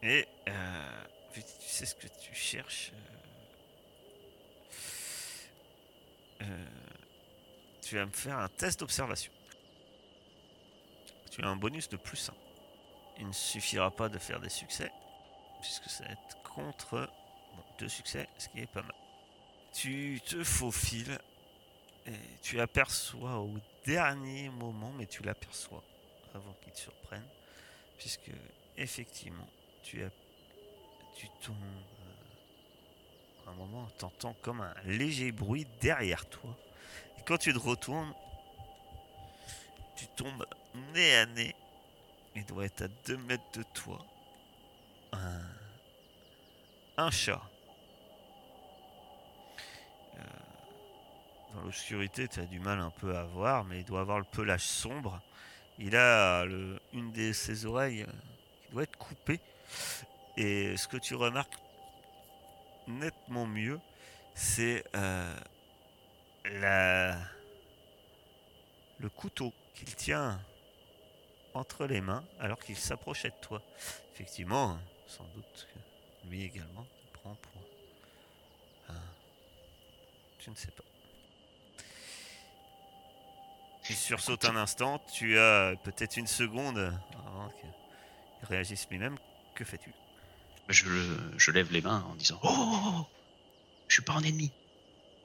Et 0.04 0.28
euh, 0.48 1.04
tu 1.34 1.42
sais 1.60 1.86
ce 1.86 1.96
que 1.96 2.08
tu 2.08 2.34
cherches. 2.34 2.92
euh, 2.94 3.18
euh, 6.44 6.66
tu 7.82 7.96
vas 7.96 8.06
me 8.06 8.12
faire 8.12 8.38
un 8.38 8.50
test 8.50 8.82
d'observation. 8.82 9.32
Tu 11.32 11.44
as 11.44 11.48
un 11.48 11.56
bonus 11.56 11.90
de 11.90 11.98
plus 11.98 12.30
1. 12.30 12.34
Il 13.20 13.28
ne 13.28 13.34
suffira 13.34 13.90
pas 13.90 14.10
de 14.10 14.20
faire 14.20 14.40
des 14.40 14.50
succès, 14.50 14.92
puisque 15.62 15.90
ça 15.90 16.04
va 16.04 16.12
être 16.12 16.44
contre 16.44 17.10
bon, 17.56 17.64
deux 17.80 17.88
succès, 17.88 18.28
ce 18.38 18.50
qui 18.50 18.60
est 18.60 18.68
pas 18.68 18.82
mal. 18.82 18.96
Tu 19.74 20.22
te 20.26 20.44
faufiles 20.44 21.18
et 22.06 22.12
tu 22.42 22.60
aperçois 22.60 23.40
au 23.40 23.54
dernier 23.86 24.50
moment, 24.50 24.92
mais 24.98 25.06
tu 25.06 25.24
l'aperçois 25.24 25.84
avant 26.34 26.54
qu'il 26.62 26.74
te 26.74 26.80
surprenne, 26.80 27.26
puisque 27.98 28.32
effectivement 28.78 29.48
tu 29.88 30.04
tu 31.16 31.28
tombes 31.42 31.56
euh, 31.56 33.48
à 33.48 33.52
un 33.52 33.54
moment 33.54 33.88
t'entends 33.98 34.36
comme 34.42 34.60
un 34.60 34.74
léger 34.84 35.32
bruit 35.32 35.66
derrière 35.80 36.26
toi. 36.28 36.50
Et 37.18 37.22
quand 37.26 37.38
tu 37.38 37.54
te 37.54 37.60
retournes 37.60 38.14
tu 39.96 40.06
tombes 40.08 40.46
nez 40.94 41.16
à 41.16 41.26
nez. 41.26 41.56
Il 42.36 42.46
doit 42.46 42.66
être 42.66 42.84
à 42.84 42.88
2 43.08 43.18
mètres 43.18 43.50
de 43.54 43.64
toi. 43.74 44.06
Un, 46.98 47.10
chat. 47.10 47.42
Euh, 50.16 50.22
dans 51.54 51.62
l'obscurité 51.62 52.28
tu 52.28 52.42
as 52.42 52.46
du 52.46 52.60
mal 52.60 52.80
un 52.80 52.92
peu 52.92 53.16
à 53.16 53.24
voir 53.24 53.64
mais 53.64 53.80
il 53.80 53.86
doit 53.86 54.02
avoir 54.02 54.20
le 54.20 54.26
pelage 54.26 54.64
sombre. 54.64 55.22
Il 55.80 55.96
a 55.96 56.44
une 56.92 57.12
de 57.14 57.32
ses 57.32 57.66
oreilles 57.66 58.04
euh, 58.04 58.12
qui 58.66 58.72
doit 58.74 58.84
être 58.84 58.98
coupée 58.98 59.40
et 60.38 60.78
ce 60.78 60.88
que 60.88 60.98
tu 60.98 61.16
remarques 61.16 61.58
nettement 62.88 63.46
mieux, 63.46 63.80
c'est 64.36 64.84
euh, 64.96 65.40
la... 66.46 67.18
le 69.00 69.10
couteau 69.10 69.54
qu'il 69.74 69.94
tient 69.96 70.40
entre 71.54 71.86
les 71.86 72.02
mains 72.02 72.24
alors 72.40 72.60
qu'il 72.60 72.78
s'approchait 72.78 73.30
de 73.30 73.42
toi. 73.42 73.62
Effectivement, 74.14 74.78
sans 75.08 75.26
doute 75.36 75.68
que 75.74 76.30
lui 76.30 76.44
également 76.44 76.84
te 76.84 77.18
prend 77.18 77.36
pour... 77.36 77.62
Je 80.40 80.52
ne 80.52 80.56
sais 80.56 80.72
pas. 80.72 80.84
Il 83.90 83.96
sursaute 83.98 84.46
un 84.46 84.56
instant, 84.56 85.00
tu 85.14 85.38
as 85.38 85.76
peut-être 85.84 86.16
une 86.16 86.28
seconde 86.28 86.78
avant 86.78 87.50
qu'il 87.50 88.48
réagisse 88.48 88.88
lui-même. 88.90 89.18
Que 89.58 89.66
fais-tu? 89.66 89.92
Je, 90.70 90.86
je 91.36 91.50
lève 91.50 91.72
les 91.72 91.82
mains 91.82 92.06
en 92.12 92.14
disant 92.14 92.40
Oh, 92.44 92.50
oh, 92.52 92.80
oh, 92.86 93.08
Je 93.88 93.96
suis 93.96 94.04
pas 94.04 94.14
un 94.14 94.22
ennemi. 94.22 94.52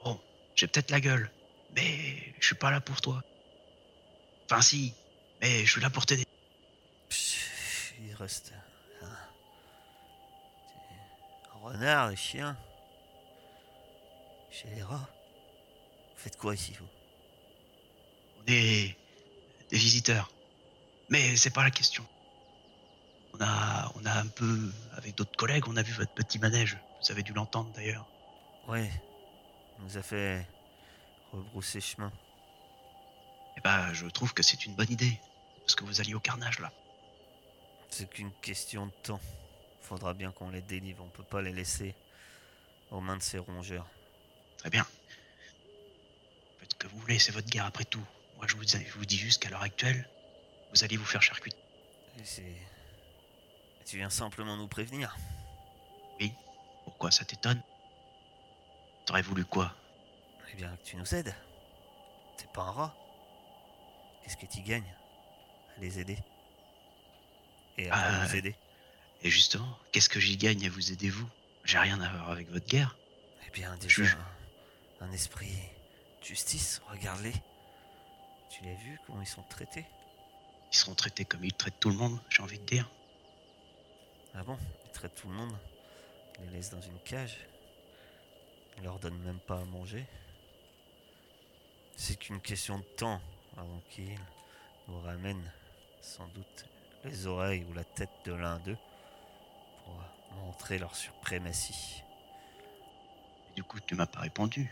Bon, 0.03 0.19
j'ai 0.55 0.65
peut-être 0.65 0.89
la 0.89 0.99
gueule, 0.99 1.29
mais 1.75 2.33
je 2.39 2.47
suis 2.47 2.55
pas 2.55 2.71
là 2.71 2.81
pour 2.81 2.99
toi. 2.99 3.23
Enfin, 4.45 4.63
si, 4.63 4.95
mais 5.39 5.63
je 5.63 5.71
suis 5.71 5.81
là 5.81 5.91
pour 5.91 6.07
t'aider. 6.07 6.25
Il 7.11 8.15
reste 8.15 8.53
un, 9.03 9.05
un 11.53 11.59
renard, 11.61 12.09
des 12.09 12.15
chiens. 12.15 12.57
Chez 14.49 14.67
les 14.69 14.81
rats. 14.81 15.09
Vous 16.15 16.23
faites 16.23 16.37
quoi 16.37 16.55
ici, 16.55 16.73
vous? 16.79 16.87
On 18.39 18.51
est 18.51 18.97
des 19.69 19.77
visiteurs. 19.77 20.31
Mais 21.09 21.35
c'est 21.35 21.53
pas 21.53 21.61
la 21.61 21.69
question. 21.69 22.03
On 23.33 23.41
a, 23.41 23.91
on 23.95 24.05
a 24.05 24.13
un 24.13 24.27
peu, 24.27 24.71
avec 24.95 25.15
d'autres 25.15 25.35
collègues, 25.35 25.67
on 25.67 25.75
a 25.75 25.81
vu 25.81 25.93
votre 25.93 26.13
petit 26.13 26.37
manège. 26.39 26.77
Vous 27.01 27.11
avez 27.11 27.23
dû 27.23 27.33
l'entendre 27.33 27.71
d'ailleurs. 27.73 28.07
On 28.67 28.77
nous 29.79 29.97
a 29.97 30.01
fait 30.01 30.47
rebrousser 31.31 31.81
chemin. 31.81 32.11
Eh 33.57 33.61
ben, 33.61 33.91
je 33.93 34.05
trouve 34.07 34.33
que 34.33 34.43
c'est 34.43 34.65
une 34.65 34.75
bonne 34.75 34.91
idée. 34.91 35.19
Parce 35.61 35.75
que 35.75 35.83
vous 35.83 35.99
alliez 35.99 36.13
au 36.13 36.19
carnage 36.19 36.59
là. 36.59 36.71
C'est 37.89 38.09
qu'une 38.09 38.31
question 38.41 38.87
de 38.87 38.91
temps. 39.03 39.21
Faudra 39.81 40.13
bien 40.13 40.31
qu'on 40.31 40.49
les 40.49 40.61
délivre, 40.61 41.03
on 41.03 41.09
peut 41.09 41.23
pas 41.23 41.41
les 41.41 41.51
laisser 41.51 41.95
aux 42.91 43.01
mains 43.01 43.17
de 43.17 43.21
ces 43.21 43.37
rongeurs. 43.37 43.87
Très 44.57 44.69
bien. 44.69 44.85
Faites 46.59 46.71
ce 46.73 46.77
que 46.77 46.87
vous 46.87 46.99
voulez, 46.99 47.19
c'est 47.19 47.31
votre 47.31 47.49
guerre 47.49 47.65
après 47.65 47.85
tout. 47.85 48.03
Moi, 48.37 48.47
je 48.47 48.55
vous, 48.55 48.63
je 48.63 48.93
vous 48.97 49.05
dis 49.05 49.17
juste 49.17 49.41
qu'à 49.41 49.49
l'heure 49.49 49.61
actuelle, 49.61 50.07
vous 50.73 50.83
allez 50.83 50.97
vous 50.97 51.05
faire 51.05 51.21
charcuter. 51.21 51.57
C'est... 52.23 52.55
Tu 53.85 53.97
viens 53.97 54.09
simplement 54.09 54.57
nous 54.57 54.67
prévenir. 54.67 55.15
Pourquoi 56.85 57.11
ça 57.11 57.25
t'étonne? 57.25 57.61
T'aurais 59.05 59.21
voulu 59.21 59.45
quoi? 59.45 59.73
Eh 60.51 60.55
bien, 60.55 60.75
que 60.77 60.83
tu 60.83 60.95
nous 60.97 61.15
aides. 61.15 61.33
T'es 62.37 62.45
pas 62.53 62.61
un 62.61 62.71
rat. 62.71 62.95
Qu'est-ce 64.23 64.37
que 64.37 64.45
tu 64.45 64.61
gagnes? 64.61 64.93
À 65.77 65.81
les 65.81 65.99
aider. 65.99 66.17
Et 67.77 67.89
à 67.89 67.95
Ah, 67.95 68.25
nous 68.25 68.35
aider. 68.35 68.55
Et 69.21 69.29
justement, 69.29 69.77
qu'est-ce 69.91 70.09
que 70.09 70.19
j'y 70.19 70.37
gagne 70.37 70.65
à 70.65 70.69
vous 70.69 70.91
aider 70.91 71.09
vous? 71.09 71.27
J'ai 71.63 71.77
rien 71.77 71.99
à 72.01 72.09
voir 72.09 72.29
avec 72.31 72.49
votre 72.51 72.67
guerre. 72.67 72.97
Eh 73.47 73.51
bien, 73.51 73.75
déjà, 73.77 74.03
Je- 74.03 74.15
un, 75.01 75.05
un 75.07 75.11
esprit 75.11 75.57
de 76.21 76.25
justice, 76.25 76.81
regarde-les. 76.89 77.33
Tu 78.49 78.63
l'as 78.63 78.75
vu 78.75 78.99
comment 79.07 79.21
ils 79.21 79.27
sont 79.27 79.43
traités? 79.43 79.85
Ils 80.71 80.77
seront 80.77 80.95
traités 80.95 81.25
comme 81.25 81.43
ils 81.43 81.53
traitent 81.53 81.79
tout 81.79 81.89
le 81.89 81.95
monde, 81.95 82.19
j'ai 82.29 82.41
envie 82.43 82.59
de 82.59 82.65
dire. 82.65 82.89
Ah 84.35 84.43
bon 84.43 84.57
Ils 84.85 84.91
traitent 84.91 85.15
tout 85.15 85.27
le 85.27 85.35
monde. 85.35 85.55
Ils 86.39 86.45
les 86.45 86.57
laissent 86.57 86.71
dans 86.71 86.81
une 86.81 86.99
cage. 86.99 87.37
Ils 88.77 88.83
leur 88.83 88.99
donnent 88.99 89.19
même 89.19 89.39
pas 89.39 89.59
à 89.59 89.65
manger. 89.65 90.05
C'est 91.95 92.15
qu'une 92.15 92.41
question 92.41 92.79
de 92.79 92.83
temps 92.83 93.21
avant 93.57 93.81
qu'ils 93.91 94.17
nous 94.87 94.99
ramènent 95.01 95.51
sans 96.01 96.27
doute 96.29 96.65
les 97.03 97.27
oreilles 97.27 97.65
ou 97.69 97.73
la 97.73 97.83
tête 97.83 98.09
de 98.25 98.33
l'un 98.33 98.57
d'eux 98.59 98.77
pour 99.83 99.95
montrer 100.37 100.79
leur 100.79 100.95
suprématie. 100.95 102.03
Et 103.51 103.55
du 103.55 103.63
coup, 103.63 103.79
tu 103.79 103.95
m'as 103.95 104.07
pas 104.07 104.21
répondu. 104.21 104.71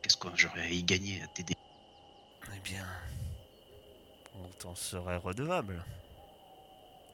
Qu'est-ce 0.00 0.16
que 0.16 0.28
j'aurais 0.34 0.62
à 0.62 0.70
y 0.70 0.82
gagner 0.82 1.22
à 1.22 1.26
t'aider? 1.26 1.54
Eh 2.54 2.60
bien, 2.60 2.86
on 4.36 4.48
t'en 4.58 4.74
serait 4.74 5.16
redevable. 5.16 5.84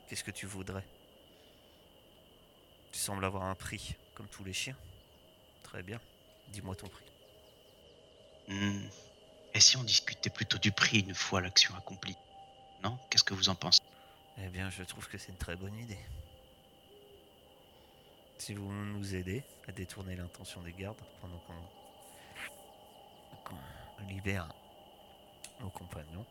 Qu'est-ce 0.06 0.22
que 0.22 0.30
tu 0.30 0.46
voudrais? 0.46 0.84
Tu 2.94 3.00
sembles 3.00 3.24
avoir 3.24 3.42
un 3.42 3.56
prix, 3.56 3.96
comme 4.14 4.28
tous 4.28 4.44
les 4.44 4.52
chiens. 4.52 4.76
Très 5.64 5.82
bien. 5.82 6.00
Dis-moi 6.50 6.76
ton 6.76 6.86
prix. 6.86 7.04
Hmm. 8.46 8.86
Et 9.52 9.58
si 9.58 9.76
on 9.76 9.82
discutait 9.82 10.30
plutôt 10.30 10.58
du 10.58 10.70
prix 10.70 11.00
une 11.00 11.12
fois 11.12 11.40
l'action 11.40 11.74
accomplie 11.74 12.14
Non? 12.84 12.96
Qu'est-ce 13.10 13.24
que 13.24 13.34
vous 13.34 13.48
en 13.48 13.56
pensez? 13.56 13.80
Eh 14.38 14.46
bien, 14.46 14.70
je 14.70 14.84
trouve 14.84 15.08
que 15.08 15.18
c'est 15.18 15.32
une 15.32 15.38
très 15.38 15.56
bonne 15.56 15.76
idée. 15.76 15.98
Si 18.38 18.54
vous 18.54 18.70
nous 18.70 19.16
aidez 19.16 19.42
à 19.66 19.72
détourner 19.72 20.14
l'intention 20.14 20.62
des 20.62 20.72
gardes 20.72 21.02
pendant 21.20 21.42
qu'on 23.44 24.06
libère 24.06 24.46
nos 25.58 25.70
compagnons, 25.70 26.26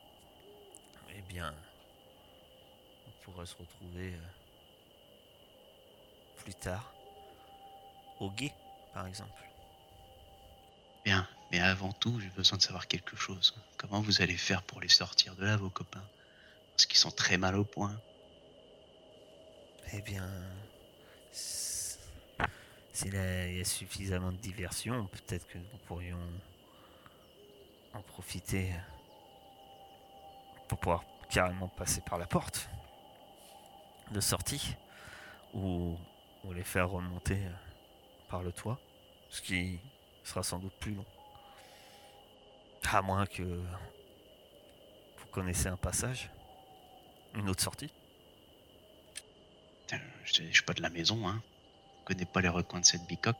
eh 1.14 1.22
bien, 1.24 1.54
on 3.06 3.12
pourra 3.26 3.46
se 3.46 3.58
retrouver 3.58 4.14
euh, 4.14 4.43
plus 6.44 6.56
tard 6.56 6.94
au 8.20 8.30
guet, 8.30 8.54
par 8.94 9.08
exemple. 9.08 9.32
Bien, 11.04 11.28
mais 11.52 11.60
avant 11.60 11.92
tout, 11.92 12.20
j'ai 12.20 12.30
besoin 12.30 12.58
de 12.58 12.64
savoir 12.64 12.88
quelque 12.88 13.16
chose. 13.16 13.56
Comment 13.78 14.02
vous 14.02 14.22
allez 14.22 14.38
faire 14.38 14.64
pour 14.64 14.80
les 14.82 14.90
sortir 14.90 15.36
de 15.36 15.46
là, 15.46 15.58
vos 15.58 15.70
copains? 15.70 16.04
Parce 16.72 16.86
qu'ils 16.86 16.98
sont 16.98 17.12
très 17.12 17.38
mal 17.38 17.56
au 17.56 17.66
point. 17.66 17.96
Eh 19.94 20.02
bien, 20.02 20.28
s'il 21.32 23.14
il 23.14 23.58
y 23.58 23.62
a 23.62 23.66
suffisamment 23.66 24.32
de 24.32 24.38
diversion, 24.38 25.08
peut-être 25.08 25.48
que 25.48 25.58
nous 25.58 25.78
pourrions 25.86 26.20
en 27.94 28.02
profiter 28.02 28.74
pour 30.68 30.80
pouvoir 30.80 31.04
carrément 31.30 31.68
passer 31.68 32.02
par 32.02 32.18
la 32.18 32.26
porte 32.26 32.70
de 34.12 34.20
sortie 34.20 34.76
ou, 35.54 35.98
ou 36.44 36.54
les 36.54 36.64
faire 36.64 36.90
remonter 36.90 37.38
euh, 37.38 37.52
par 38.30 38.44
le 38.44 38.52
toit, 38.52 38.80
ce 39.30 39.42
qui 39.42 39.80
sera 40.24 40.44
sans 40.44 40.60
doute 40.60 40.74
plus 40.80 40.94
long. 40.94 41.06
À 42.92 43.02
moins 43.02 43.26
que 43.26 43.42
vous 43.42 45.26
connaissez 45.32 45.68
un 45.68 45.78
passage, 45.78 46.30
une 47.34 47.50
autre 47.50 47.64
sortie. 47.64 47.90
Je 50.24 50.44
suis 50.44 50.64
pas 50.64 50.74
de 50.74 50.82
la 50.82 50.90
maison, 50.90 51.28
hein. 51.28 51.42
Je 52.00 52.06
connais 52.06 52.26
pas 52.26 52.42
les 52.42 52.50
recoins 52.50 52.80
de 52.80 52.86
cette 52.86 53.06
bicoque. 53.08 53.36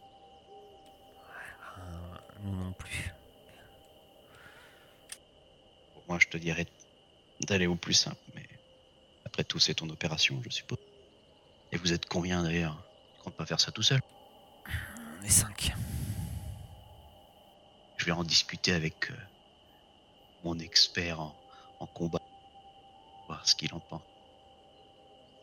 Euh, 1.78 1.82
nous 2.42 2.56
non 2.56 2.72
plus. 2.74 3.14
Moi, 6.08 6.20
je 6.20 6.28
te 6.28 6.38
dirais 6.38 6.66
d'aller 7.42 7.68
au 7.68 7.76
plus 7.76 7.94
simple, 7.94 8.22
mais 8.36 8.48
après 9.26 9.44
tout, 9.44 9.60
c'est 9.60 9.76
ton 9.76 9.90
opération, 9.90 10.42
je 10.44 10.50
suppose. 10.50 10.80
Et 11.72 11.78
vous 11.78 11.94
êtes 11.94 12.08
combien 12.08 12.44
d'ailleurs? 12.44 12.83
Tu 13.24 13.30
comptes 13.30 13.38
pas 13.38 13.46
faire 13.46 13.60
ça 13.62 13.72
tout 13.72 13.84
seul 13.84 14.02
On 15.22 15.24
est 15.24 15.30
cinq. 15.30 15.72
Je 17.96 18.06
vais 18.06 18.12
en 18.12 18.26
discuter 18.26 18.74
avec 18.74 19.12
euh, 19.12 19.16
mon 20.44 20.60
expert 20.60 21.22
en, 21.22 21.34
en 21.80 21.86
combat, 21.86 22.22
voir 23.28 23.48
ce 23.48 23.56
qu'il 23.56 23.74
en 23.74 23.80
pense. 23.80 24.02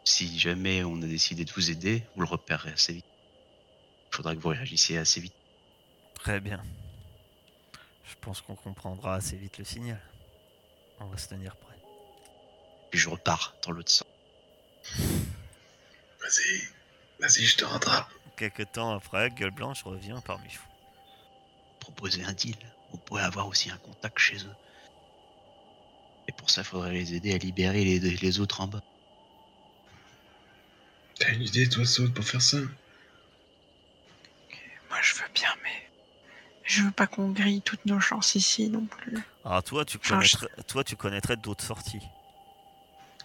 Si 0.05 0.39
jamais 0.39 0.85
on 0.85 1.01
a 1.01 1.07
décidé 1.07 1.47
de 1.47 1.53
vous 1.53 1.71
aider, 1.71 2.05
vous 2.17 2.21
le 2.21 2.27
repérerez 2.27 2.73
assez 2.73 2.93
vite. 2.93 3.07
Il 4.13 4.17
faudra 4.17 4.35
que 4.35 4.41
vous 4.41 4.51
réagissiez 4.51 4.99
assez 4.99 5.21
vite. 5.21 5.33
Très 6.15 6.39
bien. 6.39 6.63
Je 8.05 8.15
pense 8.21 8.43
qu'on 8.43 8.57
comprendra 8.57 9.15
assez 9.15 9.37
vite 9.37 9.57
le 9.57 9.65
signal. 9.65 10.01
On 10.99 11.07
va 11.07 11.17
se 11.17 11.29
tenir 11.29 11.57
prêt. 11.57 11.79
Puis 12.91 13.01
je 13.01 13.09
repars 13.09 13.55
dans 13.63 13.71
l'autre 13.71 13.91
sens. 13.91 14.07
Vas-y, 16.21 16.80
vas-y, 17.21 17.45
je 17.45 17.57
te 17.57 17.65
rattrape. 17.65 18.09
Quelque 18.37 18.63
temps 18.63 18.95
après, 18.97 19.31
Gueule 19.31 19.51
Blanche 19.51 19.83
revient 19.85 20.19
parmi 20.25 20.49
vous. 20.49 20.69
Proposer 21.81 22.25
un 22.25 22.33
deal. 22.33 22.57
On 22.93 22.97
pourrait 22.99 23.23
avoir 23.23 23.47
aussi 23.49 23.71
un 23.71 23.77
contact 23.79 24.19
chez 24.19 24.37
eux. 24.37 24.55
Et 26.29 26.33
pour 26.33 26.51
ça, 26.51 26.63
il 26.63 26.65
faudrait 26.65 26.93
les 26.93 27.15
aider 27.15 27.35
à 27.35 27.39
libérer 27.39 27.85
les, 27.85 27.99
les 28.01 28.41
autres 28.41 28.61
en 28.61 28.67
bas. 28.69 28.81
T'as 31.19 31.33
une 31.33 31.43
idée, 31.43 31.69
toi, 31.69 31.85
Saud, 31.85 32.09
pour 32.11 32.25
faire 32.25 32.41
ça? 32.43 32.59
Moi, 34.89 34.99
je 35.03 35.15
veux 35.15 35.29
bien, 35.35 35.51
mais 35.63 35.89
je 36.65 36.83
veux 36.83 36.91
pas 36.91 37.07
qu'on 37.07 37.31
grille 37.31 37.61
toutes 37.63 37.85
nos 37.85 38.01
chances 38.01 38.35
ici 38.35 38.69
non 38.71 38.87
plus. 38.87 39.19
Alors 39.45 39.63
toi, 39.63 39.85
tu 39.85 39.99
Enfin, 39.99 40.21
je- 40.21 40.37
connaîtrais, 40.37 40.63
toi, 40.65 40.85
tu 40.85 40.97
connaîtrais 40.97 41.37
d'autres 41.37 41.65
sorties. 41.65 42.03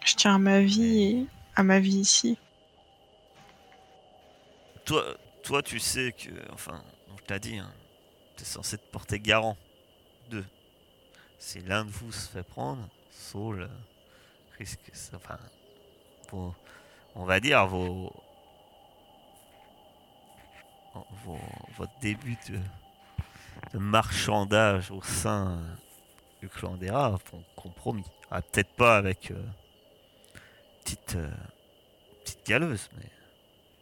Je 0.04 0.16
tiens 0.16 0.36
à 0.36 0.40
ma 0.40 0.62
vie 0.62 1.02
et 1.04 1.26
à 1.56 1.64
ma 1.64 1.80
vie 1.80 1.98
ici. 2.00 2.38
Toi, 4.86 5.04
toi, 5.44 5.64
tu 5.64 5.80
sais 5.80 6.12
que, 6.12 6.30
enfin, 6.54 6.84
on 7.12 7.16
te 7.16 7.34
l'a 7.34 7.40
dit, 7.40 7.58
hein, 7.58 7.72
t'es 8.36 8.46
censé 8.46 8.78
te 8.78 8.86
porter 8.92 9.20
garant 9.20 9.58
d'eux. 10.30 10.46
Si 11.40 11.60
l'un 11.62 11.86
de 11.86 11.90
vous 11.90 12.12
se 12.12 12.30
fait 12.30 12.44
prendre, 12.44 12.88
Saul 13.12 13.62
euh, 13.64 13.68
risque, 14.60 14.92
enfin, 15.16 15.40
vos- 16.30 16.54
on 17.16 17.26
va 17.26 17.40
dire 17.40 17.66
vos, 17.66 18.14
vos- 21.24 21.40
votre 21.78 21.98
début 22.00 22.38
de, 22.50 22.60
marchandage 23.80 24.92
au 24.92 25.02
sein 25.02 25.58
euh, 25.58 25.76
du 26.42 26.50
clan 26.50 26.78
des 26.78 26.92
rats 26.92 27.18
font 27.26 27.44
compromis. 27.56 28.06
Ah, 28.30 28.42
peut-être 28.42 28.74
pas 28.74 28.98
avec 28.98 29.32
euh, 29.32 29.44
petite, 30.84 31.18
petite 32.24 32.46
galeuse, 32.46 32.90
mais 32.98 33.10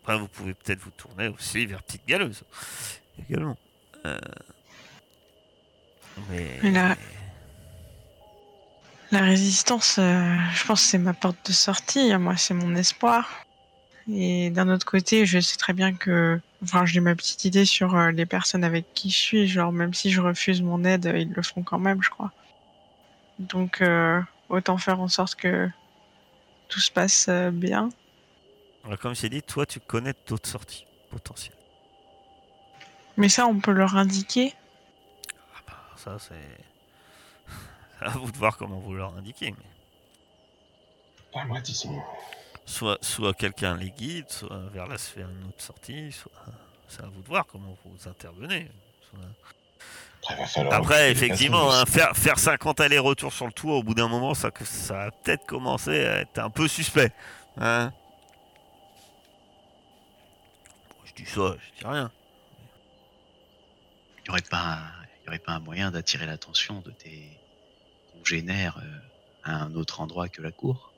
après, 0.03 0.19
vous 0.19 0.27
pouvez 0.27 0.53
peut-être 0.53 0.81
vous 0.81 0.91
tourner 0.91 1.29
aussi 1.29 1.65
vers 1.65 1.81
Petite 1.81 2.05
Galeuse. 2.05 2.43
Également. 3.17 3.57
Euh, 4.05 4.19
Mais. 6.29 6.59
La 9.11 9.21
résistance, 9.21 9.97
euh, 9.99 10.35
je 10.53 10.65
pense 10.65 10.81
c'est 10.81 10.97
ma 10.97 11.13
porte 11.13 11.37
de 11.47 11.53
sortie. 11.53 12.13
Moi, 12.17 12.35
c'est 12.35 12.53
mon 12.53 12.75
espoir. 12.75 13.29
Et 14.11 14.49
d'un 14.49 14.67
autre 14.67 14.85
côté, 14.85 15.25
je 15.25 15.39
sais 15.39 15.55
très 15.55 15.71
bien 15.71 15.93
que. 15.93 16.41
Enfin, 16.61 16.85
j'ai 16.85 16.99
ma 16.99 17.15
petite 17.15 17.45
idée 17.45 17.63
sur 17.63 17.95
euh, 17.95 18.11
les 18.11 18.25
personnes 18.25 18.65
avec 18.65 18.93
qui 18.93 19.09
je 19.09 19.17
suis. 19.17 19.47
Genre, 19.47 19.71
même 19.71 19.93
si 19.93 20.11
je 20.11 20.19
refuse 20.19 20.61
mon 20.61 20.83
aide, 20.83 21.09
ils 21.15 21.31
le 21.31 21.41
feront 21.41 21.63
quand 21.63 21.79
même, 21.79 22.03
je 22.03 22.09
crois. 22.09 22.33
Donc, 23.39 23.81
autant 24.49 24.77
faire 24.77 24.99
en 24.99 25.07
sorte 25.07 25.35
que 25.35 25.69
tout 26.67 26.81
se 26.81 26.91
passe 26.91 27.29
bien. 27.53 27.87
Alors, 28.85 28.99
comme 28.99 29.15
j'ai 29.15 29.29
dit, 29.29 29.41
toi, 29.41 29.65
tu 29.65 29.79
connais 29.79 30.13
d'autres 30.27 30.49
sorties 30.49 30.85
potentielles. 31.09 31.55
Mais 33.17 33.29
ça, 33.29 33.45
on 33.45 33.59
peut 33.59 33.71
leur 33.71 33.95
indiquer. 33.95 34.53
Ah 35.55 35.59
bah, 35.67 35.73
ça, 35.95 36.17
c'est. 36.19 36.33
c'est 37.99 38.05
à 38.05 38.09
vous 38.09 38.31
de 38.31 38.37
voir 38.37 38.57
comment 38.57 38.79
vous 38.79 38.93
leur 38.93 39.15
indiquez. 39.15 39.51
Mais... 39.51 39.65
Pas 41.33 41.45
moi, 41.45 41.59
disons. 41.61 42.01
Soit, 42.65 42.97
soit 43.01 43.33
quelqu'un 43.33 43.75
les 43.77 43.91
guide, 43.91 44.29
soit 44.29 44.57
vers 44.73 44.87
la 44.87 44.97
sphère 44.97 45.29
une 45.29 45.47
autre 45.47 45.61
sortie, 45.61 46.11
soit. 46.11 46.31
C'est 46.87 47.01
à 47.03 47.07
vous 47.07 47.21
de 47.21 47.27
voir 47.27 47.45
comment 47.45 47.75
vous 47.85 48.07
intervenez. 48.09 48.69
Soit- 50.21 50.71
Après, 50.71 51.11
effectivement, 51.11 51.71
hein, 51.71 51.85
faire, 51.85 52.15
faire 52.15 52.39
50 52.39 52.79
allers-retours 52.79 53.33
sur 53.33 53.45
le 53.45 53.51
toit, 53.51 53.75
au 53.75 53.83
bout 53.83 53.93
d'un 53.95 54.07
moment, 54.07 54.33
ça, 54.33 54.51
que- 54.51 54.63
ça 54.65 54.93
va 54.93 55.11
peut-être 55.11 55.45
commencer 55.45 56.05
à 56.05 56.19
être 56.21 56.39
un 56.39 56.49
peu 56.49 56.67
suspect. 56.67 57.11
Hein 57.57 57.91
Bon, 60.89 61.02
je 61.15 61.23
dis 61.23 61.29
ça, 61.29 61.55
je 61.59 61.79
dis 61.81 61.85
rien. 61.87 62.11
Il 64.19 64.23
n'y 64.23 64.29
aurait, 64.29 64.41
pas 64.41 64.61
un- 64.77 65.05
y 65.25 65.27
aurait 65.27 65.39
pas 65.39 65.53
un 65.53 65.59
moyen 65.59 65.91
d'attirer 65.91 66.25
l'attention 66.25 66.79
de 66.81 66.91
tes 66.91 67.29
congénères 68.17 68.77
euh, 68.77 68.97
à 69.43 69.55
un 69.63 69.75
autre 69.75 69.99
endroit 70.01 70.29
que 70.29 70.41
la 70.41 70.51
cour? 70.51 70.91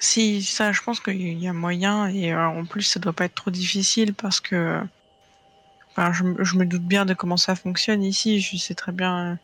Si, 0.00 0.42
ça, 0.42 0.72
je 0.72 0.82
pense 0.82 1.00
qu'il 1.00 1.38
y 1.38 1.48
a 1.48 1.52
moyen. 1.54 2.08
Et 2.08 2.32
euh, 2.32 2.46
en 2.46 2.66
plus, 2.66 2.82
ça 2.82 3.00
doit 3.00 3.14
pas 3.14 3.24
être 3.24 3.34
trop 3.34 3.50
difficile 3.50 4.12
parce 4.14 4.40
que. 4.40 4.82
Enfin, 5.90 6.12
je, 6.12 6.24
me- 6.24 6.44
je 6.44 6.56
me 6.56 6.66
doute 6.66 6.82
bien 6.82 7.06
de 7.06 7.14
comment 7.14 7.38
ça 7.38 7.56
fonctionne 7.56 8.02
ici. 8.04 8.40
Je 8.40 8.58
sais 8.58 8.74
très 8.74 8.92
bien. 8.92 9.32
euh, 9.32 9.36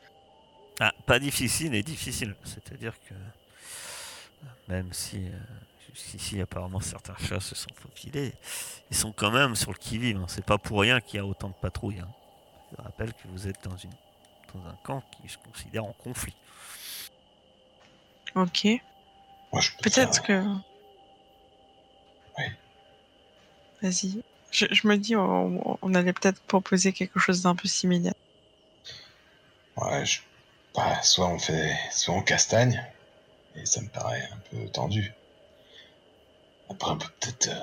Ah, 0.81 0.93
pas 1.07 1.19
difficile 1.19 1.75
et 1.75 1.83
difficile. 1.83 2.35
C'est-à-dire 2.45 2.93
que 3.09 3.15
même 4.69 4.93
si 4.93 5.17
euh, 5.29 5.39
jusqu'ici 5.95 6.41
apparemment 6.41 6.81
certains 6.81 7.17
chats 7.19 7.41
se 7.41 7.55
sont 7.55 7.73
faufilés, 7.75 8.33
ils 8.91 8.97
sont 8.97 9.13
quand 9.13 9.31
même 9.31 9.55
sur 9.55 9.73
le 9.73 9.79
qui-vive. 9.79 10.17
hein. 10.17 10.27
C'est 10.29 10.45
pas 10.45 10.59
pour 10.59 10.81
rien 10.81 11.01
qu'il 11.01 11.17
y 11.17 11.21
a 11.21 11.27
autant 11.27 11.49
de 11.49 11.55
patrouilles. 11.55 12.01
hein. 12.01 12.09
Je 12.77 12.83
rappelle 12.83 13.13
que 13.13 13.29
vous 13.29 13.49
êtes 13.49 13.63
dans, 13.65 13.77
une, 13.77 13.91
dans 14.55 14.67
un 14.69 14.77
camp 14.83 15.03
qui 15.11 15.29
se 15.29 15.37
considère 15.39 15.85
en 15.85 15.93
conflit. 15.93 16.35
Ok. 18.35 18.65
Moi, 19.53 19.61
je 19.61 19.71
peux 19.73 19.91
Peut-être 19.91 20.23
que. 20.23 20.43
Ouais. 22.39 22.53
Vas-y. 23.83 24.23
Je, 24.51 24.67
je 24.71 24.87
me 24.89 24.97
dis, 24.97 25.17
on, 25.17 25.79
on 25.83 25.95
allait 25.95 26.15
peut-être 26.15 26.41
proposer 26.43 26.93
quelque 26.95 27.19
chose 27.19 27.43
d'un 27.43 27.55
peu 27.55 27.69
similaire. 27.69 28.15
Ouais, 29.77 30.05
je... 30.07 30.21
bah, 30.75 31.03
soit 31.03 31.29
on 31.29 31.39
fait, 31.39 31.77
soit 31.91 32.15
on 32.15 32.23
castagne, 32.23 32.83
et 33.55 33.67
ça 33.67 33.83
me 33.83 33.89
paraît 33.89 34.27
un 34.33 34.39
peu 34.51 34.67
tendu. 34.69 35.13
Après, 36.73 36.91
on 36.91 36.99
peut 36.99 37.09
peut-être 37.21 37.49
euh, 37.49 37.61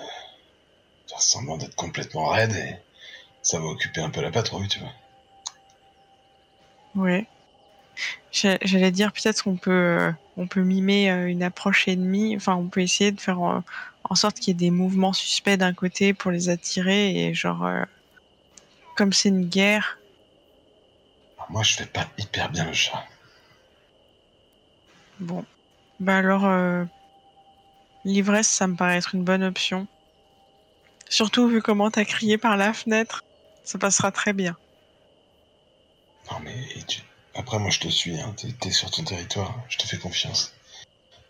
faire 1.07 1.21
semblant 1.21 1.57
d'être 1.57 1.75
complètement 1.75 2.27
raide, 2.27 2.55
et 2.55 2.75
ça 3.41 3.59
va 3.59 3.65
occuper 3.65 4.01
un 4.01 4.09
peu 4.09 4.21
la 4.21 4.31
patrouille, 4.31 4.67
tu 4.67 4.79
vois. 4.79 4.93
Ouais. 6.95 7.27
J'allais 8.31 8.91
dire 8.91 9.11
peut-être 9.11 9.43
qu'on 9.43 9.57
peut, 9.57 9.71
euh, 9.71 10.11
on 10.37 10.47
peut 10.47 10.61
mimer 10.61 11.11
euh, 11.11 11.27
une 11.27 11.43
approche 11.43 11.87
ennemie. 11.87 12.35
Enfin, 12.35 12.55
on 12.55 12.67
peut 12.67 12.81
essayer 12.81 13.11
de 13.11 13.19
faire 13.19 13.39
en 13.41 14.15
sorte 14.15 14.39
qu'il 14.39 14.49
y 14.49 14.51
ait 14.51 14.69
des 14.69 14.71
mouvements 14.71 15.13
suspects 15.13 15.57
d'un 15.57 15.73
côté 15.73 16.13
pour 16.13 16.31
les 16.31 16.49
attirer 16.49 17.25
et 17.25 17.33
genre, 17.33 17.65
euh, 17.65 17.83
comme 18.95 19.13
c'est 19.13 19.29
une 19.29 19.45
guerre, 19.49 19.99
Moi, 21.49 21.63
je 21.63 21.75
fais 21.75 21.85
pas 21.85 22.07
hyper 22.17 22.49
bien 22.49 22.65
le 22.65 22.73
chat. 22.73 23.03
bon. 25.19 25.45
Bah 25.99 26.17
alors, 26.17 26.43
l'ivresse, 28.05 28.47
ça 28.47 28.67
me 28.67 28.75
paraît 28.75 28.97
être 28.97 29.15
une 29.15 29.23
bonne 29.23 29.43
option. 29.43 29.87
Surtout 31.09 31.47
vu 31.47 31.61
comment 31.61 31.89
t'as 31.89 32.05
crié 32.05 32.37
par 32.37 32.55
la 32.57 32.73
fenêtre, 32.73 33.23
ça 33.63 33.77
passera 33.79 34.11
très 34.11 34.33
bien. 34.33 34.55
Non, 36.31 36.39
mais 36.41 36.53
tu- 36.87 37.01
après, 37.33 37.57
moi, 37.59 37.69
je 37.71 37.79
te 37.79 37.87
suis. 37.87 38.19
Hein. 38.19 38.33
T'es, 38.37 38.51
t'es 38.53 38.71
sur 38.71 38.91
ton 38.91 39.03
territoire. 39.03 39.55
Je 39.69 39.77
te 39.77 39.87
fais 39.87 39.97
confiance. 39.97 40.53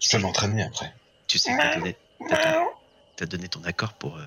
Je 0.01 0.09
peux 0.11 0.21
m'entraîner 0.21 0.63
après. 0.63 0.93
Tu 1.27 1.37
sais 1.37 1.51
que 1.51 1.57
t'as 1.57 1.75
donné, 1.77 1.95
t'as 2.29 2.63
t'as 3.15 3.25
donné 3.25 3.47
ton 3.47 3.63
accord 3.63 3.93
pour, 3.93 4.17
euh, 4.17 4.25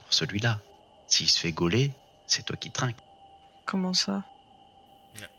pour 0.00 0.12
celui-là. 0.12 0.60
S'il 1.06 1.30
se 1.30 1.38
fait 1.38 1.52
gauler, 1.52 1.92
c'est 2.26 2.44
toi 2.44 2.56
qui 2.56 2.70
trinques. 2.70 2.96
Comment 3.64 3.94
ça? 3.94 4.24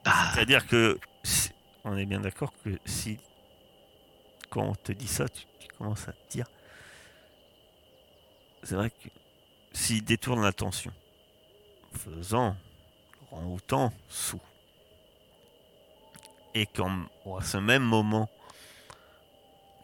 Bah, 0.03 0.13
C'est-à-dire 0.33 0.65
que 0.67 0.99
si- 1.23 1.51
on 1.83 1.97
est 1.97 2.05
bien 2.05 2.19
d'accord 2.21 2.51
que 2.63 2.79
si 2.85 3.19
quand 4.49 4.63
on 4.63 4.75
te 4.75 4.91
dit 4.91 5.07
ça, 5.07 5.27
tu, 5.27 5.43
tu 5.77 5.83
commences 5.83 6.07
à 6.07 6.13
te 6.13 6.29
dire. 6.31 6.47
C'est 8.63 8.75
vrai 8.75 8.89
que 8.89 9.09
s'il 9.73 10.03
détourne 10.03 10.41
l'attention, 10.41 10.91
en 11.93 11.97
faisant 11.97 12.55
autant 13.31 13.93
sous, 14.09 14.41
et 16.55 16.65
qu'en 16.65 17.03
à 17.37 17.43
ce 17.43 17.57
même 17.57 17.83
moment, 17.83 18.29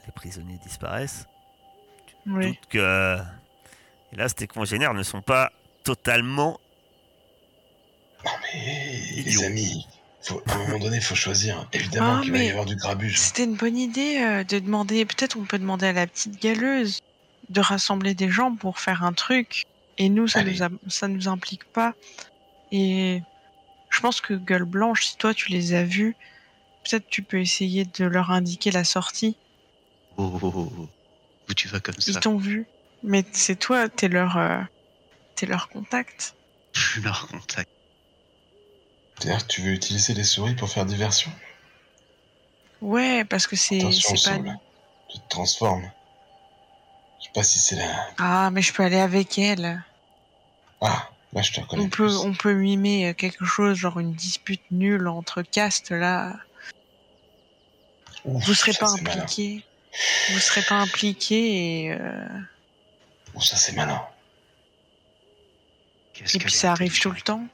les 0.05 0.11
prisonniers 0.11 0.57
disparaissent, 0.63 1.27
Oui. 2.25 2.47
doute 2.47 2.65
que 2.69 3.17
hélas 4.13 4.33
tes 4.33 4.47
congénères 4.47 4.93
ne 4.93 5.03
sont 5.03 5.21
pas 5.21 5.51
totalement 5.83 6.59
Non, 8.25 8.31
mais 8.53 8.99
Idiot. 9.19 9.41
les 9.41 9.45
amis, 9.47 9.87
faut, 10.23 10.41
à 10.47 10.53
un 10.53 10.57
moment 10.59 10.79
donné, 10.79 10.97
il 10.97 11.03
faut 11.03 11.15
choisir. 11.15 11.67
Évidemment 11.73 12.17
Ah, 12.17 12.21
qu'il 12.21 12.31
va 12.31 12.37
y 12.37 12.41
mais- 12.41 12.49
avoir 12.51 12.65
du 12.65 12.75
grabuge. 12.75 13.17
C'était 13.19 13.43
une 13.43 13.55
bonne 13.55 13.77
idée 13.77 14.17
euh, 14.21 14.43
de 14.43 14.59
demander. 14.59 15.05
Peut-être 15.05 15.37
on 15.37 15.43
peut 15.45 15.59
demander 15.59 15.87
à 15.87 15.93
la 15.93 16.07
petite 16.07 16.41
galeuse 16.41 16.99
de 17.49 17.59
rassembler 17.61 18.13
des 18.13 18.29
gens 18.29 18.55
pour 18.55 18.79
faire 18.79 19.03
un 19.03 19.13
truc. 19.13 19.65
Et 19.97 20.09
nous, 20.09 20.27
ça 20.27 20.39
Allez. 20.39 20.53
nous, 20.53 20.63
a- 20.63 20.69
ça 20.87 21.07
nous 21.07 21.27
implique 21.27 21.65
pas. 21.65 21.93
Et 22.71 23.21
je 23.89 23.99
pense 23.99 24.21
que 24.21 24.33
Gueule 24.33 24.63
Blanche, 24.65 25.05
si 25.05 25.17
toi 25.17 25.33
tu 25.33 25.49
les 25.51 25.73
as 25.73 25.83
vus, 25.83 26.15
peut-être 26.83 27.07
tu 27.09 27.21
peux 27.21 27.39
essayer 27.39 27.85
de 27.85 28.05
leur 28.05 28.31
indiquer 28.31 28.71
la 28.71 28.83
sortie. 28.83 29.35
oh, 30.17 30.39
oh, 30.41 30.51
oh, 30.55 30.73
oh. 30.79 30.89
où 31.49 31.53
tu 31.53 31.67
vas 31.67 31.79
comme 31.79 31.95
Ils 32.07 32.13
ça 32.13 32.19
t'ont 32.21 32.37
vu. 32.37 32.65
Mais 33.03 33.23
c'est 33.33 33.57
toi, 33.59 33.89
t'es 33.89 34.07
leur, 34.07 34.37
euh, 34.37 34.61
t'es 35.35 35.45
leur 35.45 35.67
contact. 35.69 36.35
Je 36.73 36.81
suis 36.81 37.01
leur 37.03 37.27
contact. 37.27 37.69
C'est-à-dire 39.17 39.45
que 39.45 39.51
tu 39.51 39.61
veux 39.61 39.71
utiliser 39.71 40.13
les 40.13 40.23
souris 40.23 40.55
pour 40.55 40.69
faire 40.69 40.85
diversion 40.85 41.31
Ouais, 42.81 43.23
parce 43.23 43.47
que 43.47 43.55
c'est 43.55 43.79
Attention, 43.79 44.15
c'est 44.15 44.29
pas. 44.29 44.35
Saul. 44.37 44.57
Tu 45.09 45.19
te 45.19 45.29
transformes. 45.29 45.89
Je 47.19 47.25
sais 47.25 47.31
pas 47.33 47.43
si 47.43 47.59
c'est 47.59 47.75
la... 47.77 48.07
Ah, 48.17 48.49
mais 48.51 48.61
je 48.61 48.73
peux 48.73 48.83
aller 48.83 48.99
avec 48.99 49.37
elle. 49.37 49.81
Ah, 50.81 51.09
là, 51.31 51.41
je 51.41 51.53
te 51.53 51.61
reconnais 51.61 51.83
On 51.83 51.85
peut, 51.89 52.07
plus. 52.07 52.17
on 52.17 52.33
peut 52.33 52.53
mimer 52.53 53.07
euh, 53.09 53.13
quelque 53.13 53.45
chose, 53.45 53.77
genre 53.77 53.99
une 53.99 54.13
dispute 54.13 54.61
nulle 54.71 55.07
entre 55.07 55.41
castes 55.41 55.91
là. 55.91 56.35
Ouf, 58.25 58.45
Vous 58.45 58.53
serez 58.53 58.73
ça, 58.73 58.79
pas 58.79 58.91
impliqué. 58.91 59.63
Vous 60.31 60.39
serez 60.39 60.61
pas 60.63 60.75
impliqué 60.75 61.85
et, 61.85 61.91
euh, 61.93 62.27
Ouf, 63.35 63.43
ça, 63.43 63.55
c'est 63.55 63.73
malin. 63.73 64.01
Qu'est-ce 66.13 66.35
et 66.35 66.39
puis 66.39 66.51
ça 66.51 66.71
arrive 66.71 66.99
tout 66.99 67.11
le 67.11 67.21
temps. 67.21 67.45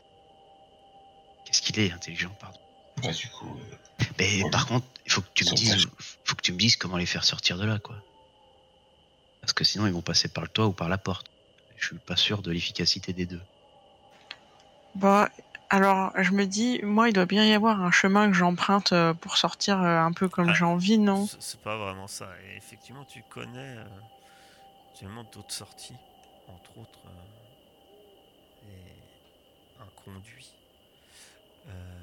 Qu'est-ce 1.50 1.64
qu'il 1.64 1.80
est 1.80 1.91
intelligent, 1.91 2.30
pardon. 2.39 2.60
Bah, 3.02 3.12
du 3.12 3.28
coup... 3.30 3.58
euh, 3.58 4.04
Mais 4.20 4.43
Ouais. 4.43 4.52
par 4.52 4.68
contre, 4.68 4.86
il 5.04 5.12
faut 5.12 5.22
que 5.22 5.30
tu 5.34 5.45
me 5.45 5.56
dises, 5.56 5.88
faut 6.24 6.36
que 6.36 6.43
tu 6.43 6.54
me 6.54 6.60
dises 6.60 6.76
comment 6.78 6.95
les 6.95 7.08
faire 7.08 7.24
sortir 7.26 7.58
de 7.58 7.66
là, 7.66 7.80
quoi. 7.80 7.95
Parce 9.41 9.54
que 9.54 9.64
sinon, 9.64 9.88
ils 9.88 9.93
vont 9.93 10.04
passer 10.04 10.28
par 10.30 10.43
le 10.43 10.50
toit 10.50 10.68
ou 10.68 10.74
par 10.74 10.89
la 10.89 11.00
porte. 11.00 11.26
Je 11.76 11.88
suis 11.88 11.97
pas 11.97 12.16
sûr 12.16 12.43
de 12.43 12.52
l'efficacité 12.52 13.14
des 13.14 13.26
deux. 13.26 13.41
Bah, 14.93 15.32
alors 15.70 16.12
je 16.22 16.32
me 16.34 16.45
dis, 16.45 16.80
moi 16.84 17.10
il 17.10 17.14
doit 17.14 17.26
bien 17.26 17.45
y 17.45 17.54
avoir 17.54 17.82
un 17.82 17.89
chemin 17.91 18.28
que 18.30 18.34
j'emprunte 18.36 18.91
euh, 18.91 19.16
pour 19.16 19.38
sortir 19.38 19.82
euh, 19.82 20.00
un 20.02 20.12
peu 20.12 20.30
comme 20.30 20.50
Ah. 20.50 20.54
j'ai 20.54 20.66
envie, 20.66 21.00
non? 21.00 21.26
C'est- 21.26 21.60
pas 21.62 21.78
vraiment 21.78 22.08
ça. 22.08 22.30
Et 22.43 22.58
effectivement, 22.58 23.06
tu 23.06 23.24
connais 23.24 23.78
euh, 23.78 23.86
actuellement 24.91 25.24
d'autres 25.24 25.54
sorties, 25.56 25.97
entre 26.47 26.78
autres 26.78 27.06
euh, 27.08 28.68
et 28.68 29.04
un 29.80 29.88
conduit. 29.95 30.59
Euh, 31.68 31.99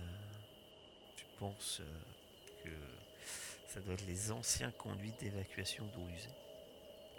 tu 1.16 1.24
penses 1.38 1.80
euh, 1.80 2.64
que 2.64 2.70
ça 3.68 3.80
doit 3.80 3.94
être 3.94 4.07
les 4.07 4.30
anciens 4.30 4.70
conduits 4.72 5.12
d'évacuation 5.18 5.84
d'eau 5.86 6.07
usée? 6.09 6.34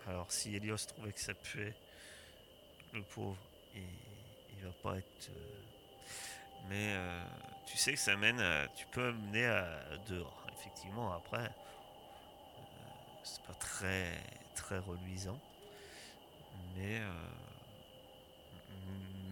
Alors, 0.07 0.31
si 0.31 0.55
Helios 0.55 0.77
trouvait 0.88 1.11
que 1.11 1.19
ça 1.19 1.33
puait, 1.33 1.73
le 2.93 3.03
pauvre, 3.03 3.38
il, 3.75 4.63
va 4.63 4.71
pas 4.81 4.97
être. 4.97 5.29
euh, 5.29 5.61
mais 6.69 6.95
euh, 6.95 7.23
tu 7.65 7.77
sais 7.77 7.93
que 7.93 7.99
ça 7.99 8.15
mène 8.15 8.39
à, 8.39 8.67
Tu 8.69 8.85
peux 8.88 9.11
mener 9.11 9.45
à 9.45 9.97
dehors. 10.07 10.45
Effectivement, 10.53 11.13
après, 11.13 11.45
euh, 11.45 12.61
c'est 13.23 13.41
pas 13.43 13.53
très, 13.53 14.17
très 14.55 14.79
reluisant. 14.79 15.39
Mais, 16.75 16.99
euh, 16.99 17.29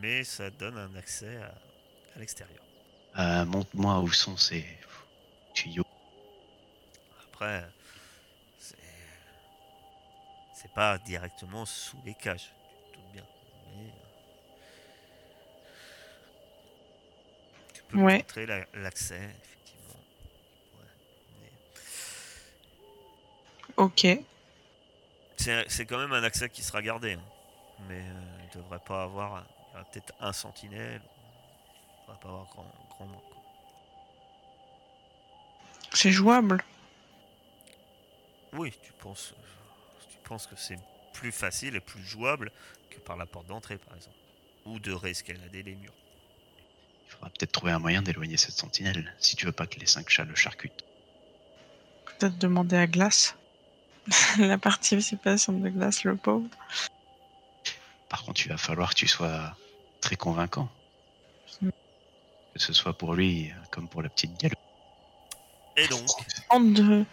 mais 0.01 0.23
ça 0.23 0.49
donne 0.49 0.77
un 0.77 0.95
accès 0.95 1.37
à 1.37 2.19
l'extérieur. 2.19 2.64
Euh, 3.17 3.45
Montre-moi 3.45 3.99
où 3.99 4.11
sont 4.11 4.35
ces 4.37 4.65
tuyaux. 5.53 5.85
Après, 7.31 7.63
c'est. 8.59 8.75
Pas 10.73 10.97
directement 10.97 11.65
sous 11.65 11.95
les 12.03 12.13
cages, 12.15 12.51
tu 12.91 12.99
bien. 13.13 13.23
Mais. 13.77 13.83
euh, 13.85 13.91
Tu 17.73 17.81
peux 17.83 17.97
me 17.97 18.03
Ouais. 18.03 18.17
montrer 18.17 18.45
la- 18.45 18.65
l'accès, 18.73 19.15
effectivement. 19.43 19.99
Ouais, 20.73 20.89
mais 21.41 21.51
Ok. 23.77 24.05
C'est 25.37 25.69
c'est 25.69 25.85
quand 25.85 25.97
même 25.99 26.11
un 26.11 26.23
accès 26.23 26.49
qui 26.49 26.61
sera 26.61 26.81
gardé. 26.81 27.13
hein. 27.13 27.23
Mais 27.87 28.01
euh, 28.01 28.37
il 28.43 28.49
devrait 28.57 28.79
pas 28.79 29.03
avoir. 29.03 29.45
Il 29.45 29.71
y 29.71 29.75
aura 29.75 29.85
peut-être 29.85 30.13
un 30.19 30.33
sentinelle. 30.33 31.01
Il 31.05 32.01
devrait 32.07 32.19
pas 32.19 32.27
avoir 32.27 32.45
grand, 32.47 32.65
C'est 35.93 36.11
jouable. 36.11 36.63
Oui, 38.53 38.73
tu 38.83 38.91
penses, 38.93 39.33
tu 40.09 40.17
penses 40.27 40.45
que 40.45 40.55
c'est 40.57 40.79
plus 41.13 41.31
facile 41.31 41.75
et 41.75 41.79
plus 41.79 42.03
jouable 42.03 42.51
que 42.89 42.99
par 42.99 43.15
la 43.15 43.25
porte 43.25 43.47
d'entrée, 43.47 43.77
par 43.77 43.95
exemple. 43.95 44.15
Ou 44.65 44.79
de 44.79 44.91
réescalader 44.91 45.63
les 45.63 45.75
murs. 45.75 45.93
Il 47.07 47.11
faudra 47.11 47.29
peut-être 47.29 47.51
trouver 47.51 47.71
un 47.71 47.79
moyen 47.79 48.01
d'éloigner 48.01 48.35
cette 48.35 48.55
sentinelle, 48.55 49.13
si 49.19 49.35
tu 49.35 49.45
veux 49.45 49.51
pas 49.51 49.67
que 49.67 49.79
les 49.79 49.85
cinq 49.85 50.09
chats 50.09 50.25
le 50.25 50.35
charcutent. 50.35 50.83
Peut-être 52.05 52.37
demander 52.37 52.75
à 52.75 52.87
Glace. 52.87 53.35
La 54.37 54.57
participation 54.57 55.53
de 55.53 55.69
Glace, 55.69 56.03
le 56.03 56.15
pauvre. 56.15 56.49
Par 58.09 58.23
contre, 58.23 58.45
il 58.45 58.49
va 58.49 58.57
falloir 58.57 58.89
que 58.89 58.95
tu 58.95 59.07
sois 59.07 59.55
très 60.01 60.15
convaincant. 60.15 60.69
Que 62.55 62.61
ce 62.61 62.71
soit 62.73 62.97
pour 62.97 63.13
lui 63.15 63.51
comme 63.69 63.87
pour 63.89 64.01
la 64.01 64.07
petite 64.09 64.39
galop. 64.39 64.55
Et 65.75 65.87
donc, 65.89 66.07
Bande 66.49 66.73
de, 66.73 67.05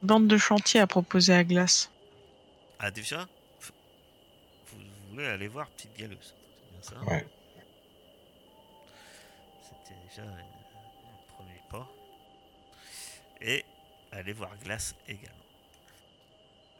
bande 0.00 0.28
de 0.28 0.38
chantier 0.38 0.78
à 0.78 0.86
proposer 0.86 1.34
à 1.34 1.42
Glace. 1.42 1.90
ah 2.78 2.92
déjà, 2.92 3.26
vous 4.68 4.78
voulez 5.10 5.26
aller 5.26 5.48
voir 5.48 5.66
Petite 5.70 5.96
Galeuse. 5.96 6.36
C'est 6.62 6.94
bien 6.94 7.04
ça 7.04 7.10
Ouais. 7.12 7.26
C'était 9.64 9.98
déjà 10.08 10.22
un, 10.22 10.34
un 10.38 11.34
premier 11.34 11.60
pas. 11.68 11.88
Et 13.40 13.64
aller 14.12 14.32
voir 14.32 14.56
Glace 14.62 14.94
également. 15.08 15.34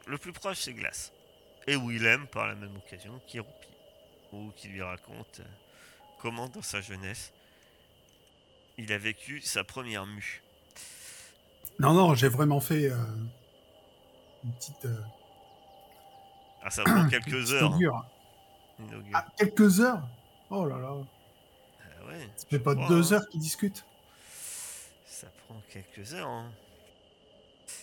Le 0.07 0.17
plus 0.17 0.31
proche, 0.31 0.59
c'est 0.59 0.73
Glace. 0.73 1.11
Et 1.67 1.75
Willem, 1.75 2.25
par 2.27 2.47
la 2.47 2.55
même 2.55 2.75
occasion, 2.77 3.21
qui 3.27 3.39
roupille. 3.39 3.67
Ou 4.31 4.49
qui 4.55 4.69
lui 4.69 4.81
raconte 4.81 5.41
euh, 5.41 5.45
comment, 6.19 6.47
dans 6.47 6.61
sa 6.61 6.79
jeunesse, 6.79 7.33
il 8.77 8.91
a 8.91 8.97
vécu 8.97 9.41
sa 9.41 9.63
première 9.63 10.05
mue. 10.05 10.41
Non, 11.79 11.93
non, 11.93 12.13
j'ai 12.15 12.27
vraiment 12.27 12.59
fait 12.59 12.87
euh, 12.91 12.97
une 14.43 14.51
petite. 14.53 14.85
euh, 14.85 15.01
Ah, 16.63 16.69
ça 16.69 16.83
prend 16.83 17.07
quelques 17.09 17.51
heures. 17.53 17.73
hein. 17.73 18.03
Ah, 19.13 19.25
quelques 19.37 19.79
heures? 19.79 20.01
Oh 20.49 20.65
là 20.65 20.77
là. 20.77 20.89
Ah 22.01 22.05
ouais, 22.07 22.19
Ça 22.35 22.45
je 22.51 22.57
fait 22.57 22.59
pas 22.63 22.75
crois, 22.75 22.87
deux 22.87 23.13
hein. 23.13 23.17
heures 23.17 23.27
qu'ils 23.29 23.39
discutent. 23.41 23.85
Ça 25.05 25.27
prend 25.47 25.61
quelques 25.69 26.13
heures. 26.13 26.27
hein. 26.27 26.51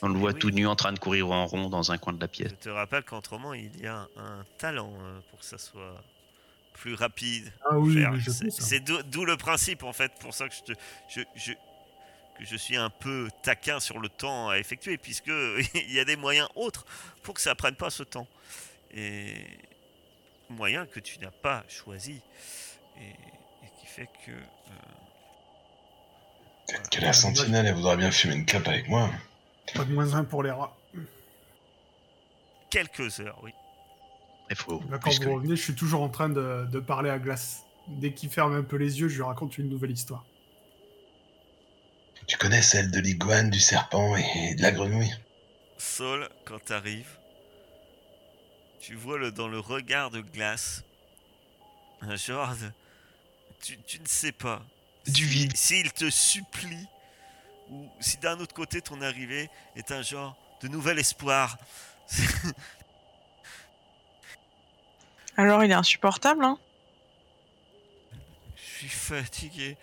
On 0.02 0.08
le 0.08 0.18
voit 0.18 0.32
Oui. 0.32 0.38
tout 0.38 0.50
nu 0.50 0.66
en 0.66 0.76
train 0.76 0.92
de 0.92 0.98
courir 0.98 1.30
en 1.30 1.46
rond 1.46 1.68
dans 1.70 1.92
un 1.92 1.98
coin 1.98 2.12
de 2.12 2.20
la 2.20 2.26
Je 2.26 2.30
pièce. 2.32 2.58
te 2.60 2.68
rappelle 2.68 3.04
qu'entre 3.04 3.30
roman, 3.30 3.54
il 3.54 3.74
y 3.80 3.86
a 3.86 4.06
un 4.16 4.44
talent 4.58 4.92
euh, 5.00 5.20
pour 5.30 5.38
que 5.38 5.44
ça 5.44 5.56
soit 5.58 6.02
plus 6.80 6.94
rapide. 6.94 7.52
Ah 7.70 7.78
oui, 7.78 8.04
C'est-. 8.24 8.50
C'est 8.50 8.80
d'où 8.80 9.24
le 9.24 9.36
principe 9.36 9.82
en 9.82 9.92
fait, 9.92 10.12
pour 10.20 10.32
ça 10.34 10.48
que 10.48 10.54
je, 10.54 10.72
te, 10.72 10.78
je, 11.08 11.20
je- 11.36 11.52
que 12.38 12.44
je 12.44 12.56
suis 12.56 12.76
un 12.76 12.88
peu 12.90 13.28
taquin 13.42 13.80
sur 13.80 13.98
le 13.98 14.08
temps 14.08 14.48
à 14.48 14.58
effectuer, 14.58 14.96
puisque 14.96 15.26
il 15.74 15.92
y 15.92 15.98
a 15.98 16.04
des 16.04 16.16
moyens 16.16 16.48
autres 16.54 16.86
pour 17.22 17.34
que 17.34 17.40
ça 17.40 17.54
prenne 17.56 17.74
pas 17.74 17.90
ce 17.90 18.04
temps. 18.04 18.28
Et 18.94 19.34
moyens 20.48 20.86
que 20.92 21.00
tu 21.00 21.18
n'as 21.18 21.30
pas 21.32 21.64
choisi 21.68 22.20
et, 23.00 23.08
et 23.08 23.70
qui 23.80 23.86
fait 23.86 24.08
que 24.24 24.30
euh, 24.30 24.74
Peut-être 26.68 26.90
que 26.90 27.00
la 27.00 27.12
sentinelle, 27.12 27.66
elle 27.66 27.74
voudra 27.74 27.96
bien 27.96 28.10
fumer 28.10 28.34
une 28.34 28.46
clope 28.46 28.68
avec 28.68 28.88
moi. 28.88 29.10
Pas 29.74 29.84
de 29.84 29.92
moins 29.92 30.14
un 30.14 30.24
pour 30.24 30.42
les 30.42 30.50
rats. 30.50 30.76
quelques 32.70 33.20
heures, 33.20 33.38
oui. 33.42 33.52
Il 34.50 34.56
faut. 34.56 34.80
Là, 34.90 34.98
quand 34.98 35.10
puisque- 35.10 35.24
vous 35.24 35.34
revenez, 35.34 35.56
je 35.56 35.62
suis 35.62 35.74
toujours 35.74 36.02
en 36.02 36.08
train 36.08 36.28
de, 36.28 36.66
de 36.70 36.80
parler 36.80 37.10
à 37.10 37.18
Glace. 37.18 37.64
Dès 37.88 38.12
qu'il 38.12 38.28
ferme 38.30 38.54
un 38.54 38.62
peu 38.62 38.76
les 38.76 39.00
yeux, 39.00 39.08
je 39.08 39.16
lui 39.16 39.22
raconte 39.22 39.56
une 39.58 39.68
nouvelle 39.68 39.90
histoire. 39.90 40.24
Tu 42.26 42.36
connais 42.36 42.60
celle 42.62 42.90
de 42.90 43.00
l'iguane, 43.00 43.48
du 43.50 43.60
serpent 43.60 44.16
et 44.16 44.54
de 44.54 44.62
la 44.62 44.70
grenouille? 44.70 45.12
Saul, 45.78 46.28
quand 46.44 46.62
t'arrives, 46.62 47.16
tu 48.80 48.94
vois 48.94 49.16
le, 49.18 49.32
dans 49.32 49.48
le 49.48 49.58
regard 49.58 50.10
de 50.10 50.20
glace 50.20 50.82
un 52.02 52.16
genre 52.16 52.50
de... 52.56 52.70
Tu, 53.62 53.78
tu 53.86 53.98
ne 54.00 54.06
sais 54.06 54.32
pas. 54.32 54.62
Du 55.06 55.12
si- 55.14 55.22
vide. 55.24 55.56
S'il 55.56 55.92
te 55.92 56.10
supplie, 56.10 56.86
ou 57.70 57.88
si 58.00 58.18
d'un 58.18 58.38
autre 58.40 58.54
côté 58.54 58.82
ton 58.82 59.00
arrivée 59.00 59.48
est 59.76 59.90
un 59.90 60.02
genre 60.02 60.36
de 60.62 60.68
nouvel 60.68 60.98
espoir. 60.98 61.56
Alors, 65.38 65.62
il 65.64 65.70
est 65.70 65.74
insupportable, 65.74 66.44
hein 66.44 66.58
Je 68.56 68.62
suis 68.80 68.88
fatigué. 68.88 69.76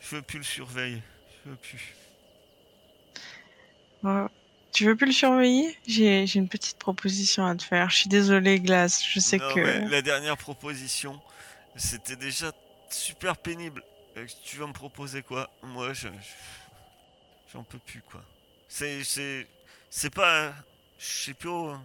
Je 0.00 0.16
veux 0.16 0.22
plus 0.22 0.38
le 0.38 0.44
surveiller. 0.44 1.02
Je 1.44 1.50
veux 1.50 1.56
plus. 1.56 1.94
Tu 4.72 4.86
veux 4.86 4.96
plus 4.96 5.06
le 5.06 5.12
surveiller? 5.12 5.78
J'ai 5.86 6.24
une 6.34 6.48
petite 6.48 6.78
proposition 6.78 7.46
à 7.46 7.54
te 7.54 7.62
faire. 7.62 7.90
Je 7.90 7.96
suis 7.98 8.08
désolée, 8.08 8.58
Glace. 8.60 9.04
Je 9.06 9.20
sais 9.20 9.38
Non, 9.38 9.54
que. 9.54 9.60
la 9.90 10.02
dernière 10.02 10.36
proposition, 10.36 11.20
c'était 11.76 12.16
déjà 12.16 12.50
super 12.90 13.36
pénible. 13.36 13.82
Euh, 14.16 14.26
Tu 14.44 14.56
vas 14.56 14.66
me 14.66 14.72
proposer 14.72 15.22
quoi? 15.22 15.50
Moi, 15.62 15.92
je. 15.92 16.08
je- 16.08 17.52
J'en 17.52 17.62
peux 17.62 17.78
plus, 17.78 18.02
quoi. 18.02 18.22
C'est. 18.68 19.04
C'est. 19.04 19.46
C'est 19.90 20.10
pas. 20.12 20.52
Je 20.98 21.04
sais 21.06 21.34
plus. 21.34 21.48
où- 21.50 21.76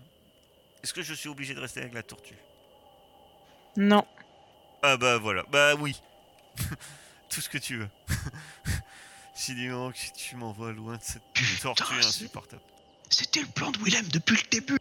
Est-ce 0.84 0.93
que 0.93 1.01
je 1.03 1.13
suis 1.13 1.30
obligé 1.30 1.53
de 1.53 1.59
rester 1.59 1.82
avec 1.82 1.93
la 1.93 2.01
tortue? 2.03 2.36
Non. 3.76 4.05
Ah 4.82 4.97
bah 4.97 5.17
voilà. 5.17 5.43
Bah 5.49 5.76
oui. 5.76 6.01
Tout 7.30 7.41
ce 7.41 7.49
que 7.49 7.57
tu 7.57 7.78
veux. 7.78 7.89
si 9.34 9.55
du 9.55 9.70
moment 9.70 9.91
que 9.91 9.97
tu 10.17 10.36
m'envoies 10.36 10.72
loin 10.72 10.97
de 10.97 11.03
cette 11.03 11.24
Putain, 11.34 11.74
tortue 11.74 11.99
insupportable. 11.99 12.61
C'était 13.09 13.41
le 13.41 13.47
plan 13.47 13.72
de 13.72 13.78
Willem 13.80 14.07
depuis 14.09 14.36
le 14.38 14.49
début. 14.49 14.78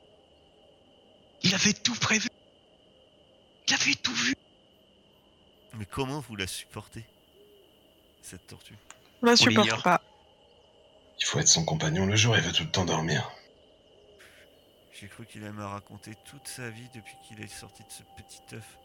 Il 1.43 1.55
avait 1.55 1.73
tout 1.73 1.95
prévu. 1.95 2.29
Il 3.69 3.75
avait 3.75 3.95
tout 3.95 4.15
vu. 4.15 4.35
Mais 5.75 5.87
comment 5.87 6.21
vous 6.21 6.37
la 6.37 6.47
supportez 6.47 7.05
Cette 8.23 8.47
tortue? 8.47 8.75
On 9.23 9.27
la 9.27 9.37
supporte 9.37 9.83
pas. 9.83 10.01
Il 11.21 11.25
faut 11.25 11.39
être 11.39 11.49
son 11.49 11.65
compagnon 11.65 12.07
le 12.07 12.17
jour, 12.17 12.37
il 12.37 12.43
veut 12.43 12.53
tout 12.53 12.65
le 12.65 12.71
temps 12.71 12.85
dormir. 12.85 13.31
J'ai 15.01 15.07
cru 15.07 15.27
qu'il 15.27 15.43
allait 15.45 15.53
me 15.53 15.65
raconter 15.65 16.15
toute 16.25 16.49
sa 16.49 16.71
vie 16.71 16.89
depuis 16.95 17.15
qu'il 17.23 17.41
est 17.41 17.47
sorti 17.47 17.85
de 17.85 17.91
ce 17.91 18.03
petit 18.17 18.57
œuf. 18.57 18.79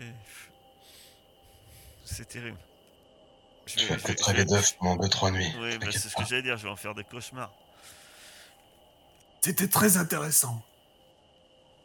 Et... 0.00 0.12
C'est 2.04 2.28
terrible. 2.28 2.58
Je 3.66 3.86
vais- 3.86 3.96
peut-être 3.96 4.26
rêver 4.26 4.44
d'œufs 4.44 4.76
pendant 4.78 4.96
2-3 5.06 5.30
nuits. 5.30 5.52
Oui, 5.60 5.78
bah, 5.78 5.86
c'est 5.90 6.08
ce 6.08 6.16
que 6.16 6.24
j'allais 6.24 6.42
dire, 6.42 6.56
je 6.56 6.64
vais 6.64 6.70
en 6.70 6.76
faire 6.76 6.94
des 6.94 7.04
cauchemars. 7.04 7.52
C'était 9.40 9.68
très 9.68 9.96
intéressant. 9.96 10.62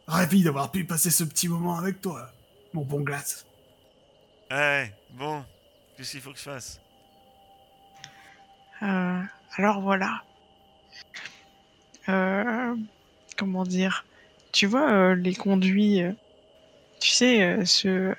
Ravi 0.07 0.43
d'avoir 0.43 0.71
pu 0.71 0.83
passer 0.85 1.09
ce 1.09 1.23
petit 1.23 1.47
moment 1.47 1.77
avec 1.77 2.01
toi, 2.01 2.29
mon 2.73 2.83
bon 2.83 3.01
Glace. 3.01 3.45
Ouais, 4.51 4.93
bon, 5.11 5.45
qu'est-ce 5.95 6.11
qu'il 6.11 6.21
faut 6.21 6.31
que 6.33 6.37
je 6.39 6.43
fasse? 6.43 6.81
Euh, 8.81 9.21
alors 9.55 9.79
voilà. 9.79 10.23
Euh, 12.09 12.75
comment 13.37 13.63
dire 13.63 14.05
Tu 14.51 14.65
vois 14.65 14.91
euh, 14.91 15.15
les 15.15 15.35
conduits, 15.35 16.01
euh, 16.01 16.11
tu 16.99 17.09
sais, 17.09 17.43
euh, 17.43 17.65
ceux, 17.65 18.15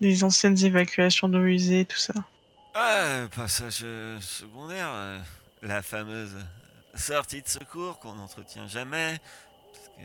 les 0.00 0.24
anciennes 0.24 0.58
évacuations 0.64 1.28
d'eau 1.28 1.44
usée, 1.44 1.84
tout 1.84 1.98
ça. 1.98 2.14
Ah, 2.74 3.26
passage 3.34 3.84
secondaire, 4.20 4.88
la 5.60 5.82
fameuse 5.82 6.36
sortie 6.94 7.42
de 7.42 7.48
secours 7.48 7.98
qu'on 7.98 8.14
n'entretient 8.14 8.66
jamais, 8.66 9.18
parce 9.72 9.88
que 9.88 10.02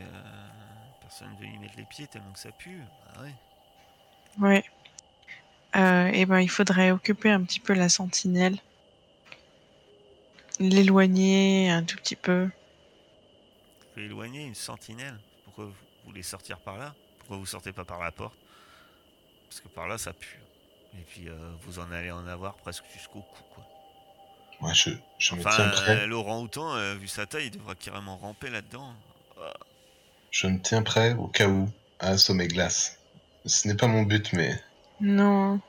personne 1.00 1.28
ne 1.32 1.38
veut 1.38 1.52
y 1.52 1.58
mettre 1.58 1.74
les 1.78 1.84
pieds 1.84 2.06
tellement 2.06 2.32
que 2.32 2.38
ça 2.38 2.50
pue. 2.52 2.80
Ah 3.14 3.22
ouais. 3.22 3.34
Ouais. 4.38 4.64
Euh, 5.76 6.06
et 6.06 6.24
ben 6.24 6.40
il 6.40 6.48
faudrait 6.48 6.90
occuper 6.90 7.30
un 7.30 7.42
petit 7.42 7.60
peu 7.60 7.74
la 7.74 7.88
sentinelle, 7.88 8.56
l'éloigner 10.58 11.70
un 11.70 11.82
tout 11.82 11.96
petit 11.96 12.16
peu. 12.16 12.48
Pouvez 13.98 14.06
éloigner 14.06 14.44
une 14.44 14.54
sentinelle. 14.54 15.18
Pourquoi 15.44 15.64
vous 15.64 15.74
voulez 16.06 16.22
sortir 16.22 16.58
par 16.60 16.78
là? 16.78 16.94
Pourquoi 17.18 17.36
vous 17.36 17.46
sortez 17.46 17.72
pas 17.72 17.84
par 17.84 17.98
la 17.98 18.12
porte? 18.12 18.38
Parce 19.48 19.60
que 19.60 19.66
par 19.66 19.88
là 19.88 19.98
ça 19.98 20.12
pue. 20.12 20.38
Et 20.94 21.02
puis 21.02 21.28
euh, 21.28 21.34
vous 21.62 21.80
en 21.80 21.90
allez 21.90 22.12
en 22.12 22.24
avoir 22.28 22.54
presque 22.58 22.84
jusqu'au 22.94 23.22
cou 23.22 23.42
quoi. 23.56 23.64
Moi, 24.60 24.72
je, 24.72 24.90
je 25.18 25.34
me 25.34 25.40
Enfin, 25.40 25.50
tiens 25.56 25.68
prêt. 25.70 25.96
euh, 26.02 26.06
Laurent 26.06 26.40
Houtan, 26.40 26.76
euh, 26.76 26.94
vu 26.94 27.08
sa 27.08 27.26
taille, 27.26 27.46
il 27.46 27.50
devra 27.50 27.74
carrément 27.74 28.16
ramper 28.16 28.50
là-dedans. 28.50 28.94
Ah, 29.40 29.52
Je 30.30 30.46
me 30.46 30.60
tiens 30.62 30.82
prêt 30.84 31.14
au 31.14 31.26
cas 31.26 31.48
où 31.48 31.68
à 31.98 32.10
assommer 32.10 32.46
glace. 32.46 33.00
Ce 33.46 33.66
n'est 33.66 33.74
pas 33.76 33.88
mon 33.88 34.02
but, 34.02 34.32
mais 34.32 34.62
Non, 35.00 35.60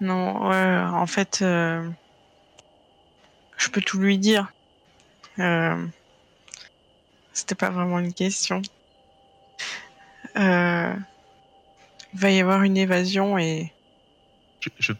non, 0.00 0.48
ouais, 0.48 0.78
en 0.94 1.06
fait, 1.06 1.40
euh, 1.42 1.86
je 3.58 3.68
peux 3.68 3.82
tout 3.82 3.98
lui 3.98 4.16
dire. 4.16 4.50
Euh, 5.38 5.86
C'était 7.32 7.54
pas 7.54 7.70
vraiment 7.70 7.98
une 7.98 8.12
question. 8.12 8.62
Euh, 10.36 10.94
il 12.12 12.18
va 12.18 12.30
y 12.30 12.40
avoir 12.40 12.62
une 12.62 12.76
évasion 12.76 13.38
et 13.38 13.72
Je, 14.60 14.68
je, 14.78 14.92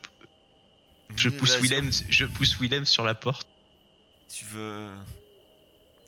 je 1.16 1.28
une 1.28 1.36
pousse 1.36 1.54
évasion. 1.56 1.76
Willem, 1.76 1.90
je 2.08 2.24
pousse 2.24 2.58
Willem 2.60 2.84
sur 2.84 3.04
la 3.04 3.14
porte. 3.14 3.46
Tu 4.28 4.44
veux. 4.46 4.90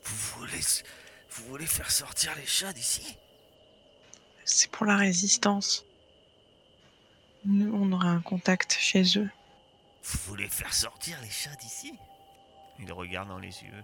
Vous 0.03 0.37
voulez. 0.37 0.61
Vous 1.29 1.45
voulez 1.45 1.65
faire 1.65 1.91
sortir 1.91 2.31
les 2.35 2.45
chats 2.45 2.73
d'ici? 2.73 3.17
C'est 4.45 4.69
pour 4.71 4.85
la 4.85 4.97
résistance. 4.97 5.85
Nous, 7.45 7.73
on 7.73 7.91
aura 7.91 8.09
un 8.09 8.21
contact 8.21 8.77
chez 8.79 9.03
eux. 9.17 9.29
Vous 10.03 10.19
voulez 10.27 10.47
faire 10.47 10.73
sortir 10.73 11.17
les 11.21 11.29
chats 11.29 11.55
d'ici? 11.55 11.93
Il 12.79 12.91
regarde 12.91 13.29
dans 13.29 13.39
les 13.39 13.63
yeux. 13.63 13.83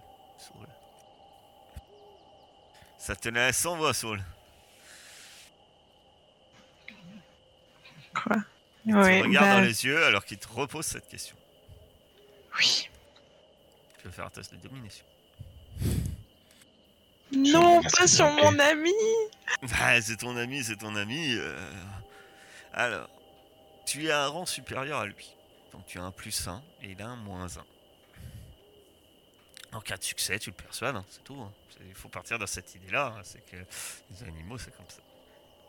Ça 3.00 3.16
te 3.16 3.28
laisse 3.30 3.56
sans 3.56 3.76
voix, 3.76 3.94
Saul. 3.94 4.22
Quoi 8.14 8.36
Il 8.86 8.94
Ouais, 8.94 9.20
te 9.20 9.24
regarde 9.26 9.46
bah, 9.48 9.54
dans 9.56 9.60
les 9.62 9.84
yeux 9.84 10.04
alors 10.04 10.24
qu'il 10.24 10.38
te 10.38 10.48
repose 10.48 10.84
cette 10.86 11.08
question. 11.08 11.36
oui. 12.58 12.88
Tu 13.98 14.06
veux 14.06 14.12
faire 14.12 14.26
un 14.26 14.30
test 14.30 14.52
de 14.54 14.58
domination. 14.66 15.04
Non, 17.32 17.82
pas 17.82 18.06
sur 18.06 18.30
mon 18.30 18.58
ami. 18.58 18.92
Bah, 19.62 20.00
c'est 20.00 20.16
ton 20.16 20.36
ami, 20.36 20.64
c'est 20.64 20.76
ton 20.76 20.96
ami. 20.96 21.34
euh. 21.36 21.70
Alors, 22.72 23.08
tu 23.86 24.10
as 24.10 24.24
un 24.24 24.28
rang 24.28 24.46
supérieur 24.46 25.00
à 25.00 25.06
lui. 25.06 25.34
Donc 25.72 25.84
tu 25.86 25.98
as 25.98 26.02
un 26.02 26.10
plus 26.12 26.48
1 26.48 26.62
et 26.82 26.90
il 26.92 27.02
a 27.02 27.08
un 27.08 27.16
moins 27.16 27.46
1. 27.58 27.64
En 29.72 29.80
cas 29.80 29.96
de 29.96 30.02
succès, 30.02 30.38
tu 30.38 30.50
le 30.50 30.56
persuades, 30.56 30.96
hein, 30.96 31.04
c'est 31.08 31.22
tout. 31.24 31.40
hein. 31.40 31.52
Il 31.86 31.94
faut 31.94 32.08
partir 32.08 32.38
de 32.38 32.44
cette 32.46 32.74
idée-là. 32.74 33.14
hein, 33.16 33.20
C'est 33.22 33.44
que 33.46 33.56
les 33.56 34.22
animaux, 34.28 34.58
c'est 34.58 34.74
comme 34.76 34.88
ça. 34.88 35.00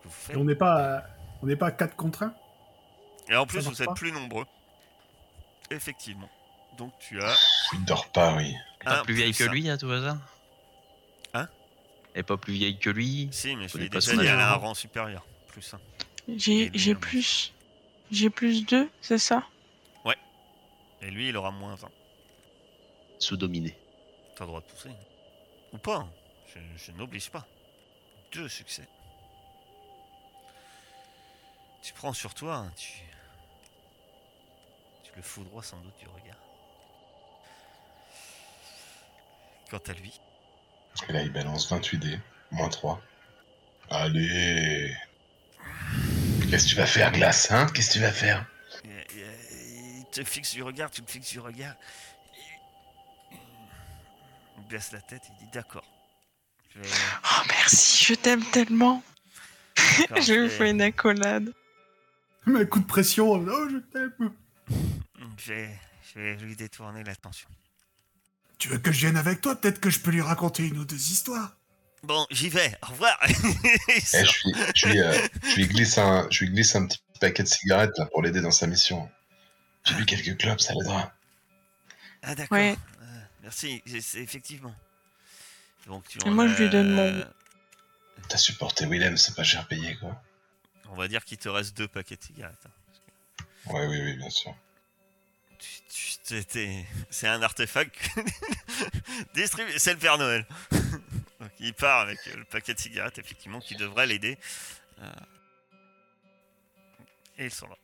Que 0.02 0.08
vous 0.08 0.10
Et 0.10 0.14
faites. 0.28 0.38
on 0.38 0.44
n'est 0.44 0.56
pas, 0.56 0.98
à- 0.98 1.04
on 1.42 1.46
n'est 1.46 1.56
pas 1.56 1.68
à 1.68 1.72
4 1.72 1.96
contre 1.96 2.24
1 2.24 2.34
Et 3.30 3.36
en 3.36 3.46
plus, 3.46 3.62
vous 3.66 3.82
êtes 3.82 3.88
pas? 3.88 3.94
plus 3.94 4.12
nombreux. 4.12 4.46
Effectivement. 5.70 6.30
Donc 6.78 6.94
tu 7.00 7.22
as 7.22 7.36
il 7.74 7.86
dort 7.86 8.12
pas, 8.12 8.36
oui. 8.36 8.56
Pas 8.84 9.00
un 9.00 9.04
plus 9.04 9.14
vieille 9.14 9.34
que 9.34 9.44
lui, 9.44 9.70
à 9.70 9.78
tout 9.78 9.90
hasard? 9.92 10.18
Hein? 11.34 11.48
Est 12.16 12.24
pas 12.24 12.38
plus 12.38 12.54
vieille 12.54 12.78
que 12.80 12.90
lui? 12.90 13.30
Si, 13.32 13.56
mais 13.56 13.68
je 13.68 13.78
l'ai 13.78 13.88
déjà 13.90 14.14
dit, 14.14 14.20
elle 14.26 14.40
a 14.40 14.54
un 14.54 14.56
rang 14.56 14.74
supérieur. 14.74 15.26
Plus 15.48 15.74
1. 15.74 15.80
J'ai 16.36 16.72
Et 16.90 16.96
plus. 16.96 17.54
J'ai 18.12 18.30
plus 18.30 18.66
deux, 18.66 18.90
c'est 19.02 19.18
ça? 19.18 19.44
Et 21.04 21.10
lui, 21.10 21.30
il 21.30 21.36
aura 21.38 21.50
moins 21.50 21.74
1. 21.74 21.90
Sous-dominé. 23.18 23.76
Le 24.42 24.48
droit 24.48 24.60
de 24.62 24.66
pousser. 24.66 24.90
Ou 25.72 25.78
pas. 25.78 26.08
Je, 26.48 26.60
je 26.76 26.92
n'oblige 26.94 27.30
pas. 27.30 27.46
Deux 28.34 28.50
succès. 28.50 28.88
Tu 31.84 31.94
prends 31.94 32.12
sur 32.14 32.34
toi, 32.34 32.56
hein, 32.56 32.72
tu. 32.76 32.88
Tu 35.04 35.12
le 35.16 35.22
foudroies 35.22 35.62
sans 35.62 35.78
doute 35.82 35.96
du 36.00 36.08
regard. 36.08 36.38
Quant 39.70 39.78
à 39.88 39.94
lui, 39.94 40.20
Et 41.08 41.14
là, 41.14 41.22
il 41.22 41.32
balance 41.32 41.70
28 41.70 41.98
dés, 42.00 42.20
moins 42.50 42.70
3. 42.70 43.00
Allez 43.92 44.96
Qu'est-ce 46.50 46.64
que 46.66 46.70
tu 46.70 46.76
vas 46.76 46.88
faire, 46.88 47.12
Glace, 47.12 47.52
hein? 47.52 47.68
Qu'est-ce 47.74 47.90
que 47.90 47.94
tu 47.94 48.00
vas 48.00 48.12
faire? 48.12 48.46
Il, 48.84 48.90
il- 49.12 49.98
il 50.00 50.06
te 50.12 50.24
fixe 50.24 50.52
du 50.54 50.64
regard, 50.64 50.90
tu 50.92 51.02
le 51.02 51.08
fixes 51.08 51.30
du 51.32 51.40
regard. 51.40 51.76
Il 54.72 54.76
baisse 54.78 54.94
la 54.94 55.02
tête, 55.02 55.24
il 55.30 55.46
dit 55.46 55.52
d'accord. 55.52 55.84
Vais- 56.76 56.88
Oh 57.26 57.42
merci, 57.50 58.06
je 58.06 58.14
t'aime 58.14 58.42
tellement. 58.52 59.04
je 59.76 60.34
lui 60.34 60.50
fais 60.50 60.70
une 60.70 60.82
accolade. 60.82 61.52
Mais 62.46 62.62
un 62.62 62.66
coup 62.66 62.80
de 62.80 62.86
pression. 62.86 63.32
Oh, 63.32 63.68
je 63.70 63.78
t'aime. 63.92 64.32
Je 65.38 65.52
vais, 65.54 65.80
je 66.14 66.20
vais 66.22 66.36
lui 66.38 66.56
détourner 66.56 67.04
l'attention. 67.04 67.50
Tu 68.60 68.70
veux 68.70 68.78
que 68.78 68.94
je 68.94 69.02
vienne 69.02 69.18
avec 69.18 69.42
toi? 69.42 69.58
Peut-être 69.58 69.82
que 69.82 69.90
je 69.90 70.00
peux 70.00 70.12
lui 70.12 70.22
raconter 70.22 70.66
une 70.66 70.78
ou 70.78 70.86
deux 70.86 70.96
histoires. 71.12 71.58
Bon, 72.04 72.26
j'y 72.32 72.48
vais, 72.48 72.74
au 72.84 72.92
revoir 72.92 73.20
je, 73.28 74.48
lui, 74.48 74.56
je, 74.74 74.88
lui, 74.88 75.00
euh, 75.02 75.28
je 75.44 75.56
lui 75.58 75.68
glisse 75.68 75.98
un, 75.98 76.28
je 76.32 76.46
lui 76.46 76.52
glisse 76.54 76.76
un 76.78 76.86
petit 76.88 77.02
paquet 77.20 77.44
de 77.44 77.48
cigarettes 77.50 77.98
là, 77.98 78.06
pour 78.06 78.22
l'aider 78.22 78.40
dans 78.40 78.52
sa 78.52 78.68
mission. 78.68 79.10
J'ai 79.84 79.96
lu 79.96 80.06
quelques 80.06 80.38
clubs, 80.38 80.60
ça 80.60 80.74
l'aidera. 80.74 81.12
Ah 82.24 82.36
d'accord, 82.36 82.58
Ouais. 82.58 82.78
Merci, 83.52 83.84
c'est- 84.02 84.20
effectivement. 84.20 84.74
Donc 85.86 86.08
tu 86.08 86.18
moi, 86.30 86.48
je 86.48 86.64
lui 86.64 86.70
donne 86.70 86.94
mon- 86.94 87.26
T'as 88.30 88.38
supporté 88.38 88.86
Willem, 88.86 89.18
c'est 89.18 89.36
pas 89.36 89.44
cher 89.44 89.68
payé 89.68 89.98
quoi. 89.98 90.22
On 90.90 90.96
va 90.96 91.10
dire 91.10 91.26
qu'il 91.26 91.38
te 91.38 91.50
reste 91.50 91.76
deux 91.76 91.88
paquets 91.90 92.16
de 92.16 92.24
cigarettes. 92.24 92.66
hein. 92.66 93.44
Ouais, 93.74 93.88
oui, 93.88 94.00
oui, 94.02 94.14
bien 94.16 94.30
sûr. 94.30 94.56
C'est 96.30 97.28
un 97.28 97.42
artefact 97.42 98.00
distribué, 99.34 99.78
c'est 99.80 99.94
le 99.94 100.00
Père 100.00 100.18
Noël. 100.18 100.46
Donc 101.42 101.52
il 101.60 101.74
part 101.74 102.00
avec 102.02 102.26
le 102.28 102.46
paquet 102.46 102.74
de 102.74 102.80
cigarettes, 102.80 103.18
effectivement, 103.20 103.60
qui 103.60 103.76
devrait 103.76 104.08
l'aider. 104.08 104.38
Euh, 105.02 105.12
Et 107.38 107.46
ils 107.46 107.52
sont 107.54 107.68
là. 107.68 107.76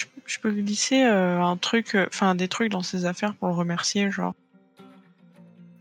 Je, 0.00 0.06
je 0.26 0.38
peux 0.38 0.50
glisser 0.52 1.02
euh, 1.04 1.42
un 1.42 1.56
truc, 1.58 1.94
euh, 1.94 2.06
enfin 2.08 2.34
des 2.34 2.48
trucs 2.48 2.70
dans 2.70 2.82
ses 2.82 3.04
affaires 3.04 3.34
pour 3.34 3.48
le 3.48 3.54
remercier, 3.54 4.10
genre. 4.10 4.34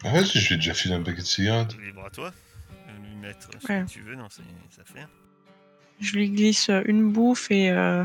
Ah, 0.04 0.12
vas-y, 0.12 0.40
je 0.40 0.48
lui 0.50 0.54
ai 0.56 0.58
déjà 0.58 0.74
filé 0.74 0.96
un 0.96 1.04
paquet 1.04 1.22
de 1.22 1.26
cigarettes. 1.26 1.78
Libre 1.80 2.06
à 2.06 2.10
toi. 2.10 2.34
Lui 3.02 3.16
mettre 3.16 3.48
ce 3.62 3.68
Ouais. 3.68 3.84
que 3.86 3.90
tu 3.90 4.02
veux 4.02 4.16
dans 4.16 4.30
ses 4.30 4.42
affaires. 4.82 5.08
Je 6.00 6.14
lui 6.18 6.30
glisse 6.30 6.70
euh, 6.70 6.82
une 6.86 7.12
bouffe 7.12 7.50
et 7.52 7.70
euh, 7.70 8.04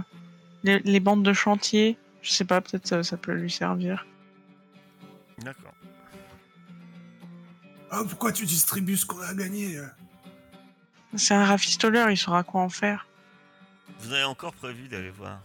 les, 0.62 0.78
les 0.80 1.00
bandes 1.00 1.22
de 1.24 1.32
chantier. 1.32 1.96
Je 2.22 2.30
sais 2.30 2.44
pas, 2.44 2.60
peut-être 2.60 2.86
ça, 2.86 3.02
ça 3.02 3.16
peut 3.16 3.32
lui 3.32 3.50
servir. 3.50 4.06
D'accord. 5.38 5.74
Ah, 7.90 8.02
pourquoi 8.08 8.32
tu 8.32 8.44
distribues 8.46 8.96
ce 8.96 9.06
qu'on 9.06 9.20
a 9.20 9.34
gagné 9.34 9.78
euh 9.78 9.86
C'est 11.16 11.34
un 11.34 11.44
rafistoleur, 11.44 12.10
il 12.10 12.16
saura 12.16 12.42
quoi 12.44 12.60
en 12.62 12.68
faire. 12.68 13.06
Vous 14.00 14.12
avez 14.12 14.24
encore 14.24 14.52
prévu 14.54 14.88
d'aller 14.88 15.10
voir 15.10 15.40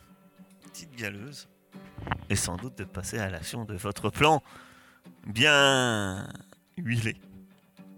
petite 0.80 0.95
galeuse 0.95 1.49
et 2.30 2.36
sans 2.36 2.55
doute 2.55 2.77
de 2.77 2.86
passer 2.86 3.19
à 3.19 3.30
l'action 3.30 3.65
de 3.65 3.75
votre 3.75 4.09
plan 4.09 4.41
bien 5.27 6.25
huilé. 6.77 7.17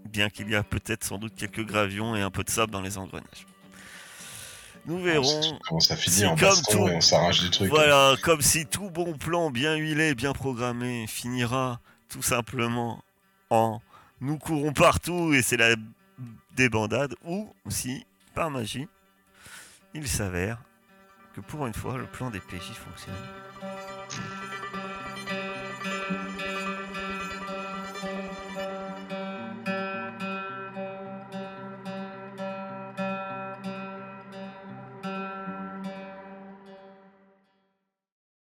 Bien 0.08 0.28
qu'il 0.28 0.50
y 0.50 0.56
a 0.56 0.64
peut-être 0.64 1.04
sans 1.04 1.18
doute 1.18 1.34
quelques 1.36 1.64
gravions 1.64 2.16
et 2.16 2.22
un 2.22 2.30
peu 2.30 2.42
de 2.42 2.50
sable 2.50 2.72
dans 2.72 2.80
les 2.80 2.98
engrenages. 2.98 3.46
Nous 4.86 5.00
verrons. 5.00 5.58
Comment 5.68 5.78
ça 5.78 5.94
finit 5.94 6.26
en 6.26 6.34
comme 6.34 6.60
tout. 6.70 6.88
et 6.88 6.96
on 6.96 7.00
s'arrache 7.00 7.42
des 7.42 7.50
trucs. 7.50 7.68
Voilà, 7.68 8.16
comme 8.20 8.42
si 8.42 8.66
tout 8.66 8.90
bon 8.90 9.16
plan 9.16 9.52
bien 9.52 9.76
huilé, 9.76 10.16
bien 10.16 10.32
programmé 10.32 11.06
finira 11.06 11.80
tout 12.08 12.22
simplement 12.22 13.04
en 13.50 13.80
nous 14.20 14.38
courons 14.38 14.72
partout 14.72 15.32
et 15.34 15.42
c'est 15.42 15.56
la 15.56 15.76
débandade 16.56 17.14
ou 17.24 17.48
si, 17.68 18.04
par 18.34 18.50
magie, 18.50 18.88
il 19.94 20.08
s'avère 20.08 20.58
que 21.34 21.40
pour 21.40 21.66
une 21.66 21.74
fois 21.74 21.96
le 21.98 22.06
plan 22.06 22.30
des 22.30 22.40
PJ 22.40 22.72
fonctionne. 22.72 23.14